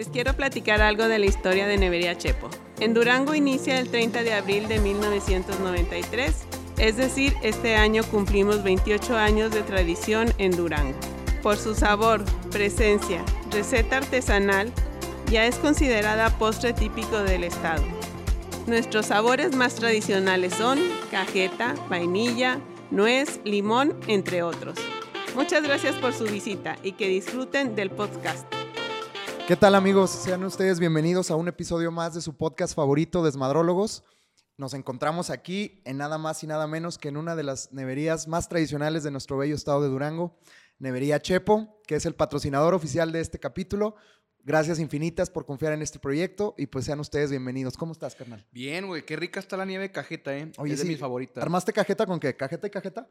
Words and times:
Les 0.00 0.08
quiero 0.08 0.32
platicar 0.32 0.80
algo 0.80 1.08
de 1.08 1.18
la 1.18 1.26
historia 1.26 1.66
de 1.66 1.76
Nevería 1.76 2.16
Chepo. 2.16 2.48
En 2.80 2.94
Durango 2.94 3.34
inicia 3.34 3.78
el 3.78 3.90
30 3.90 4.22
de 4.22 4.32
abril 4.32 4.66
de 4.66 4.78
1993, 4.78 6.34
es 6.78 6.96
decir, 6.96 7.34
este 7.42 7.76
año 7.76 8.02
cumplimos 8.04 8.62
28 8.62 9.18
años 9.18 9.50
de 9.50 9.60
tradición 9.60 10.32
en 10.38 10.52
Durango. 10.56 10.98
Por 11.42 11.58
su 11.58 11.74
sabor, 11.74 12.24
presencia, 12.50 13.22
receta 13.50 13.98
artesanal, 13.98 14.72
ya 15.30 15.44
es 15.44 15.56
considerada 15.56 16.30
postre 16.38 16.72
típico 16.72 17.18
del 17.18 17.44
estado. 17.44 17.84
Nuestros 18.66 19.04
sabores 19.04 19.54
más 19.54 19.74
tradicionales 19.74 20.54
son 20.54 20.78
cajeta, 21.10 21.74
vainilla, 21.90 22.58
nuez, 22.90 23.38
limón, 23.44 24.00
entre 24.06 24.42
otros. 24.42 24.78
Muchas 25.36 25.62
gracias 25.62 25.94
por 25.96 26.14
su 26.14 26.24
visita 26.24 26.78
y 26.82 26.92
que 26.92 27.06
disfruten 27.06 27.76
del 27.76 27.90
podcast. 27.90 28.59
¿Qué 29.50 29.56
tal 29.56 29.74
amigos? 29.74 30.12
Sean 30.12 30.44
ustedes 30.44 30.78
bienvenidos 30.78 31.32
a 31.32 31.34
un 31.34 31.48
episodio 31.48 31.90
más 31.90 32.14
de 32.14 32.20
su 32.20 32.36
podcast 32.36 32.72
favorito, 32.72 33.24
Desmadrólogos. 33.24 34.04
Nos 34.56 34.74
encontramos 34.74 35.28
aquí 35.28 35.82
en 35.84 35.96
nada 35.96 36.18
más 36.18 36.44
y 36.44 36.46
nada 36.46 36.68
menos 36.68 36.98
que 36.98 37.08
en 37.08 37.16
una 37.16 37.34
de 37.34 37.42
las 37.42 37.72
neverías 37.72 38.28
más 38.28 38.48
tradicionales 38.48 39.02
de 39.02 39.10
nuestro 39.10 39.36
bello 39.36 39.56
estado 39.56 39.82
de 39.82 39.88
Durango, 39.88 40.38
Nevería 40.78 41.20
Chepo, 41.20 41.80
que 41.88 41.96
es 41.96 42.06
el 42.06 42.14
patrocinador 42.14 42.74
oficial 42.74 43.10
de 43.10 43.22
este 43.22 43.40
capítulo. 43.40 43.96
Gracias 44.44 44.78
infinitas 44.78 45.30
por 45.30 45.46
confiar 45.46 45.72
en 45.72 45.82
este 45.82 45.98
proyecto 45.98 46.54
y 46.56 46.66
pues 46.68 46.84
sean 46.84 47.00
ustedes 47.00 47.30
bienvenidos. 47.30 47.76
¿Cómo 47.76 47.90
estás, 47.90 48.14
carnal? 48.14 48.46
Bien, 48.52 48.86
güey, 48.86 49.04
qué 49.04 49.16
rica 49.16 49.40
está 49.40 49.56
la 49.56 49.64
nieve 49.64 49.88
de 49.88 49.90
cajeta, 49.90 50.32
¿eh? 50.38 50.52
Oye, 50.58 50.74
es 50.74 50.78
de 50.78 50.84
sí, 50.84 50.92
mis 50.92 51.00
favoritas. 51.00 51.42
¿Armaste 51.42 51.72
cajeta 51.72 52.06
con 52.06 52.20
qué? 52.20 52.36
¿Cajeta 52.36 52.68
y 52.68 52.70
cajeta? 52.70 53.08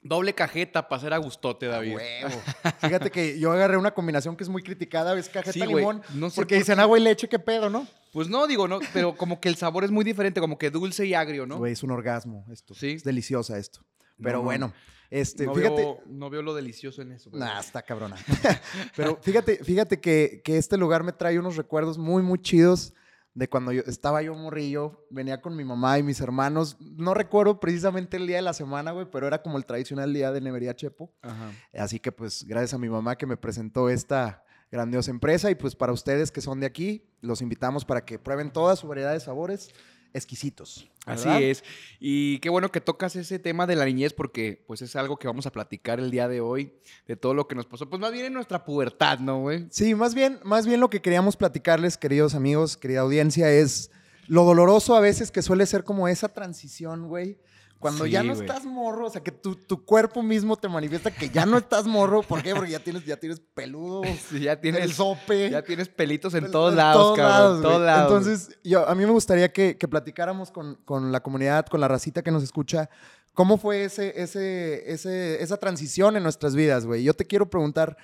Doble 0.00 0.32
cajeta 0.34 0.88
para 0.88 0.98
hacer 0.98 1.12
a 1.12 1.18
gustote, 1.18 1.66
David. 1.66 1.94
Huevo. 1.96 2.42
Fíjate 2.80 3.10
que 3.10 3.38
yo 3.38 3.50
agarré 3.52 3.76
una 3.76 3.90
combinación 3.92 4.36
que 4.36 4.44
es 4.44 4.48
muy 4.48 4.62
criticada, 4.62 5.18
es 5.18 5.28
cajeta 5.28 5.52
Sí, 5.52 5.60
limón, 5.60 6.02
No 6.14 6.30
sé 6.30 6.36
porque 6.36 6.54
por 6.54 6.60
dicen 6.62 6.76
qué. 6.76 6.80
agua 6.82 6.98
y 6.98 7.02
leche, 7.02 7.28
qué 7.28 7.38
pedo, 7.38 7.68
¿no? 7.68 7.86
Pues 8.12 8.28
no, 8.28 8.46
digo, 8.46 8.68
no, 8.68 8.78
pero 8.92 9.16
como 9.16 9.40
que 9.40 9.48
el 9.48 9.56
sabor 9.56 9.84
es 9.84 9.90
muy 9.90 10.04
diferente, 10.04 10.40
como 10.40 10.56
que 10.56 10.70
dulce 10.70 11.04
y 11.04 11.14
agrio, 11.14 11.46
¿no? 11.46 11.58
Güey, 11.58 11.72
es 11.72 11.82
un 11.82 11.90
orgasmo 11.90 12.46
esto. 12.50 12.74
Sí. 12.74 12.92
Es 12.92 13.04
deliciosa 13.04 13.58
esto. 13.58 13.80
Pero 14.22 14.38
No, 14.38 14.44
bueno, 14.44 14.72
este, 15.10 15.46
no, 15.46 15.54
fíjate, 15.54 15.74
veo, 15.82 16.00
no 16.06 16.30
veo 16.30 16.42
lo 16.42 16.54
delicioso 16.54 17.02
en 17.02 17.12
eso. 17.12 17.30
pero- 17.30 17.44
Nah, 17.44 17.58
está 17.60 17.82
cabrona. 17.82 18.16
Pero 18.96 19.18
fíjate, 19.22 19.62
fíjate 19.64 20.00
que, 20.00 20.42
que 20.44 20.58
este 20.58 20.76
lugar 20.76 21.02
me 21.02 21.12
trae 21.12 21.38
unos 21.38 21.56
recuerdos 21.56 21.98
muy, 21.98 22.22
muy 22.22 22.40
chidos 22.40 22.94
de 23.38 23.48
cuando 23.48 23.70
yo 23.70 23.82
estaba 23.86 24.20
yo 24.20 24.34
morrillo, 24.34 25.06
venía 25.10 25.40
con 25.40 25.54
mi 25.54 25.64
mamá 25.64 25.96
y 25.96 26.02
mis 26.02 26.20
hermanos. 26.20 26.76
No 26.80 27.14
recuerdo 27.14 27.60
precisamente 27.60 28.16
el 28.16 28.26
día 28.26 28.36
de 28.36 28.42
la 28.42 28.52
semana, 28.52 28.90
güey, 28.90 29.06
pero 29.08 29.28
era 29.28 29.42
como 29.42 29.58
el 29.58 29.64
tradicional 29.64 30.12
día 30.12 30.32
de 30.32 30.40
Nevería 30.40 30.74
Chepo. 30.74 31.12
Ajá. 31.22 31.52
Así 31.72 32.00
que 32.00 32.10
pues 32.10 32.44
gracias 32.44 32.74
a 32.74 32.78
mi 32.78 32.88
mamá 32.88 33.14
que 33.16 33.26
me 33.26 33.36
presentó 33.36 33.90
esta 33.90 34.42
grandiosa 34.72 35.12
empresa 35.12 35.52
y 35.52 35.54
pues 35.54 35.76
para 35.76 35.92
ustedes 35.92 36.32
que 36.32 36.40
son 36.40 36.58
de 36.58 36.66
aquí, 36.66 37.08
los 37.20 37.40
invitamos 37.40 37.84
para 37.84 38.04
que 38.04 38.18
prueben 38.18 38.52
toda 38.52 38.74
su 38.74 38.88
variedad 38.88 39.12
de 39.12 39.20
sabores 39.20 39.70
exquisitos. 40.14 40.88
Así 41.06 41.28
es. 41.42 41.64
Y 42.00 42.38
qué 42.40 42.50
bueno 42.50 42.70
que 42.70 42.80
tocas 42.80 43.16
ese 43.16 43.38
tema 43.38 43.66
de 43.66 43.76
la 43.76 43.86
niñez 43.86 44.12
porque 44.12 44.62
pues 44.66 44.82
es 44.82 44.94
algo 44.96 45.16
que 45.16 45.26
vamos 45.26 45.46
a 45.46 45.52
platicar 45.52 46.00
el 46.00 46.10
día 46.10 46.28
de 46.28 46.40
hoy, 46.40 46.74
de 47.06 47.16
todo 47.16 47.34
lo 47.34 47.48
que 47.48 47.54
nos 47.54 47.66
pasó. 47.66 47.88
Pues 47.88 48.00
más 48.00 48.12
bien 48.12 48.26
en 48.26 48.34
nuestra 48.34 48.64
pubertad, 48.64 49.18
¿no, 49.18 49.40
güey? 49.40 49.66
Sí, 49.70 49.94
más 49.94 50.14
bien, 50.14 50.38
más 50.44 50.66
bien 50.66 50.80
lo 50.80 50.90
que 50.90 51.00
queríamos 51.00 51.36
platicarles, 51.36 51.96
queridos 51.96 52.34
amigos, 52.34 52.76
querida 52.76 53.00
audiencia, 53.00 53.50
es 53.50 53.90
lo 54.26 54.44
doloroso 54.44 54.94
a 54.94 55.00
veces 55.00 55.30
que 55.30 55.40
suele 55.40 55.64
ser 55.64 55.84
como 55.84 56.08
esa 56.08 56.28
transición, 56.28 57.08
güey. 57.08 57.38
Cuando 57.78 58.06
Sí, 58.06 58.10
ya 58.10 58.22
no 58.24 58.32
estás 58.32 58.64
morro, 58.64 59.06
o 59.06 59.10
sea, 59.10 59.22
que 59.22 59.30
tu, 59.30 59.54
tu 59.54 59.84
cuerpo 59.84 60.20
mismo 60.22 60.56
te 60.56 60.68
manifiesta 60.68 61.12
que 61.12 61.28
ya 61.30 61.46
no 61.46 61.58
estás 61.58 61.86
morro. 61.86 62.22
¿Por 62.22 62.42
qué? 62.42 62.52
Porque 62.54 62.72
ya 62.72 62.80
tienes, 62.80 63.04
ya 63.04 63.16
tienes 63.16 63.40
peludo, 63.54 64.02
Sí, 64.30 64.40
ya 64.40 64.54
el 64.54 64.92
sope. 64.92 65.50
ya 65.50 65.62
tienes 65.62 65.88
pelitos 65.88 66.34
en 66.34 66.46
pel- 66.46 66.50
todos 66.50 66.74
lados, 66.74 67.16
cabrón. 67.16 67.56
en 67.58 67.62
todos 67.62 67.80
lados. 67.82 68.10
güey. 68.10 68.18
Entonces, 68.32 68.58
yo, 68.64 68.88
a 68.88 68.94
mí 68.96 69.04
me 69.06 69.12
gustaría 69.12 69.52
que, 69.52 69.78
que 69.78 69.86
platicáramos 69.86 70.50
con, 70.50 70.74
con 70.84 71.12
la 71.12 71.20
comunidad, 71.22 71.66
con 71.66 71.80
la 71.80 71.86
racita 71.86 72.22
que 72.22 72.32
nos 72.32 72.42
escucha, 72.42 72.90
cómo 73.32 73.58
fue 73.58 73.84
ese, 73.84 74.20
ese, 74.20 74.90
ese, 74.92 75.40
esa 75.40 75.56
transición 75.58 76.16
en 76.16 76.24
nuestras 76.24 76.56
vidas, 76.56 76.84
güey. 76.84 77.04
Yo 77.04 77.14
te 77.14 77.26
quiero 77.26 77.48
preguntar, 77.48 77.96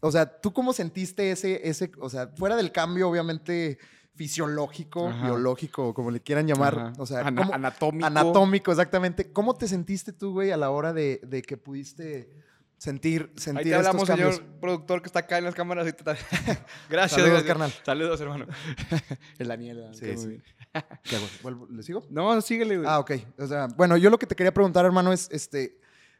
o 0.00 0.12
sea, 0.12 0.26
¿tú 0.40 0.52
cómo 0.52 0.74
sentiste 0.74 1.30
ese, 1.30 1.66
ese, 1.66 1.90
o 1.98 2.10
sea, 2.10 2.28
fuera 2.36 2.56
del 2.56 2.72
cambio, 2.72 3.08
obviamente, 3.08 3.78
fisiológico, 4.16 5.08
Ajá. 5.08 5.24
biológico, 5.26 5.92
como 5.94 6.10
le 6.10 6.20
quieran 6.20 6.46
llamar, 6.46 6.78
Ajá. 6.78 6.92
o 6.98 7.06
sea, 7.06 7.20
Ana- 7.26 7.42
¿cómo- 7.42 7.54
anatómico. 7.54 8.06
anatómico, 8.06 8.70
exactamente. 8.70 9.32
¿Cómo 9.32 9.54
te 9.54 9.66
sentiste 9.68 10.12
tú, 10.12 10.32
güey, 10.32 10.50
a 10.52 10.56
la 10.56 10.70
hora 10.70 10.92
de, 10.92 11.20
de 11.26 11.42
que 11.42 11.56
pudiste 11.56 12.30
sentir, 12.78 13.32
sentir 13.36 13.58
Ahí 13.58 13.64
te 13.64 13.70
estos 13.70 13.86
hablamos, 13.86 14.08
cambios? 14.08 14.36
señor 14.36 14.50
productor 14.60 15.00
que 15.02 15.06
está 15.06 15.20
acá 15.20 15.38
en 15.38 15.44
las 15.44 15.54
cámaras. 15.54 15.86
gracias. 16.88 17.10
Saludos, 17.12 17.42
gracias. 17.42 17.44
carnal. 17.44 17.72
Saludos, 17.84 18.20
hermano. 18.20 18.46
el 19.38 19.48
Daniel. 19.48 19.88
Sí, 19.92 20.06
Muy 20.06 20.16
sí. 20.16 20.26
bien. 20.28 20.42
¿Qué 21.02 21.16
hago? 21.16 21.26
¿Vuelvo- 21.42 21.68
¿Le 21.70 21.82
sigo? 21.82 22.04
No, 22.10 22.40
síguele, 22.40 22.76
güey. 22.78 22.88
Ah, 22.88 22.98
ok. 22.98 23.12
O 23.38 23.46
sea, 23.46 23.68
bueno, 23.76 23.96
yo 23.96 24.10
lo 24.10 24.18
que 24.18 24.26
te 24.26 24.34
quería 24.36 24.52
preguntar, 24.52 24.84
hermano, 24.84 25.12
es, 25.12 25.28
este, 25.32 25.78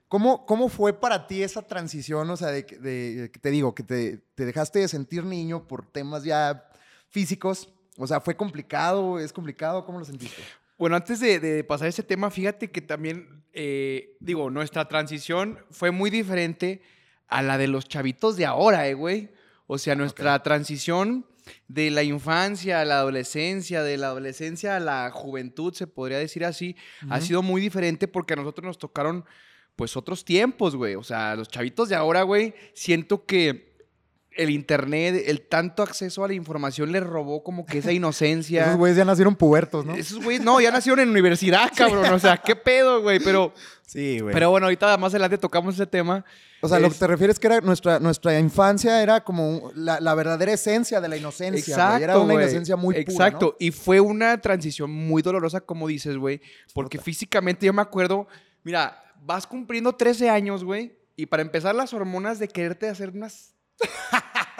¿cómo, 0.08 0.46
cómo 0.46 0.68
fue 0.68 0.92
para 0.98 1.26
ti 1.26 1.42
esa 1.42 1.62
transición? 1.62 2.28
O 2.30 2.36
sea, 2.36 2.48
de- 2.48 2.64
que 2.66 3.38
te 3.40 3.50
digo, 3.50 3.74
que 3.74 3.82
te, 3.82 4.18
te 4.34 4.44
dejaste 4.46 4.78
de 4.80 4.88
sentir 4.88 5.24
niño 5.24 5.66
por 5.68 5.84
temas 5.86 6.24
ya 6.24 6.68
físicos. 7.08 7.72
O 7.98 8.06
sea, 8.06 8.20
¿fue 8.20 8.36
complicado? 8.36 9.18
¿Es 9.18 9.32
complicado? 9.32 9.84
¿Cómo 9.84 9.98
lo 9.98 10.04
sentiste? 10.04 10.42
Bueno, 10.76 10.96
antes 10.96 11.20
de, 11.20 11.38
de 11.38 11.62
pasar 11.62 11.88
ese 11.88 12.02
tema, 12.02 12.30
fíjate 12.30 12.70
que 12.70 12.80
también, 12.80 13.44
eh, 13.52 14.16
digo, 14.20 14.50
nuestra 14.50 14.88
transición 14.88 15.58
fue 15.70 15.92
muy 15.92 16.10
diferente 16.10 16.82
a 17.28 17.42
la 17.42 17.58
de 17.58 17.68
los 17.68 17.88
chavitos 17.88 18.36
de 18.36 18.46
ahora, 18.46 18.88
eh, 18.88 18.94
güey. 18.94 19.30
O 19.66 19.78
sea, 19.78 19.94
nuestra 19.94 20.42
transición 20.42 21.26
de 21.68 21.90
la 21.90 22.02
infancia 22.02 22.80
a 22.80 22.84
la 22.84 22.98
adolescencia, 22.98 23.82
de 23.82 23.96
la 23.96 24.08
adolescencia 24.08 24.76
a 24.76 24.80
la 24.80 25.10
juventud, 25.10 25.72
se 25.74 25.86
podría 25.86 26.18
decir 26.18 26.44
así, 26.44 26.76
ha 27.08 27.20
sido 27.20 27.42
muy 27.42 27.60
diferente 27.60 28.08
porque 28.08 28.32
a 28.32 28.36
nosotros 28.36 28.64
nos 28.64 28.78
tocaron, 28.78 29.24
pues, 29.76 29.96
otros 29.96 30.24
tiempos, 30.24 30.74
güey. 30.74 30.96
O 30.96 31.02
sea, 31.02 31.36
los 31.36 31.48
chavitos 31.48 31.88
de 31.88 31.94
ahora, 31.94 32.22
güey, 32.22 32.54
siento 32.74 33.24
que 33.24 33.73
el 34.36 34.50
internet, 34.50 35.24
el 35.26 35.42
tanto 35.42 35.82
acceso 35.82 36.24
a 36.24 36.28
la 36.28 36.34
información 36.34 36.92
les 36.92 37.02
robó 37.02 37.42
como 37.42 37.64
que 37.66 37.78
esa 37.78 37.92
inocencia. 37.92 38.64
Esos 38.64 38.76
güeyes 38.76 38.96
ya 38.96 39.04
nacieron 39.04 39.36
pubertos, 39.36 39.84
¿no? 39.84 39.94
Esos 39.94 40.22
güeyes, 40.22 40.42
no, 40.42 40.60
ya 40.60 40.70
nacieron 40.70 41.00
en 41.00 41.08
universidad, 41.10 41.70
cabrón. 41.74 42.12
O 42.12 42.18
sea, 42.18 42.36
qué 42.36 42.56
pedo, 42.56 43.02
güey. 43.02 43.20
Pero, 43.20 43.52
Sí, 43.86 44.18
güey. 44.20 44.32
pero 44.32 44.50
bueno, 44.50 44.66
ahorita 44.66 44.96
más 44.96 45.12
adelante 45.12 45.38
tocamos 45.38 45.74
ese 45.74 45.86
tema. 45.86 46.24
o 46.62 46.68
sea, 46.68 46.78
lo 46.80 46.88
que 46.90 46.96
te 46.96 47.06
refieres 47.06 47.38
que 47.38 47.46
era 47.46 47.60
nuestra, 47.60 48.00
nuestra 48.00 48.38
infancia 48.38 49.02
era 49.02 49.22
como 49.22 49.70
la, 49.74 50.00
la 50.00 50.14
verdadera 50.14 50.52
esencia 50.52 51.00
de 51.00 51.08
la 51.08 51.16
inocencia. 51.16 51.90
güey. 51.90 52.02
Era 52.02 52.18
una 52.18 52.32
güey. 52.34 52.44
inocencia 52.46 52.76
muy 52.76 52.94
pura, 52.94 53.02
Exacto. 53.02 53.46
¿no? 53.46 53.56
Y 53.60 53.70
fue 53.70 54.00
una 54.00 54.40
transición 54.40 54.90
muy 54.90 55.22
dolorosa, 55.22 55.60
como 55.60 55.86
dices, 55.86 56.16
güey. 56.16 56.40
Porque 56.72 56.98
físicamente 56.98 57.66
yo 57.66 57.72
me 57.72 57.82
acuerdo, 57.82 58.26
mira, 58.64 59.00
vas 59.22 59.46
cumpliendo 59.46 59.94
13 59.94 60.28
años, 60.30 60.64
güey. 60.64 60.98
Y 61.16 61.26
para 61.26 61.42
empezar, 61.42 61.74
las 61.74 61.92
hormonas 61.94 62.38
de 62.40 62.48
quererte 62.48 62.88
hacer 62.88 63.10
unas 63.10 63.53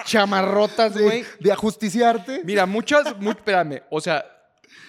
chamarrotas, 0.05 0.97
güey. 0.99 1.23
De, 1.23 1.29
de 1.41 1.53
ajusticiarte. 1.53 2.43
Mira, 2.45 2.67
muchas, 2.67 3.19
mu- 3.21 3.31
espérame, 3.31 3.83
o 3.91 4.01
sea, 4.01 4.25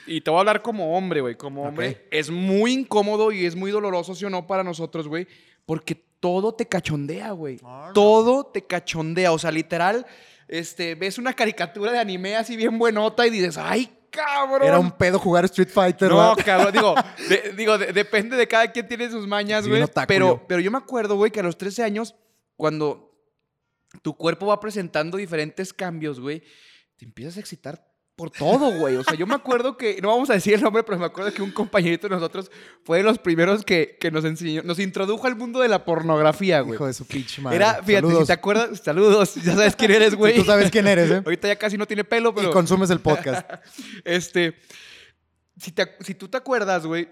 y 0.08 0.22
te 0.22 0.30
voy 0.30 0.38
a 0.38 0.40
hablar 0.42 0.62
como 0.62 0.98
hombre, 0.98 1.22
güey, 1.22 1.36
como 1.36 1.64
hombre, 1.64 2.08
es 2.12 2.30
muy 2.30 2.74
incómodo 2.74 3.32
y 3.32 3.46
es 3.46 3.56
muy 3.56 3.72
doloroso, 3.72 4.14
¿sí 4.16 4.26
o 4.26 4.30
no, 4.30 4.46
para 4.48 4.64
nosotros, 4.64 5.08
güey? 5.08 5.28
Porque 5.66 5.96
todo 6.20 6.54
te 6.54 6.68
cachondea, 6.68 7.32
güey. 7.32 7.60
Ah, 7.64 7.86
no. 7.88 7.94
Todo 7.94 8.46
te 8.48 8.64
cachondea, 8.66 9.32
o 9.32 9.40
sea, 9.40 9.52
literal, 9.52 10.06
este, 10.48 10.96
ves 10.96 11.18
una 11.18 11.34
caricatura 11.34 11.92
de 11.92 12.00
anime 12.00 12.36
así 12.36 12.56
bien 12.56 12.78
buenota 12.78 13.26
y 13.26 13.30
dices, 13.32 13.58
¡ay, 13.58 13.90
cabrón! 14.12 14.68
Era 14.68 14.80
un 14.80 14.92
pedo 14.92 15.18
jugar 15.20 15.46
Street 15.46 15.70
Fighter, 15.74 16.10
No, 16.10 16.18
¿verdad? 16.36 16.46
cabrón, 16.46 16.72
digo, 16.74 16.96
de- 17.30 17.54
digo 17.56 17.78
de- 17.78 17.94
depende 17.94 18.36
de 18.38 18.48
cada 18.48 18.72
quien 18.72 18.88
tiene 18.88 19.10
sus 19.10 19.26
mañas, 19.28 19.68
güey. 19.68 19.84
pero, 20.08 20.46
pero 20.48 20.62
yo 20.62 20.72
me 20.72 20.78
acuerdo, 20.78 21.16
güey, 21.16 21.32
que 21.32 21.40
a 21.40 21.44
los 21.44 21.58
13 21.58 21.84
años, 21.84 22.16
cuando 22.58 23.15
tu 24.02 24.16
cuerpo 24.16 24.48
va 24.48 24.60
presentando 24.60 25.18
diferentes 25.18 25.74
cambios, 25.74 26.20
güey, 26.20 26.44
te 26.98 27.06
empiezas 27.06 27.38
a 27.38 27.40
excitar 27.40 27.96
por 28.16 28.32
todo, 28.32 28.72
güey. 28.72 28.96
O 28.96 29.04
sea, 29.04 29.16
yo 29.16 29.28
me 29.28 29.36
acuerdo 29.36 29.76
que, 29.76 30.00
no 30.02 30.08
vamos 30.08 30.30
a 30.30 30.34
decir 30.34 30.54
el 30.54 30.62
nombre, 30.62 30.84
pero 30.84 30.98
me 30.98 31.06
acuerdo 31.06 31.34
que 31.34 31.42
un 31.42 31.52
compañerito 31.52 32.08
de 32.08 32.16
nosotros 32.16 32.50
fue 32.84 33.00
de 33.00 33.04
los 33.04 33.20
primeros 33.20 33.66
que, 33.66 33.98
que 34.00 34.10
nos 34.10 34.24
enseñó, 34.24 34.64
nos 34.64 34.80
introdujo 34.80 35.28
al 35.28 35.36
mundo 35.36 35.60
de 35.60 35.68
la 35.68 35.84
pornografía, 35.84 36.62
güey. 36.62 36.76
Hijo 36.76 36.88
de 36.88 36.94
su 36.94 37.06
pitch, 37.06 37.40
madre. 37.40 37.58
Era, 37.58 37.84
fíjate, 37.84 38.08
Saludos. 38.08 38.20
si 38.20 38.26
te 38.28 38.34
acuerdas, 38.34 38.80
saludos, 38.80 39.36
ya 39.36 39.56
sabes 39.56 39.76
quién 39.76 39.92
eres, 39.92 40.16
güey. 40.16 40.36
Tú 40.36 40.46
sabes 40.46 40.72
quién 40.72 40.88
eres, 40.88 41.12
¿eh? 41.12 41.22
Ahorita 41.26 41.48
ya 41.50 41.58
casi 41.58 41.78
no 41.78 41.86
tiene 41.86 42.04
pelo, 42.04 42.34
pero... 42.34 42.50
Y 42.50 42.52
consumes 42.54 42.90
el 42.90 43.00
podcast. 43.00 43.50
Este, 44.06 44.56
si, 45.58 45.72
te 45.72 45.96
si 46.02 46.16
tú 46.16 46.28
te 46.30 46.38
acuerdas, 46.38 46.86
güey, 46.86 47.10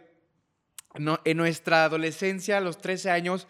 no, 0.96 1.20
en 1.26 1.38
nuestra 1.38 1.86
adolescencia, 1.86 2.58
a 2.58 2.62
los 2.62 2.78
13 2.78 3.10
años, 3.10 3.48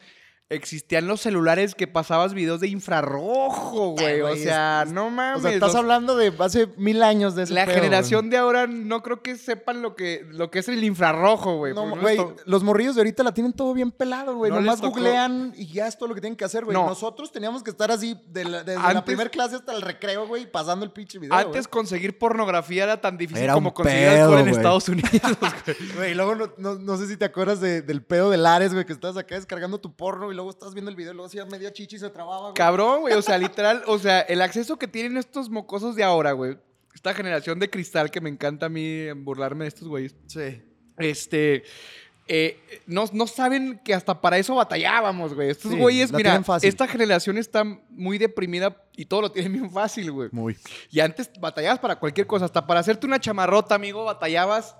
existían 0.53 1.07
los 1.07 1.21
celulares 1.21 1.75
que 1.75 1.87
pasabas 1.87 2.33
videos 2.33 2.59
de 2.59 2.67
infrarrojo, 2.67 3.91
güey. 3.91 4.21
O 4.21 4.35
sea, 4.35 4.85
no 4.87 5.07
O 5.07 5.09
mames. 5.09 5.41
sea, 5.41 5.51
estás 5.51 5.69
los- 5.69 5.75
hablando 5.75 6.15
de 6.15 6.33
hace 6.39 6.67
mil 6.77 7.03
años 7.03 7.35
de 7.35 7.45
la 7.47 7.65
pedo, 7.65 7.75
generación 7.75 8.29
de 8.29 8.37
ahora 8.37 8.67
no 8.67 9.01
creo 9.03 9.21
que 9.21 9.35
sepan 9.37 9.81
lo 9.81 9.95
que, 9.95 10.25
lo 10.31 10.49
que 10.51 10.59
es 10.59 10.69
el 10.69 10.83
infrarrojo, 10.83 11.57
güey. 11.57 11.73
No, 11.73 11.89
güey, 11.97 12.17
los 12.45 12.63
morrillos 12.63 12.95
de 12.95 13.01
ahorita 13.01 13.23
la 13.23 13.33
tienen 13.33 13.53
todo 13.53 13.73
bien 13.73 13.91
pelado, 13.91 14.35
güey. 14.35 14.51
No 14.51 14.59
Nomás 14.61 14.81
googlean 14.81 15.53
y 15.55 15.67
ya 15.67 15.87
es 15.87 15.97
todo 15.97 16.09
lo 16.09 16.15
que 16.15 16.21
tienen 16.21 16.37
que 16.37 16.45
hacer, 16.45 16.65
güey. 16.65 16.75
No. 16.75 16.87
Nosotros 16.87 17.31
teníamos 17.31 17.63
que 17.63 17.71
estar 17.71 17.91
así 17.91 18.15
de 18.29 18.45
la- 18.45 18.63
desde 18.63 18.93
la 18.93 19.05
primera 19.05 19.29
clase 19.29 19.55
hasta 19.55 19.73
el 19.73 19.81
recreo, 19.81 20.27
güey, 20.27 20.49
pasando 20.51 20.85
el 20.85 20.91
pinche 20.91 21.19
video. 21.19 21.35
Antes 21.37 21.67
conseguir 21.67 22.17
pornografía 22.17 22.83
era 22.83 23.01
tan 23.01 23.17
difícil 23.17 23.43
Era 23.43 23.53
como 23.53 23.73
conseguir 23.73 24.07
alcohol 24.09 24.39
en. 24.39 24.47
Estados 24.49 24.87
Unidos, 24.89 25.11
güey. 25.65 25.75
güey. 25.95 26.13
Luego 26.15 26.35
no, 26.57 26.75
no- 26.75 26.97
sé 26.97 27.07
si 27.07 27.17
te 27.17 27.25
acuerdas 27.25 27.59
de- 27.59 27.81
del 27.81 28.03
pedo 28.03 28.29
de 28.29 28.37
Lares, 28.37 28.73
güey, 28.73 28.85
que 28.85 28.93
estás 28.93 29.17
acá 29.17 29.35
descargando 29.35 29.79
tu 29.79 29.95
porno 29.95 30.31
y 30.31 30.35
luego 30.35 30.42
estás 30.49 30.73
viendo 30.73 30.89
el 30.89 30.95
video 30.95 31.11
y 31.11 31.15
luego 31.15 31.27
hacía 31.27 31.45
media 31.45 31.71
chichi 31.71 31.95
y 31.95 31.99
se 31.99 32.09
trababa, 32.09 32.41
güey. 32.41 32.53
Cabrón, 32.53 33.01
güey. 33.01 33.13
O 33.13 33.21
sea, 33.21 33.37
literal, 33.39 33.83
o 33.87 33.97
sea, 33.99 34.21
el 34.21 34.41
acceso 34.41 34.77
que 34.77 34.87
tienen 34.87 35.17
estos 35.17 35.49
mocosos 35.49 35.95
de 35.95 36.03
ahora, 36.03 36.31
güey. 36.33 36.57
Esta 36.93 37.13
generación 37.13 37.59
de 37.59 37.69
cristal 37.69 38.11
que 38.11 38.21
me 38.21 38.29
encanta 38.29 38.67
a 38.67 38.69
mí 38.69 39.11
burlarme 39.13 39.65
de 39.65 39.69
estos 39.69 39.87
güeyes. 39.87 40.15
Sí. 40.27 40.61
Este. 40.97 41.63
eh, 42.27 42.59
no, 42.85 43.05
no 43.11 43.27
saben 43.27 43.81
que 43.83 43.93
hasta 43.93 44.21
para 44.21 44.37
eso 44.37 44.55
batallábamos, 44.55 45.33
güey. 45.33 45.49
Estos 45.49 45.71
Sí, 45.71 45.77
güeyes, 45.77 46.13
mira, 46.13 46.41
esta 46.61 46.87
generación 46.87 47.37
está 47.37 47.63
muy 47.89 48.17
deprimida 48.17 48.81
y 48.95 49.05
todo 49.05 49.21
lo 49.21 49.31
tienen 49.31 49.53
bien 49.53 49.71
fácil, 49.71 50.11
güey. 50.11 50.29
Muy. 50.31 50.57
Y 50.91 50.99
antes 50.99 51.31
batallabas 51.39 51.79
para 51.79 51.95
cualquier 51.97 52.27
cosa, 52.27 52.45
hasta 52.45 52.65
para 52.65 52.79
hacerte 52.79 53.07
una 53.07 53.19
chamarrota, 53.19 53.75
amigo, 53.75 54.05
batallabas. 54.05 54.75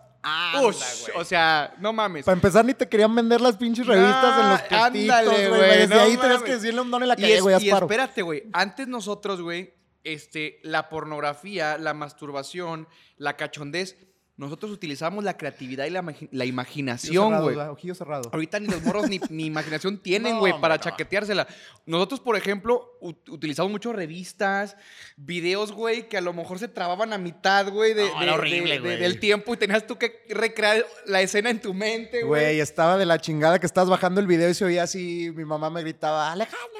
Ush, 0.63 1.09
o 1.15 1.23
sea, 1.25 1.73
no 1.79 1.91
mames. 1.93 2.23
Para 2.25 2.35
empezar, 2.35 2.63
ni 2.63 2.73
te 2.73 2.87
querían 2.87 3.13
vender 3.13 3.41
las 3.41 3.57
pinches 3.57 3.85
revistas 3.85 4.39
en 4.41 4.49
los 4.49 4.59
puestitos, 4.61 4.83
ándale, 4.85 5.49
güey. 5.49 5.61
Desde 5.61 5.95
no 5.95 6.01
ahí 6.01 6.17
tenías 6.17 6.43
que 6.43 6.51
decirle 6.53 6.81
un 6.81 6.91
don 6.91 7.01
en 7.01 7.09
la 7.09 7.15
Y, 7.17 7.21
calle, 7.21 7.35
es- 7.35 7.41
güey, 7.41 7.55
y 7.55 7.69
Asparo. 7.69 7.85
espérate, 7.87 8.21
güey. 8.21 8.43
Antes 8.53 8.87
nosotros, 8.87 9.41
güey, 9.41 9.73
este, 10.03 10.59
la 10.63 10.89
pornografía, 10.89 11.77
la 11.77 11.93
masturbación, 11.93 12.87
la 13.17 13.35
cachondez, 13.37 13.97
nosotros 14.35 14.71
utilizamos 14.71 15.23
la 15.23 15.37
creatividad 15.37 15.85
y 15.85 15.91
la, 15.91 16.03
la 16.31 16.45
imaginación, 16.45 17.39
güey. 17.43 17.55
Ojillo 17.55 17.93
cerrado. 17.93 18.29
Ahorita 18.33 18.59
ni 18.59 18.67
los 18.67 18.81
morros 18.81 19.07
ni, 19.07 19.19
ni 19.29 19.45
imaginación 19.45 19.97
tienen, 20.01 20.33
No, 20.33 20.39
güey, 20.39 20.59
para 20.59 20.77
no. 20.77 20.81
chaqueteársela. 20.81 21.47
Nosotros, 21.85 22.19
por 22.19 22.35
ejemplo, 22.35 22.97
ut- 22.99 23.29
utilizamos 23.29 23.71
mucho 23.71 23.93
revistas, 23.93 24.75
videos, 25.17 25.71
güey, 25.71 26.09
que 26.09 26.17
a 26.17 26.21
lo 26.21 26.33
mejor 26.33 26.57
se 26.57 26.67
trababan 26.67 27.13
a 27.13 27.17
mitad, 27.19 27.69
güey, 27.69 27.93
de, 27.93 28.09
No, 28.09 28.19
de- 28.21 28.31
horrible, 28.31 28.79
de- 28.79 28.97
del 28.97 29.19
tiempo 29.19 29.53
y 29.53 29.57
tenías 29.57 29.85
tú 29.85 29.97
que 29.99 30.25
recrear 30.29 30.83
la 31.05 31.21
escena 31.21 31.51
en 31.51 31.61
tu 31.61 31.73
mente, 31.75 32.23
güey. 32.23 32.43
Güey, 32.43 32.59
estaba 32.59 32.97
de 32.97 33.05
la 33.05 33.19
chingada 33.19 33.59
que 33.59 33.67
estabas 33.67 33.89
bajando 33.89 34.19
el 34.19 34.25
video 34.27 34.49
y 34.49 34.55
se 34.55 34.65
oía 34.65 34.83
así, 34.83 35.31
mi 35.35 35.45
mamá 35.45 35.69
me 35.69 35.81
gritaba, 35.81 36.31
Alejandro, 36.31 36.79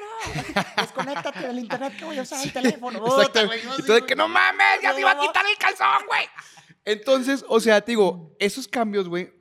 desconéctate 0.76 1.46
del 1.46 1.58
internet 1.58 1.94
que 1.98 2.04
voy 2.04 2.18
a 2.18 2.22
usar 2.22 2.42
el 2.44 2.52
teléfono. 2.52 2.98
Puta, 2.98 3.16
Exacto. 3.22 3.46
güey, 3.46 3.60
Y 3.78 3.82
tú 3.82 3.92
de 3.92 4.02
que 4.04 4.16
no 4.16 4.26
mames, 4.28 4.80
ya 4.82 4.92
se 4.92 5.00
iba 5.00 5.12
a 5.12 5.20
quitar 5.20 5.44
el 5.46 5.56
calzón, 5.58 6.06
güey. 6.06 6.22
Entonces, 6.84 7.44
o 7.48 7.60
sea, 7.60 7.80
te 7.80 7.92
digo, 7.92 8.36
esos 8.38 8.68
cambios, 8.68 9.08
güey, 9.08 9.32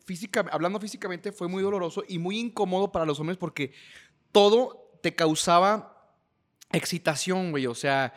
hablando 0.51 0.79
físicamente, 0.79 1.31
fue 1.31 1.47
muy 1.47 1.61
doloroso 1.61 2.03
y 2.07 2.17
muy 2.19 2.39
incómodo 2.39 2.91
para 2.91 3.05
los 3.05 3.19
hombres 3.19 3.37
porque 3.37 3.73
todo 4.31 4.97
te 5.01 5.13
causaba 5.13 6.15
excitación, 6.71 7.51
güey. 7.51 7.67
O 7.67 7.75
sea, 7.75 8.13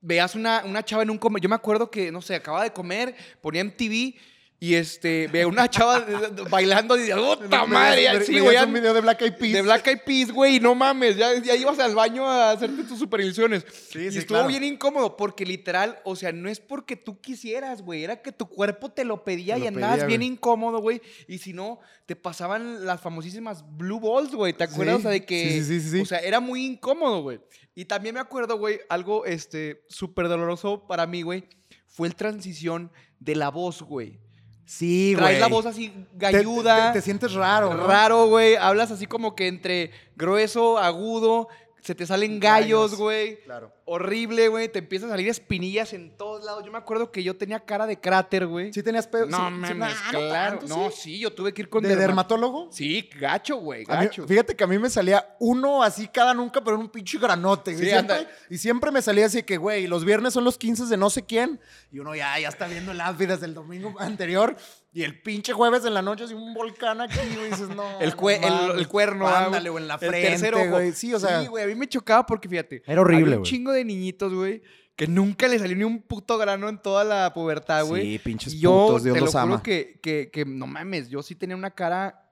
veas 0.00 0.34
una, 0.34 0.62
una 0.64 0.84
chava 0.84 1.02
en 1.02 1.10
un 1.10 1.18
comer. 1.18 1.42
Yo 1.42 1.48
me 1.48 1.56
acuerdo 1.56 1.90
que, 1.90 2.12
no 2.12 2.22
sé, 2.22 2.36
acababa 2.36 2.64
de 2.64 2.72
comer, 2.72 3.16
ponía 3.40 3.64
MTV 3.64 4.14
y 4.62 4.76
este, 4.76 5.26
veía 5.26 5.48
una 5.48 5.68
chava 5.68 6.06
bailando 6.48 6.94
y 6.94 7.00
decía, 7.00 7.16
¡puta 7.16 7.64
Veías- 7.64 7.68
madre! 7.68 8.24
Sí, 8.24 8.38
güey, 8.38 8.56
un 8.58 8.72
video 8.72 8.94
de 8.94 9.00
Black 9.00 9.22
Eyed 9.22 9.34
Peas. 9.36 9.52
de 9.54 9.62
Black 9.62 9.84
Eyed 9.88 10.00
Peas, 10.06 10.30
güey, 10.30 10.60
no 10.60 10.76
mames, 10.76 11.16
ya, 11.16 11.36
ya 11.42 11.56
ibas 11.56 11.80
al 11.80 11.96
baño 11.96 12.28
a 12.28 12.52
hacerte 12.52 12.84
tus 12.84 12.96
superilusiones. 13.00 13.66
Sí, 13.90 13.98
y 13.98 14.12
sí, 14.12 14.18
estuvo 14.18 14.38
claro. 14.38 14.46
bien 14.48 14.62
incómodo 14.62 15.16
porque 15.16 15.44
literal, 15.44 15.98
o 16.04 16.14
sea, 16.14 16.30
no 16.30 16.48
es 16.48 16.60
porque 16.60 16.94
tú 16.94 17.20
quisieras, 17.20 17.82
güey, 17.82 18.04
era 18.04 18.22
que 18.22 18.30
tu 18.30 18.46
cuerpo 18.48 18.92
te 18.92 19.04
lo 19.04 19.24
pedía 19.24 19.56
Te 19.56 19.62
y 19.62 19.66
andabas 19.66 19.96
pedía, 19.96 20.06
bien 20.06 20.22
incómodo, 20.22 20.78
güey. 20.78 21.02
Y 21.26 21.38
si 21.38 21.52
no, 21.52 21.80
te 22.06 22.14
pasaban 22.14 22.86
las 22.86 23.00
famosísimas 23.00 23.64
blue 23.76 23.98
balls, 23.98 24.32
güey, 24.32 24.52
¿te 24.52 24.62
acuerdas? 24.62 24.94
Sí, 24.94 25.00
O 25.00 25.02
sea, 25.02 25.10
de 25.10 25.24
que, 25.24 25.50
sí, 25.54 25.64
sí, 25.64 25.80
sí, 25.80 25.90
sí. 25.90 26.00
o 26.02 26.06
sea, 26.06 26.20
era 26.20 26.38
muy 26.38 26.64
incómodo, 26.64 27.20
güey. 27.22 27.40
Y 27.74 27.86
también 27.86 28.14
me 28.14 28.20
acuerdo, 28.20 28.58
güey, 28.58 28.78
algo, 28.88 29.26
este, 29.26 29.82
súper 29.88 30.28
doloroso 30.28 30.86
para 30.86 31.04
mí, 31.08 31.22
güey, 31.22 31.48
fue 31.88 32.06
el 32.06 32.14
transición 32.14 32.92
de 33.18 33.34
la 33.34 33.48
voz, 33.48 33.82
güey. 33.82 34.20
Sí, 34.64 35.14
güey. 35.14 35.24
Traes 35.26 35.40
la 35.40 35.48
voz 35.48 35.66
así 35.66 35.88
Te- 35.88 36.06
galluda. 36.14 36.92
Te, 36.92 36.98
te 37.00 37.04
sientes 37.04 37.32
raro, 37.34 37.74
¿no? 37.74 37.86
Raro, 37.86 38.26
güey. 38.26 38.56
Hablas 38.56 38.90
así 38.90 39.06
como 39.06 39.34
que 39.34 39.48
entre 39.48 39.90
grueso, 40.16 40.78
agudo. 40.78 41.48
Se 41.82 41.96
te 41.96 42.06
salen 42.06 42.38
gallos, 42.38 42.94
güey. 42.94 43.42
Claro. 43.42 43.72
Horrible, 43.86 44.46
güey. 44.46 44.68
Te 44.68 44.78
empiezan 44.78 45.08
a 45.08 45.12
salir 45.14 45.28
espinillas 45.28 45.92
en 45.92 46.16
todos 46.16 46.44
lados. 46.44 46.62
Yo 46.64 46.70
me 46.70 46.78
acuerdo 46.78 47.10
que 47.10 47.24
yo 47.24 47.36
tenía 47.36 47.58
cara 47.58 47.88
de 47.88 47.98
cráter, 47.98 48.46
güey. 48.46 48.72
Sí 48.72 48.84
tenías 48.84 49.08
pedo. 49.08 49.26
no 49.26 49.36
sí, 49.36 49.42
mames, 49.42 49.96
no 50.12 50.18
claro. 50.20 50.58
tanto, 50.60 50.66
no, 50.68 50.90
sí. 50.92 51.00
sí, 51.02 51.18
yo 51.18 51.32
tuve 51.32 51.52
que 51.52 51.62
ir 51.62 51.68
con 51.68 51.82
¿De 51.82 51.88
derma- 51.96 51.98
dermatólogo? 51.98 52.68
Sí, 52.70 53.10
gacho, 53.18 53.56
güey, 53.56 53.80
mí- 53.80 53.86
gacho. 53.86 54.28
fíjate 54.28 54.54
que 54.54 54.62
a 54.62 54.68
mí 54.68 54.78
me 54.78 54.88
salía 54.90 55.34
uno 55.40 55.82
así 55.82 56.06
cada 56.06 56.32
nunca, 56.34 56.62
pero 56.62 56.76
en 56.76 56.82
un 56.82 56.88
pinche 56.88 57.18
granote. 57.18 57.76
Sí, 57.76 57.84
siempre, 57.84 58.16
anda. 58.16 58.30
y 58.48 58.58
siempre 58.58 58.90
me 58.92 59.02
salía 59.02 59.26
así 59.26 59.42
que, 59.42 59.56
güey, 59.56 59.88
los 59.88 60.04
viernes 60.04 60.32
son 60.34 60.44
los 60.44 60.56
15 60.58 60.86
de 60.86 60.96
no 60.96 61.10
sé 61.10 61.24
quién. 61.26 61.58
Y 61.90 61.98
uno 61.98 62.14
ya, 62.14 62.38
ya 62.38 62.48
está 62.48 62.68
viendo 62.68 62.92
el 62.92 63.00
outfit 63.00 63.28
desde 63.28 63.46
el 63.46 63.54
domingo 63.54 63.92
anterior. 63.98 64.54
Y 64.94 65.02
el 65.04 65.22
pinche 65.22 65.52
jueves 65.54 65.84
en 65.86 65.94
la 65.94 66.02
noche 66.02 66.24
así 66.24 66.34
un 66.34 66.52
volcán 66.52 67.00
aquí, 67.00 67.16
güey. 67.34 67.50
Dices, 67.50 67.68
no. 67.70 67.82
el, 68.00 68.14
cue- 68.14 68.38
no 68.40 68.46
el- 68.46 68.52
mames. 68.52 68.76
el 68.78 68.88
cuerno. 68.88 69.26
ah, 69.26 69.46
Ándale, 69.46 69.70
güey. 69.70 69.80
o 69.80 69.84
en 69.84 69.88
la 69.88 69.98
frente, 69.98 70.20
tercer 70.22 70.54
ojo. 70.54 70.68
güey. 70.70 70.92
Sí, 70.92 71.14
o 71.14 71.18
sea. 71.18 71.40
Sí, 71.40 71.46
güey, 71.48 71.64
a 71.64 71.66
mí 71.66 71.74
me 71.74 71.88
chocaba 71.88 72.26
porque, 72.26 72.48
fíjate. 72.48 72.82
Era 72.86 73.00
horrible, 73.00 73.22
había 73.24 73.36
un 73.36 73.40
güey. 73.42 73.50
chingo 73.50 73.72
de 73.72 73.84
niñitos, 73.86 74.34
güey, 74.34 74.62
que 74.94 75.06
nunca 75.06 75.48
le 75.48 75.58
salió 75.58 75.74
ni 75.76 75.84
un 75.84 76.02
puto 76.02 76.36
grano 76.36 76.68
en 76.68 76.76
toda 76.78 77.04
la 77.04 77.32
pubertad, 77.32 77.86
güey. 77.86 78.02
Sí, 78.02 78.18
pinches 78.18 78.52
yo 78.52 78.86
putos, 78.88 79.04
Dios 79.04 79.14
te 79.14 79.20
lo 79.20 79.24
los 79.26 79.32
juro 79.34 79.44
ama. 79.54 79.62
que, 79.62 79.98
que, 80.02 80.30
que, 80.30 80.44
no 80.44 80.66
mames, 80.66 81.08
yo 81.08 81.22
sí 81.22 81.34
tenía 81.34 81.56
una 81.56 81.70
cara 81.70 82.28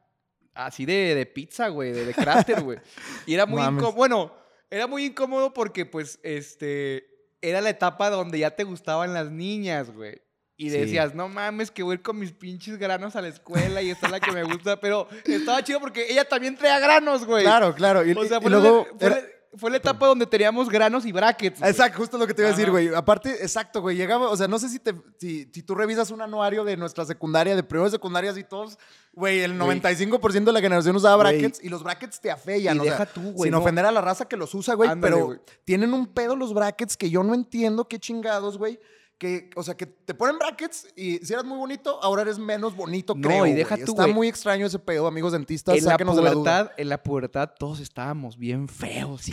así 0.52 0.84
de, 0.84 1.14
de 1.14 1.24
pizza, 1.24 1.68
güey, 1.68 1.92
de, 1.92 2.04
de 2.04 2.12
cráter, 2.12 2.60
güey. 2.60 2.78
Y 3.24 3.32
era 3.32 3.46
muy 3.46 3.62
incómodo. 3.62 3.92
Bueno, 3.92 4.34
era 4.68 4.86
muy 4.86 5.06
incómodo 5.06 5.54
porque, 5.54 5.86
pues, 5.86 6.20
este, 6.22 7.06
era 7.40 7.62
la 7.62 7.70
etapa 7.70 8.10
donde 8.10 8.38
ya 8.38 8.50
te 8.50 8.64
gustaban 8.64 9.14
las 9.14 9.30
niñas, 9.30 9.90
güey. 9.90 10.20
Y 10.62 10.68
Sí. 10.70 10.76
decías, 10.76 11.14
no 11.14 11.26
mames, 11.28 11.70
que 11.70 11.82
voy 11.82 11.92
a 11.92 11.94
ir 11.94 12.02
con 12.02 12.18
mis 12.18 12.32
pinches 12.32 12.76
granos 12.76 13.16
a 13.16 13.22
la 13.22 13.28
escuela 13.28 13.80
y 13.80 13.88
esta 13.90 14.06
es 14.06 14.12
la 14.12 14.20
que 14.20 14.30
me 14.30 14.42
gusta. 14.44 14.78
Pero 14.78 15.08
estaba 15.24 15.64
chido 15.64 15.80
porque 15.80 16.06
ella 16.12 16.26
también 16.28 16.54
traía 16.54 16.78
granos, 16.78 17.24
güey. 17.24 17.44
Claro, 17.44 17.74
claro. 17.74 18.04
Y, 18.04 18.12
O 18.12 18.24
sea, 18.26 18.38
y 18.38 18.40
fue, 18.42 18.50
luego. 18.50 18.86
la, 18.92 18.98
fue, 18.98 19.06
era- 19.06 19.16
la, 19.16 19.22
fue 19.58 19.70
la 19.70 19.76
etapa 19.78 20.06
donde 20.06 20.26
teníamos 20.26 20.68
granos 20.68 21.06
y 21.06 21.12
brackets. 21.12 21.60
güey. 21.60 21.70
Exacto, 21.70 21.96
justo 21.98 22.18
lo 22.18 22.26
que 22.26 22.34
te 22.34 22.42
iba 22.42 22.48
a 22.48 22.52
decir, 22.52 22.64
Ajá. 22.66 22.72
güey. 22.72 22.94
Aparte, 22.94 23.30
exacto, 23.42 23.80
güey. 23.80 23.96
Llegaba, 23.96 24.28
o 24.28 24.36
sea, 24.36 24.48
no 24.48 24.58
sé 24.58 24.68
si, 24.68 24.78
te, 24.80 24.94
si, 25.18 25.48
si 25.50 25.62
tú 25.62 25.74
revisas 25.74 26.10
un 26.10 26.20
anuario 26.20 26.62
de 26.62 26.76
nuestra 26.76 27.06
secundaria, 27.06 27.56
de 27.56 27.62
primeros 27.62 27.90
secundarias 27.90 28.36
y 28.36 28.44
todos, 28.44 28.78
güey, 29.14 29.40
el 29.40 29.56
Güey. 29.58 29.80
95% 29.80 30.44
de 30.44 30.52
la 30.52 30.60
generación 30.60 30.94
usaba 30.94 31.16
Güey. 31.22 31.38
brackets 31.38 31.64
y 31.64 31.70
los 31.70 31.82
brackets 31.82 32.20
te 32.20 32.30
afean. 32.30 32.76
Y 32.76 32.80
o 32.80 32.82
sea, 32.84 32.92
deja 32.92 33.06
tú, 33.06 33.22
güey, 33.32 33.44
Sin 33.48 33.52
no. 33.52 33.60
ofender 33.60 33.86
a 33.86 33.90
la 33.92 34.02
raza 34.02 34.26
que 34.28 34.36
los 34.36 34.54
usa, 34.54 34.74
güey, 34.74 34.90
Ándale, 34.90 35.16
pero 35.16 35.42
tienen 35.64 35.94
un 35.94 36.06
pedo 36.06 36.36
los 36.36 36.52
brackets 36.52 36.98
que 36.98 37.08
yo 37.08 37.22
no 37.24 37.32
entiendo 37.34 37.88
qué 37.88 37.98
chingados, 37.98 38.58
güey. 38.58 38.78
Que, 39.20 39.50
o 39.54 39.62
sea, 39.62 39.76
que 39.76 39.84
te 39.84 40.14
ponen 40.14 40.38
brackets 40.38 40.88
y 40.96 41.18
si 41.18 41.34
eras 41.34 41.44
muy 41.44 41.58
bonito, 41.58 42.02
ahora 42.02 42.22
eres 42.22 42.38
menos 42.38 42.74
bonito, 42.74 43.14
No, 43.14 43.28
creo. 43.28 43.44
y 43.44 43.52
deja 43.52 43.76
tú, 43.76 43.92
Está 43.92 44.06
muy 44.06 44.28
extraño 44.28 44.64
ese 44.64 44.78
pedo, 44.78 45.06
amigos 45.06 45.32
dentistas. 45.32 45.76
En 45.76 45.84
la, 45.84 45.90
sáquenos 45.90 46.16
de 46.16 46.22
la 46.22 46.30
duda. 46.30 46.42
pubertad, 46.62 46.72
en 46.78 46.88
la 46.88 47.02
pubertad 47.02 47.50
todos 47.58 47.80
estábamos 47.80 48.38
bien 48.38 48.66
feos, 48.66 49.26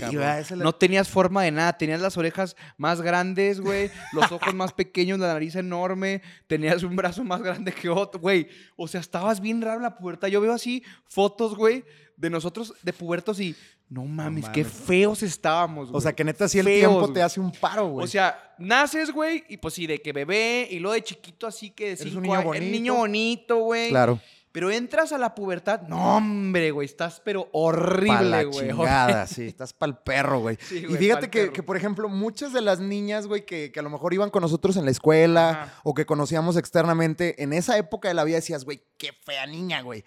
No 0.58 0.76
tenías 0.76 1.08
forma 1.08 1.42
de 1.44 1.52
nada, 1.52 1.78
tenías 1.78 2.02
las 2.02 2.18
orejas 2.18 2.58
más 2.76 3.00
grandes, 3.00 3.62
güey, 3.62 3.90
los 4.12 4.30
ojos 4.30 4.54
más 4.54 4.74
pequeños, 4.74 5.20
la 5.20 5.28
nariz 5.28 5.56
enorme, 5.56 6.22
tenías 6.48 6.84
un 6.84 6.98
brazo 6.98 7.24
más 7.24 7.42
grande 7.42 7.72
que 7.72 7.88
otro, 7.88 8.20
güey. 8.20 8.50
O 8.76 8.90
sea, 8.90 9.00
estabas 9.00 9.40
bien 9.40 9.62
raro 9.62 9.78
en 9.78 9.84
la 9.84 9.96
pubertad. 9.96 10.28
Yo 10.28 10.42
veo 10.42 10.52
así 10.52 10.84
fotos, 11.06 11.56
güey, 11.56 11.86
de 12.18 12.30
nosotros 12.30 12.74
de 12.84 12.92
pubertos 12.92 13.40
y 13.40 13.56
no 13.90 14.04
mames, 14.04 14.50
qué 14.50 14.64
mames. 14.64 14.78
feos 14.80 15.24
estábamos, 15.24 15.90
güey. 15.90 15.98
O 15.98 16.02
sea, 16.02 16.14
que 16.14 16.24
neta, 16.24 16.48
si 16.48 16.60
el 16.60 16.66
Feos, 16.66 16.80
tiempo 16.92 17.14
te 17.14 17.22
hace 17.22 17.40
un 17.40 17.52
paro, 17.52 17.88
güey. 17.90 18.04
O 18.04 18.08
sea, 18.08 18.54
naces, 18.58 19.12
güey, 19.12 19.44
y 19.48 19.58
pues 19.58 19.74
sí, 19.76 19.88
de 19.88 20.02
que 20.02 20.12
bebé, 20.12 20.68
y 20.70 20.80
luego 20.80 20.94
de 20.94 21.04
chiquito 21.04 21.48
así 21.48 21.70
que 21.70 21.86
de 21.86 21.92
Eres 21.92 22.02
un 22.02 22.10
cinco 22.10 22.22
niño 22.22 22.34
años, 22.34 22.46
bonito. 22.46 22.64
eres 22.64 22.72
niño 22.72 22.96
bonito, 22.96 23.58
güey. 23.60 23.90
claro. 23.90 24.20
Pero 24.52 24.72
entras 24.72 25.12
a 25.12 25.18
la 25.18 25.36
pubertad, 25.36 25.82
no, 25.88 26.18
hombre, 26.18 26.72
güey, 26.72 26.86
estás 26.86 27.22
pero 27.24 27.44
Pa' 27.46 27.50
horrible, 27.54 28.30
la 28.30 28.44
güey. 28.44 28.70
chingada, 28.70 29.28
sí, 29.28 29.48
estás 29.48 29.74
pa'l 29.74 29.98
perro, 30.00 30.40
güey. 30.40 30.58
Sí, 30.62 30.86
y 30.90 30.96
fíjate 30.96 31.30
que, 31.30 31.52
que, 31.52 31.62
por 31.62 31.78
ejemplo, 31.78 32.10
muchas 32.10 32.54
de 32.54 32.62
las 32.62 32.80
niñas, 32.80 33.28
güey, 33.28 33.46
que, 33.46 33.72
que 33.72 33.80
a 33.80 33.84
lo 33.84 33.90
mejor 33.90 34.14
iban 34.14 34.30
con 34.30 34.42
nosotros 34.42 34.78
en 34.78 34.86
la 34.86 34.92
escuela 34.92 35.50
Ajá. 35.50 35.74
o 35.84 35.94
que 35.94 36.06
conocíamos 36.06 36.58
externamente, 36.58 37.44
en 37.44 37.54
esa 37.54 37.78
época 37.78 38.08
de 38.08 38.14
la 38.14 38.24
vida 38.24 38.38
decías, 38.38 38.66
güey, 38.66 38.82
qué 38.98 39.12
fea 39.14 39.46
niña, 39.46 39.82
güey. 39.82 40.04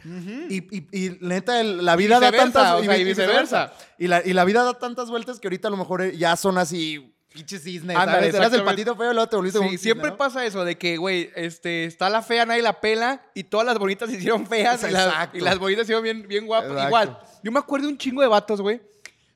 Y, 0.49 0.76
y, 0.76 0.87
y 0.92 1.18
neta, 1.20 1.62
la 1.62 1.94
vida 1.97 2.18
da 2.18 2.32
tantas... 2.32 2.80
o 2.80 2.82
sea, 2.82 2.99
y 2.99 3.04
viceversa. 3.04 3.73
Y 3.99 4.09
la, 4.09 4.23
y 4.25 4.32
la 4.32 4.44
vida 4.44 4.64
da 4.64 4.78
tantas 4.78 5.11
vueltas 5.11 5.38
que 5.38 5.49
ahorita 5.49 5.68
a 5.68 5.70
lo 5.70 5.76
mejor 5.76 6.11
ya 6.12 6.35
son 6.37 6.59
así 6.59 7.14
Pinche 7.33 7.59
cisne, 7.61 7.95
Ándale, 7.95 8.33
¿sabes? 8.33 8.35
Eras 8.35 8.53
el 8.55 8.65
patito 8.65 8.97
feo 8.97 9.13
luego 9.13 9.29
te 9.29 9.37
volviste 9.37 9.59
Sí, 9.61 9.65
un 9.65 9.71
cisne, 9.71 9.83
siempre 9.83 10.11
¿no? 10.11 10.17
pasa 10.17 10.45
eso 10.45 10.65
de 10.65 10.77
que, 10.77 10.97
güey, 10.97 11.31
este, 11.37 11.85
está 11.85 12.11
la 12.11 12.23
fea, 12.23 12.45
nadie 12.45 12.61
la 12.63 12.81
pela 12.81 13.25
y 13.35 13.45
todas 13.45 13.65
las 13.67 13.79
bonitas 13.79 14.11
se 14.11 14.17
hicieron 14.17 14.47
feas 14.49 14.83
y 14.83 14.91
las, 14.91 15.29
y 15.35 15.41
las 15.41 15.59
bonitas 15.59 15.87
se 15.87 15.93
hicieron 15.93 16.03
bien, 16.03 16.27
bien 16.27 16.47
guapas. 16.47 16.71
Exacto. 16.71 16.89
Igual, 16.89 17.19
yo 17.45 17.53
me 17.53 17.59
acuerdo 17.61 17.87
de 17.87 17.93
un 17.93 17.99
chingo 17.99 18.21
de 18.21 18.27
vatos, 18.29 18.61
güey, 18.61 18.81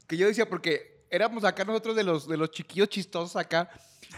que 0.09 0.17
yo 0.17 0.27
decía, 0.27 0.49
porque 0.49 1.05
éramos 1.09 1.45
acá 1.45 1.65
nosotros 1.65 1.95
de 1.95 2.03
los, 2.03 2.27
de 2.27 2.37
los 2.37 2.51
chiquillos 2.51 2.89
chistosos 2.89 3.37
acá, 3.37 3.71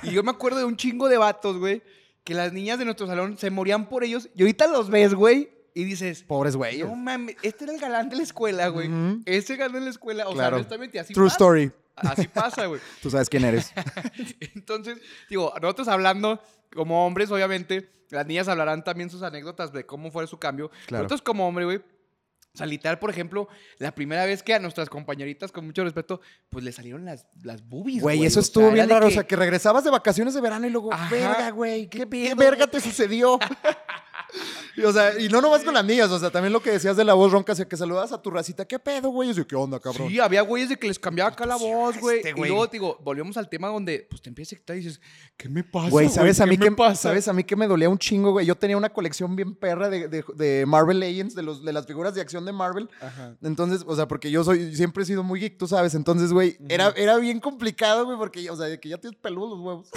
y 0.02 0.11
yo 0.11 0.23
me 0.23 0.30
acuerdo 0.30 0.59
de 0.59 0.64
un 0.64 0.76
chingo 0.78 1.09
de 1.11 1.18
vatos, 1.18 1.59
güey, 1.59 1.83
que 2.25 2.33
las 2.35 2.54
niñas 2.54 2.78
de 2.78 2.87
nuestro 2.87 3.06
salón 3.06 3.37
se 3.37 3.50
morían 3.50 3.88
por 3.90 4.02
ellos 4.04 4.28
y 4.35 4.40
ahorita 4.42 4.66
los 4.68 4.88
ves, 4.88 5.12
güey, 5.14 5.50
y 5.75 5.85
dices, 5.85 6.23
Pobres 6.23 6.56
güeyes. 6.56 6.87
no 6.88 6.97
mames, 6.97 7.37
este 7.42 7.64
era 7.64 7.75
el 7.75 7.78
galán 7.78 8.09
de 8.09 8.16
la 8.16 8.23
escuela, 8.23 8.68
güey. 8.68 8.88
Ujú. 8.88 9.21
Este 9.26 9.56
galán 9.56 9.75
de 9.75 9.80
la 9.83 9.90
escuela, 9.90 10.26
o 10.26 10.33
Claro. 10.33 10.56
sea, 10.56 10.61
honestamente, 10.61 10.99
así 10.99 11.12
True 11.12 11.26
pasa. 11.26 11.35
story. 11.35 11.73
Así 11.96 12.28
pasa, 12.28 12.66
güey. 12.66 12.80
Tú 13.02 13.10
sabes 13.10 13.28
quién 13.28 13.44
eres. 13.44 13.72
Entonces, 14.54 14.98
digo, 15.28 15.52
nosotros 15.60 15.88
hablando 15.88 16.40
como 16.74 17.06
hombres, 17.06 17.30
obviamente, 17.30 17.90
las 18.10 18.26
niñas 18.26 18.48
hablarán 18.48 18.84
también 18.84 19.10
sus 19.10 19.22
anécdotas 19.22 19.72
de 19.72 19.86
cómo 19.86 20.10
fue 20.10 20.26
su 20.26 20.38
cambio. 20.38 20.70
Claro. 20.86 21.04
Nosotros 21.04 21.22
como 21.22 21.48
hombre, 21.48 21.64
güey, 21.64 21.76
o 21.78 22.58
sea, 22.58 22.66
literal, 22.66 22.98
por 22.98 23.10
ejemplo, 23.10 23.48
la 23.78 23.94
primera 23.94 24.24
vez 24.24 24.42
que 24.42 24.54
a 24.54 24.58
nuestras 24.58 24.88
compañeritas, 24.88 25.52
con 25.52 25.66
mucho 25.66 25.84
respeto, 25.84 26.22
pues 26.48 26.64
le 26.64 26.72
salieron 26.72 27.04
las, 27.04 27.26
las 27.42 27.62
boobies, 27.66 28.02
Güey, 28.02 28.24
eso 28.24 28.40
O 28.40 28.42
sea, 28.42 28.46
estuvo 28.46 28.70
bien 28.70 28.88
raro. 28.88 29.06
que- 29.06 29.12
O 29.12 29.14
sea, 29.14 29.26
que 29.26 29.36
regresabas 29.36 29.84
de 29.84 29.90
vacaciones 29.90 30.32
de 30.32 30.40
verano 30.40 30.66
y 30.66 30.70
luego, 30.70 30.92
Ajá. 30.92 31.10
verga, 31.10 31.50
güey, 31.50 31.88
¿qué, 31.90 32.08
¿Qué 32.08 32.34
verga 32.34 32.66
te 32.66 32.80
sucedió? 32.80 33.38
Y, 34.76 34.83
o 34.83 34.92
sea, 34.92 35.18
y 35.18 35.28
no 35.28 35.40
nomás 35.40 35.62
con 35.64 35.75
las 35.75 35.85
niñas, 35.85 36.11
o 36.11 36.18
sea, 36.18 36.30
también 36.30 36.52
lo 36.52 36.61
que 36.61 36.71
decías 36.71 36.97
de 36.97 37.04
la 37.04 37.14
voz 37.14 37.33
ronca, 37.33 37.52
o 37.52 37.54
sea, 37.56 37.66
que 37.66 37.76
saludas 37.76 38.12
a 38.12 38.21
tu 38.21 38.30
racita, 38.30 38.64
¿qué 38.66 38.78
pedo, 38.78 39.09
güey? 39.11 39.30
Y 39.30 39.35
yo, 39.35 39.47
¿qué 39.47 39.56
onda, 39.56 39.80
cabrón? 39.80 40.09
Sí, 40.09 40.21
había 40.21 40.42
güeyes 40.42 40.68
de 40.68 40.76
que 40.76 40.87
les 40.88 40.99
cambiaba 40.99 41.30
acá 41.30 41.47
la 41.47 41.56
voz, 41.56 41.99
güey. 41.99 42.18
este 42.18 42.30
y 42.30 42.33
güey. 42.33 42.50
luego, 42.50 42.66
digo, 42.66 42.99
volvemos 43.02 43.37
al 43.37 43.49
tema 43.49 43.68
donde, 43.68 44.06
pues, 44.11 44.21
te 44.23 44.28
empiezas 44.28 44.52
a 44.52 44.54
excitar 44.56 44.76
y 44.76 44.80
dices, 44.80 45.00
¿qué 45.37 45.49
me 45.49 45.64
pasa, 45.64 45.88
Güey, 45.90 46.09
¿sabes 46.09 46.40
a 46.40 46.47
mí 46.47 46.56
¿Qué 46.59 46.64
que 46.64 46.71
me 46.71 46.76
pasa? 46.76 47.02
¿sabes 47.09 47.26
a 47.28 47.33
mí 47.33 47.42
que 47.45 47.56
me 47.56 47.66
dolía 47.66 47.88
un 47.88 47.99
chingo, 47.99 48.33
güey? 48.33 48.47
Yo 48.47 48.54
tenía 48.54 48.76
una 48.76 48.90
colección 48.92 49.35
bien 49.37 49.54
perra 49.54 49.88
de, 49.88 50.09
de- 50.09 50.25
de 50.35 50.66
Marvel 50.66 51.00
Legends, 51.00 51.35
de, 51.35 51.42
los, 51.42 51.64
de 51.64 51.73
las 51.73 51.87
figuras 51.87 52.14
de 52.14 52.21
acción 52.21 52.45
de 52.45 52.52
Marvel. 52.52 52.88
Ajá. 53.00 53.37
Entonces, 53.42 53.83
o 53.87 53.97
sea, 53.97 54.06
porque 54.09 54.30
yo 54.30 54.45
soy, 54.45 54.75
siempre 54.76 55.02
he 55.02 55.06
sido 55.06 55.23
muy 55.23 55.40
geek, 55.40 55.56
tú 55.59 55.66
sabes. 55.66 55.95
Entonces, 55.95 56.33
güey, 56.33 56.56
era, 56.68 56.92
era 56.97 57.16
bien 57.16 57.40
complicado, 57.40 58.04
güey, 58.04 58.18
porque, 58.18 58.49
o 58.50 58.56
sea, 58.56 58.66
de 58.66 58.78
que 58.80 58.88
ya 58.90 58.99
tienes 58.99 59.18
peludos 59.21 59.50
los 59.56 59.61
huevos. 59.61 59.88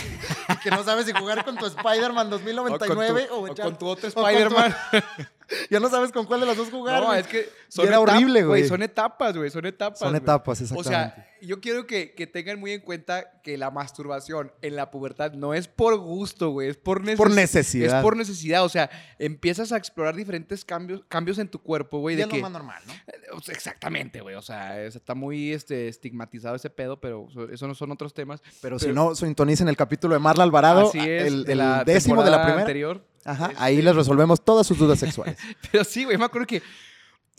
y 0.49 0.57
que 0.63 0.69
no 0.71 0.83
sabes 0.83 1.05
si 1.05 1.11
jugar 1.13 1.43
con 1.43 1.57
tu 1.57 1.65
Spider-Man 1.65 2.29
2099 2.29 3.27
o, 3.31 3.35
o 3.35 3.45
con 3.47 3.47
tu, 3.47 3.51
o 3.51 3.55
echar- 3.55 3.63
con 3.65 3.77
tu 3.77 3.85
otro 3.87 4.09
o 4.15 4.27
Spider-Man. 4.27 4.68
ya 5.69 5.79
no 5.79 5.89
sabes 5.89 6.11
con 6.11 6.25
cuál 6.25 6.39
de 6.41 6.45
las 6.45 6.57
dos 6.57 6.69
jugar. 6.69 7.01
No, 7.01 7.07
güey. 7.07 7.19
es 7.21 7.27
que 7.27 7.49
Y 7.77 7.81
era 7.81 7.99
horrible, 7.99 8.43
güey. 8.43 8.67
Son 8.67 8.81
etapas, 8.83 9.35
güey. 9.35 9.49
Son 9.49 9.65
etapas. 9.65 9.99
Son 9.99 10.09
güey. 10.09 10.21
etapas, 10.21 10.59
O 10.61 10.63
exactamente. 10.63 11.15
sea, 11.15 11.28
yo 11.41 11.61
quiero 11.61 11.87
que, 11.87 12.13
que 12.15 12.27
tengan 12.27 12.59
muy 12.59 12.71
en 12.71 12.81
cuenta 12.81 13.41
que 13.43 13.57
la 13.57 13.71
masturbación 13.71 14.51
en 14.61 14.75
la 14.75 14.91
pubertad 14.91 15.33
no 15.33 15.53
es 15.53 15.67
por 15.67 15.97
gusto, 15.97 16.49
güey. 16.51 16.69
Es 16.69 16.77
por, 16.77 17.03
neces- 17.03 17.17
Por 17.17 17.31
necesidad. 17.31 17.97
Es 17.97 18.03
por 18.03 18.15
necesidad. 18.17 18.63
O 18.63 18.69
sea, 18.69 18.89
empiezas 19.17 19.71
a 19.71 19.77
explorar 19.77 20.15
diferentes 20.15 20.63
cambios, 20.65 21.01
cambios 21.07 21.37
en 21.39 21.47
tu 21.47 21.59
cuerpo, 21.61 21.99
güey. 21.99 22.15
De 22.15 22.23
es 22.23 22.27
lo 22.27 22.33
que, 22.35 22.41
más 22.41 22.51
normal, 22.51 22.81
¿no? 22.87 22.93
Eh, 22.93 23.13
o 23.33 23.41
sea, 23.41 23.53
Exactamente, 23.55 24.21
güey. 24.21 24.35
O 24.35 24.41
sea, 24.41 24.81
es- 24.83 24.95
está 24.95 25.15
muy 25.15 25.53
este, 25.53 25.87
estigmatizado 25.87 26.55
ese 26.55 26.69
pedo, 26.69 26.99
pero 26.99 27.27
eso- 27.51 27.67
no 27.67 27.75
son 27.75 27.91
otros 27.91 28.13
temas. 28.13 28.41
Pero, 28.61 28.79
si 28.79 28.87
no, 28.93 29.15
sintonicen 29.15 29.67
el 29.67 29.77
capítulo 29.77 30.13
de 30.15 30.19
Marla 30.19 30.43
Alvarado, 30.43 30.89
Así 30.89 30.99
es, 30.99 31.23
el, 31.27 31.43
de 31.45 31.51
el 31.53 31.57
la 31.57 31.83
décimo 31.83 32.23
de 32.23 32.31
la 32.31 32.41
primera. 32.41 32.61
anterior. 32.61 33.05
Ajá, 33.25 33.47
Este, 33.47 33.57
ahí 33.63 33.81
les 33.81 33.95
resolvemos 33.95 34.43
todas 34.43 34.65
sus 34.65 34.77
dudas 34.77 34.97
sexuales. 34.97 35.37
Pero 35.71 35.83
sí, 35.83 36.05
güey, 36.05 36.17
me 36.17 36.25
acuerdo 36.25 36.47
que. 36.47 36.61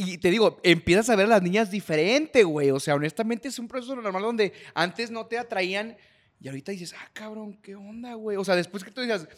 Y 0.02 0.16
te 0.16 0.30
digo, 0.30 0.59
empiezas 0.62 1.11
a 1.11 1.16
ver 1.16 1.26
a 1.26 1.28
las 1.28 1.42
niñas 1.42 1.71
diferente, 1.71 2.42
güey. 2.42 2.71
O 2.71 2.80
sea, 2.80 2.95
honestamente 2.95 3.49
es 3.49 3.59
un 3.59 3.69
proceso 3.69 3.95
normal 3.95 4.23
donde 4.23 4.54
antes 4.73 5.11
no 5.11 5.26
te 5.26 5.37
atraían 5.37 5.95
y 6.40 6.49
ahorita 6.49 6.73
dices, 6.73 6.95
ah, 6.99 7.11
cabrón, 7.12 7.59
¿qué 7.62 7.75
onda, 7.75 8.14
güey? 8.14 8.38
O 8.38 8.45
sea, 8.45 8.57
después 8.57 8.83
que 8.83 8.90
tú 8.90 9.02
decías, 9.02 9.28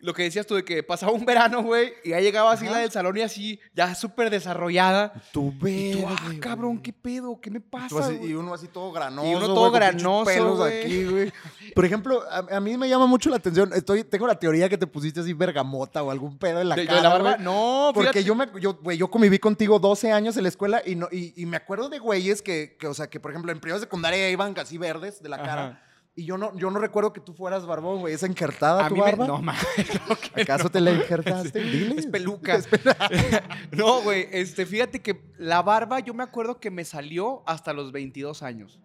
lo 0.00 0.14
que 0.14 0.22
decías 0.24 0.46
tú 0.46 0.54
de 0.54 0.64
que 0.64 0.82
pasaba 0.82 1.12
un 1.12 1.24
verano, 1.24 1.62
güey, 1.62 1.92
y 2.04 2.10
ya 2.10 2.20
llegaba 2.20 2.52
así 2.52 2.64
Ajá. 2.66 2.74
la 2.76 2.80
del 2.80 2.90
salón 2.90 3.16
y 3.18 3.20
así, 3.22 3.60
ya 3.74 3.94
súper 3.94 4.30
desarrollada. 4.30 5.12
Tú, 5.32 5.52
verga, 5.60 6.08
ah, 6.18 6.30
cabrón, 6.40 6.78
¿qué 6.80 6.92
pedo? 6.92 7.38
¿Qué 7.40 7.50
me 7.50 7.60
pasa? 7.60 7.98
así- 8.00 8.16
güey?" 8.16 8.30
y 8.30 8.34
uno 8.34 8.54
así 8.54 8.68
todo 8.68 8.92
granoso. 8.92 9.28
Y 9.30 9.34
uno 9.34 9.46
todo 9.46 9.70
pinches 9.72 9.92
granoso, 9.94 10.24
pelos 10.24 10.58
güey. 10.58 10.80
aquí, 10.82 11.04
güey. 11.04 11.32
Por 11.74 11.84
ejemplo, 11.84 12.22
a, 12.30 12.56
a 12.56 12.60
mí 12.60 12.76
me 12.76 12.88
llama 12.88 13.06
mucho 13.06 13.30
la 13.30 13.36
atención. 13.36 13.70
Estoy, 13.74 14.04
tengo 14.04 14.26
la 14.26 14.38
teoría 14.38 14.68
que 14.68 14.78
te 14.78 14.86
pusiste 14.86 15.20
así 15.20 15.32
bergamota 15.32 16.02
o 16.02 16.10
algún 16.10 16.38
pedo 16.38 16.60
en 16.60 16.68
la 16.68 16.74
¿De, 16.76 16.82
de 16.82 16.88
cara. 16.88 17.02
la 17.02 17.08
barba? 17.10 17.36
No, 17.38 17.90
Porque 17.94 18.08
fíjate. 18.10 18.24
yo, 18.24 18.34
me, 18.34 18.46
yo, 18.60 18.74
güey, 18.82 18.96
yo 18.98 19.08
conviví 19.10 19.38
contigo 19.38 19.78
12 19.78 20.12
años 20.12 20.36
en 20.36 20.42
la 20.44 20.48
escuela 20.48 20.82
y, 20.84 20.94
no, 20.96 21.08
y, 21.12 21.32
y 21.36 21.46
me 21.46 21.56
acuerdo 21.56 21.88
de 21.88 21.98
güeyes 21.98 22.42
que, 22.42 22.76
que, 22.78 22.86
o 22.86 22.94
sea, 22.94 23.08
que 23.08 23.20
por 23.20 23.30
ejemplo 23.30 23.52
en 23.52 23.60
primero 23.60 23.78
secundaria 23.80 24.30
iban 24.30 24.54
así 24.58 24.78
verdes 24.78 25.22
de 25.22 25.28
la 25.28 25.42
cara. 25.42 25.82
Y 26.20 26.26
yo 26.26 26.36
no, 26.36 26.54
yo 26.54 26.70
no 26.70 26.78
recuerdo 26.78 27.14
que 27.14 27.20
tú 27.20 27.32
fueras 27.32 27.64
barbón, 27.64 28.00
güey. 28.00 28.12
¿Es 28.12 28.22
encartada 28.24 28.84
A 28.84 28.88
tu 28.88 28.94
mí 28.94 29.00
me- 29.00 29.06
barba? 29.06 29.26
No, 29.26 29.40
mames. 29.40 29.64
no, 30.08 30.42
¿Acaso 30.42 30.68
te 30.68 30.78
la 30.78 30.90
injertaste? 30.92 31.60
Dile. 31.64 31.94
Es 31.98 32.06
peluca. 32.06 32.60
no, 33.72 34.02
güey, 34.02 34.28
este, 34.30 34.66
fíjate 34.66 35.00
que 35.00 35.22
la 35.38 35.62
barba 35.62 36.00
yo 36.00 36.12
me 36.12 36.22
acuerdo 36.22 36.60
que 36.60 36.70
me 36.70 36.84
salió 36.84 37.42
hasta 37.46 37.72
los 37.72 37.90
22 37.90 38.42
años. 38.42 38.78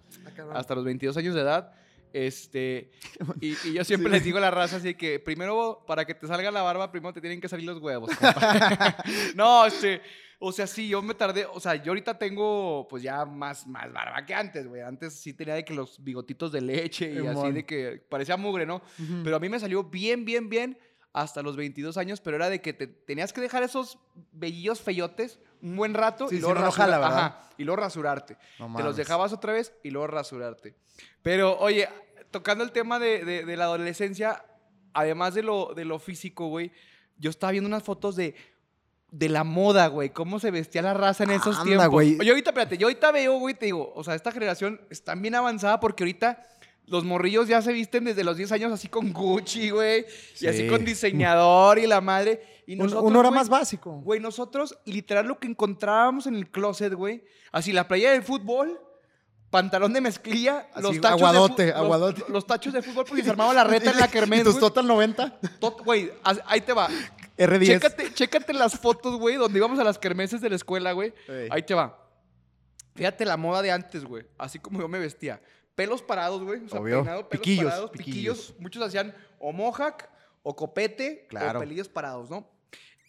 Hasta 0.54 0.76
los 0.76 0.86
22 0.86 1.18
años 1.18 1.36
de 1.36 1.42
edad. 1.42 1.74
Este, 2.18 2.92
y, 3.42 3.58
y 3.68 3.74
yo 3.74 3.84
siempre 3.84 4.10
Sí. 4.10 4.14
les 4.16 4.24
digo 4.24 4.38
a 4.38 4.42
la 4.42 4.50
raza 4.52 4.78
así 4.78 4.94
que 4.96 5.20
primero, 5.20 5.84
para 5.86 6.06
que 6.06 6.14
te 6.16 6.26
salga 6.28 6.50
la 6.50 6.62
barba, 6.62 6.90
primero 6.90 7.12
te 7.12 7.20
tienen 7.20 7.42
que 7.42 7.50
salir 7.50 7.66
los 7.66 7.80
huevos. 7.82 8.10
no, 9.36 9.66
este, 9.66 10.02
o 10.40 10.52
sea, 10.54 10.66
sí, 10.66 10.88
yo 10.88 11.02
me 11.02 11.14
tardé, 11.14 11.46
o 11.46 11.60
sea, 11.60 11.76
yo 11.76 11.92
ahorita 11.92 12.18
tengo 12.18 12.88
pues 12.90 13.04
ya 13.04 13.26
más, 13.26 13.68
más 13.68 13.92
barba 13.92 14.26
que 14.26 14.34
antes, 14.34 14.66
güey. 14.68 14.82
Antes 14.82 15.14
sí 15.20 15.34
tenía 15.34 15.56
de 15.56 15.66
que 15.66 15.74
los 15.74 16.02
bigotitos 16.04 16.52
de 16.54 16.62
leche 16.62 17.12
y 17.22 17.28
así 17.28 17.52
de 17.52 17.66
que 17.66 18.02
parecía 18.10 18.38
mugre, 18.38 18.66
¿no? 18.66 18.82
Pero 19.24 19.36
a 19.36 19.40
mí 19.40 19.50
me 19.50 19.60
salió 19.60 19.84
bien, 19.84 20.24
bien, 20.26 20.50
bien 20.50 20.78
hasta 21.14 21.42
los 21.42 21.56
22 21.56 21.98
años, 21.98 22.20
pero 22.22 22.36
era 22.38 22.50
de 22.50 22.62
que 22.62 22.74
te 22.74 22.88
tenías 22.88 23.32
que 23.34 23.40
dejar 23.42 23.64
esos 23.64 23.98
bellillos 24.34 24.82
feyotes 24.82 25.40
un 25.66 25.76
buen 25.76 25.94
rato 25.94 26.28
Sí, 26.30 26.36
y 26.36 26.40
luego 26.40 26.56
no, 26.56 26.62
no 26.62 26.68
rasura- 26.68 26.86
jala, 26.86 27.00
¿verdad? 27.00 27.18
ajá, 27.20 27.42
y 27.58 27.64
luego 27.64 27.82
rasurarte. 27.82 28.38
No 28.60 28.76
te 28.76 28.84
los 28.84 28.96
dejabas 28.96 29.34
otra 29.34 29.54
vez 29.54 29.74
y 29.84 29.90
luego 29.90 30.08
rasurarte. 30.08 30.76
Pero, 31.22 31.58
oye, 31.60 31.90
tocando 32.32 32.64
el 32.64 32.72
tema 32.72 33.00
de, 33.00 33.26
de- 33.26 33.46
de 33.46 33.58
la 33.58 33.66
adolescencia, 33.66 34.46
además 34.94 35.34
de 35.34 35.44
lo, 35.44 35.74
de 35.74 35.86
lo 35.86 36.00
físico, 36.00 36.48
güey, 36.48 36.72
yo 37.18 37.30
estaba 37.30 37.52
viendo 37.52 37.68
unas 37.68 37.84
fotos 37.84 38.16
de, 38.16 38.36
de 39.12 39.30
la 39.30 39.44
moda, 39.44 39.88
güey, 39.88 40.10
cómo 40.10 40.40
se 40.40 40.52
vestía 40.52 40.82
la 40.82 40.94
raza 40.94 41.24
en 41.24 41.32
esos 41.32 41.56
Anda, 41.58 41.64
tiempos. 41.64 41.90
güey. 41.90 42.18
Oye, 42.20 42.30
ahorita, 42.30 42.50
espérate, 42.52 42.78
yo 42.78 42.88
ahorita 42.88 43.12
veo, 43.12 43.40
güey, 43.40 43.56
te 43.56 43.66
digo, 43.66 43.92
o 43.96 44.04
sea, 44.04 44.16
esta 44.16 44.32
generación 44.32 44.82
está 44.90 45.16
bien 45.16 45.36
avanzada 45.36 45.80
porque 45.80 46.04
ahorita 46.04 46.44
los 46.88 47.04
morrillos 47.04 47.48
ya 47.48 47.62
se 47.62 47.74
visten 47.74 48.04
desde 48.06 48.24
los 48.24 48.38
10 48.38 48.52
años 48.52 48.72
así 48.72 48.88
con 48.88 49.12
Gucci, 49.12 49.70
güey, 49.72 50.06
y 50.40 50.48
así 50.48 50.60
Sí. 50.64 50.68
con 50.68 50.86
diseñador 50.86 51.80
y 51.80 51.88
la 51.88 52.00
madre. 52.02 52.42
Y 52.68 52.74
Un, 52.74 52.80
nosotros, 52.80 53.04
uno 53.10 53.20
era 53.20 53.30
güey, 53.30 53.40
más 53.40 53.50
básico. 53.50 54.02
Güey, 54.02 54.20
nosotros, 54.20 54.78
literal, 54.86 55.26
lo 55.28 55.40
que 55.40 55.48
encontrábamos 55.48 56.28
en 56.28 56.36
el 56.36 56.50
closet, 56.50 56.94
güey, 56.94 57.24
así 57.52 57.72
la 57.72 57.88
playa 57.88 58.12
del 58.12 58.24
fútbol, 58.24 58.80
pantalón 59.50 59.94
de 59.94 60.02
mezclilla, 60.02 60.68
Así, 60.74 60.82
los 60.84 61.00
tachos 61.02 61.22
aguadote, 61.22 61.66
de 61.68 61.72
fu- 61.72 61.78
los- 61.78 61.86
aguadote. 61.86 62.24
Los, 62.30 62.46
tachos 62.48 62.74
de 62.74 62.82
fútbol, 62.82 63.06
porque 63.08 63.24
se 63.24 63.30
armaba 63.30 63.54
la 63.54 63.64
reta 63.64 63.92
en 63.92 63.98
la 63.98 64.06
¿Y 64.08 64.10
kermés, 64.10 64.44
tus 64.44 64.54
güey. 64.54 64.62
Total 64.62 64.86
90? 64.88 65.40
Tot- 65.60 65.82
Güey, 65.84 66.12
ahí 66.46 66.62
te 66.62 66.74
va. 66.74 66.90
R10. 67.38 67.66
Chécate, 67.66 68.14
chécate 68.14 68.54
las 68.54 68.78
fotos, 68.80 69.18
güey, 69.18 69.36
donde 69.38 69.58
íbamos 69.60 69.80
a 69.80 69.84
las 69.84 69.98
kermeses 69.98 70.42
de 70.42 70.50
la 70.50 70.56
escuela, 70.56 70.92
güey. 70.92 71.14
Ey. 71.28 71.48
Ahí 71.52 71.64
te 71.64 71.74
va. 71.74 72.02
Fíjate 72.96 73.26
la 73.26 73.38
moda 73.38 73.62
de 73.62 73.72
antes, 73.72 74.06
güey. 74.06 74.26
Así 74.38 74.60
como 74.60 74.80
yo 74.80 74.88
me 74.88 75.00
vestía. 75.00 75.42
Pelos 75.76 76.02
parados, 76.02 76.42
güey. 76.44 76.64
O 76.66 76.70
sea, 76.70 76.80
Obvio. 76.80 76.98
peinado, 77.04 77.30
pelos 77.30 77.42
Piquillos, 77.42 77.66
parados, 77.66 77.92
piquillos. 77.92 78.16
piquillos. 78.38 78.60
Muchos 78.60 78.84
hacían 78.84 79.14
o 79.40 79.52
mohawk, 79.52 80.08
o 80.44 80.56
copete, 80.56 81.26
Claro. 81.28 81.60
o 81.60 81.62
pelillos 81.62 81.90
parados, 81.90 82.30
¿no? 82.30 82.50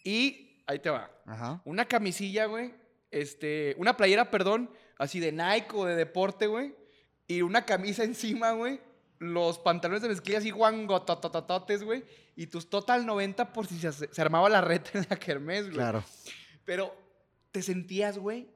Y 0.03 0.61
ahí 0.67 0.79
te 0.79 0.89
va. 0.89 1.09
Ajá. 1.25 1.61
Una 1.65 1.85
camisilla, 1.85 2.45
güey. 2.45 2.73
Este, 3.11 3.73
una 3.77 3.95
playera, 3.95 4.29
perdón, 4.29 4.69
así 4.97 5.19
de 5.19 5.31
Nike 5.31 5.69
o 5.73 5.85
de 5.85 5.95
deporte, 5.95 6.47
güey. 6.47 6.75
Y 7.27 7.41
una 7.41 7.65
camisa 7.65 8.03
encima, 8.03 8.51
güey. 8.51 8.81
Los 9.19 9.57
pantalones 9.59 10.01
de 10.03 10.09
mezclilla 10.09 10.37
así 10.39 10.51
guangototototes, 10.51 11.83
güey. 11.83 12.03
Y 12.35 12.47
tus 12.47 12.69
total 12.69 13.05
90 13.05 13.51
por 13.53 13.65
si 13.65 13.79
se, 13.79 14.21
armaba 14.21 14.49
la 14.49 14.61
reta 14.61 14.91
en 14.99 15.07
la 15.09 15.15
kermés, 15.17 15.63
güey. 15.63 15.75
Claro. 15.75 16.03
Pero 16.65 16.93
te 17.51 17.61
sentías, 17.63 18.17
güey. 18.17 18.47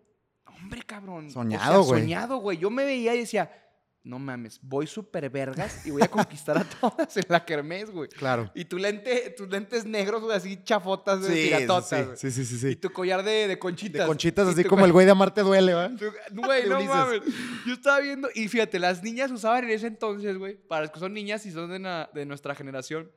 Hombre, 0.45 0.83
cabrón. 0.83 1.27
O 1.27 1.31
Soñado, 1.31 1.81
sea, 1.83 1.89
güey. 1.89 2.01
Soñado, 2.01 2.37
güey. 2.37 2.57
Yo 2.59 2.69
me 2.69 2.85
veía 2.85 3.15
y 3.15 3.19
decía, 3.19 3.60
no 4.03 4.17
mames, 4.17 4.59
voy 4.63 4.87
súper 4.87 5.29
vergas 5.29 5.85
y 5.85 5.91
voy 5.91 6.01
a 6.01 6.07
conquistar 6.07 6.57
a 6.57 6.63
todas 6.63 7.15
en 7.17 7.23
la 7.29 7.45
kermés, 7.45 7.91
güey. 7.91 8.09
Claro. 8.09 8.51
Y 8.55 8.65
tu 8.65 8.77
lente, 8.79 9.29
tus 9.37 9.47
lentes 9.47 9.85
negros, 9.85 10.23
güey, 10.23 10.35
así 10.35 10.63
chafotas, 10.63 11.21
de 11.21 11.27
Sí, 11.35 11.43
piratotas, 11.49 12.19
sí, 12.19 12.31
sí, 12.31 12.45
sí, 12.45 12.57
sí, 12.57 12.67
Y 12.69 12.75
tu 12.77 12.89
collar 12.91 13.23
de, 13.23 13.47
de 13.47 13.59
conchitas. 13.59 14.01
De 14.01 14.07
conchitas, 14.07 14.47
así 14.47 14.63
como 14.63 14.81
co- 14.81 14.85
el 14.87 14.91
güey 14.91 15.05
de 15.05 15.11
Amarte 15.11 15.41
duele, 15.41 15.73
¿va? 15.75 15.91
Güey, 16.31 16.67
no 16.67 16.81
mames. 16.83 17.21
Yo 17.67 17.73
estaba 17.73 17.99
viendo, 17.99 18.27
y 18.33 18.47
fíjate, 18.47 18.79
las 18.79 19.03
niñas 19.03 19.29
usaban 19.29 19.65
en 19.65 19.69
ese 19.69 19.85
entonces, 19.87 20.35
güey, 20.37 20.55
para 20.57 20.81
las 20.81 20.91
que 20.91 20.99
son 20.99 21.13
niñas 21.13 21.45
y 21.45 21.51
son 21.51 21.69
de, 21.69 21.77
na- 21.79 22.09
de 22.13 22.25
nuestra 22.25 22.55
generación, 22.55 23.11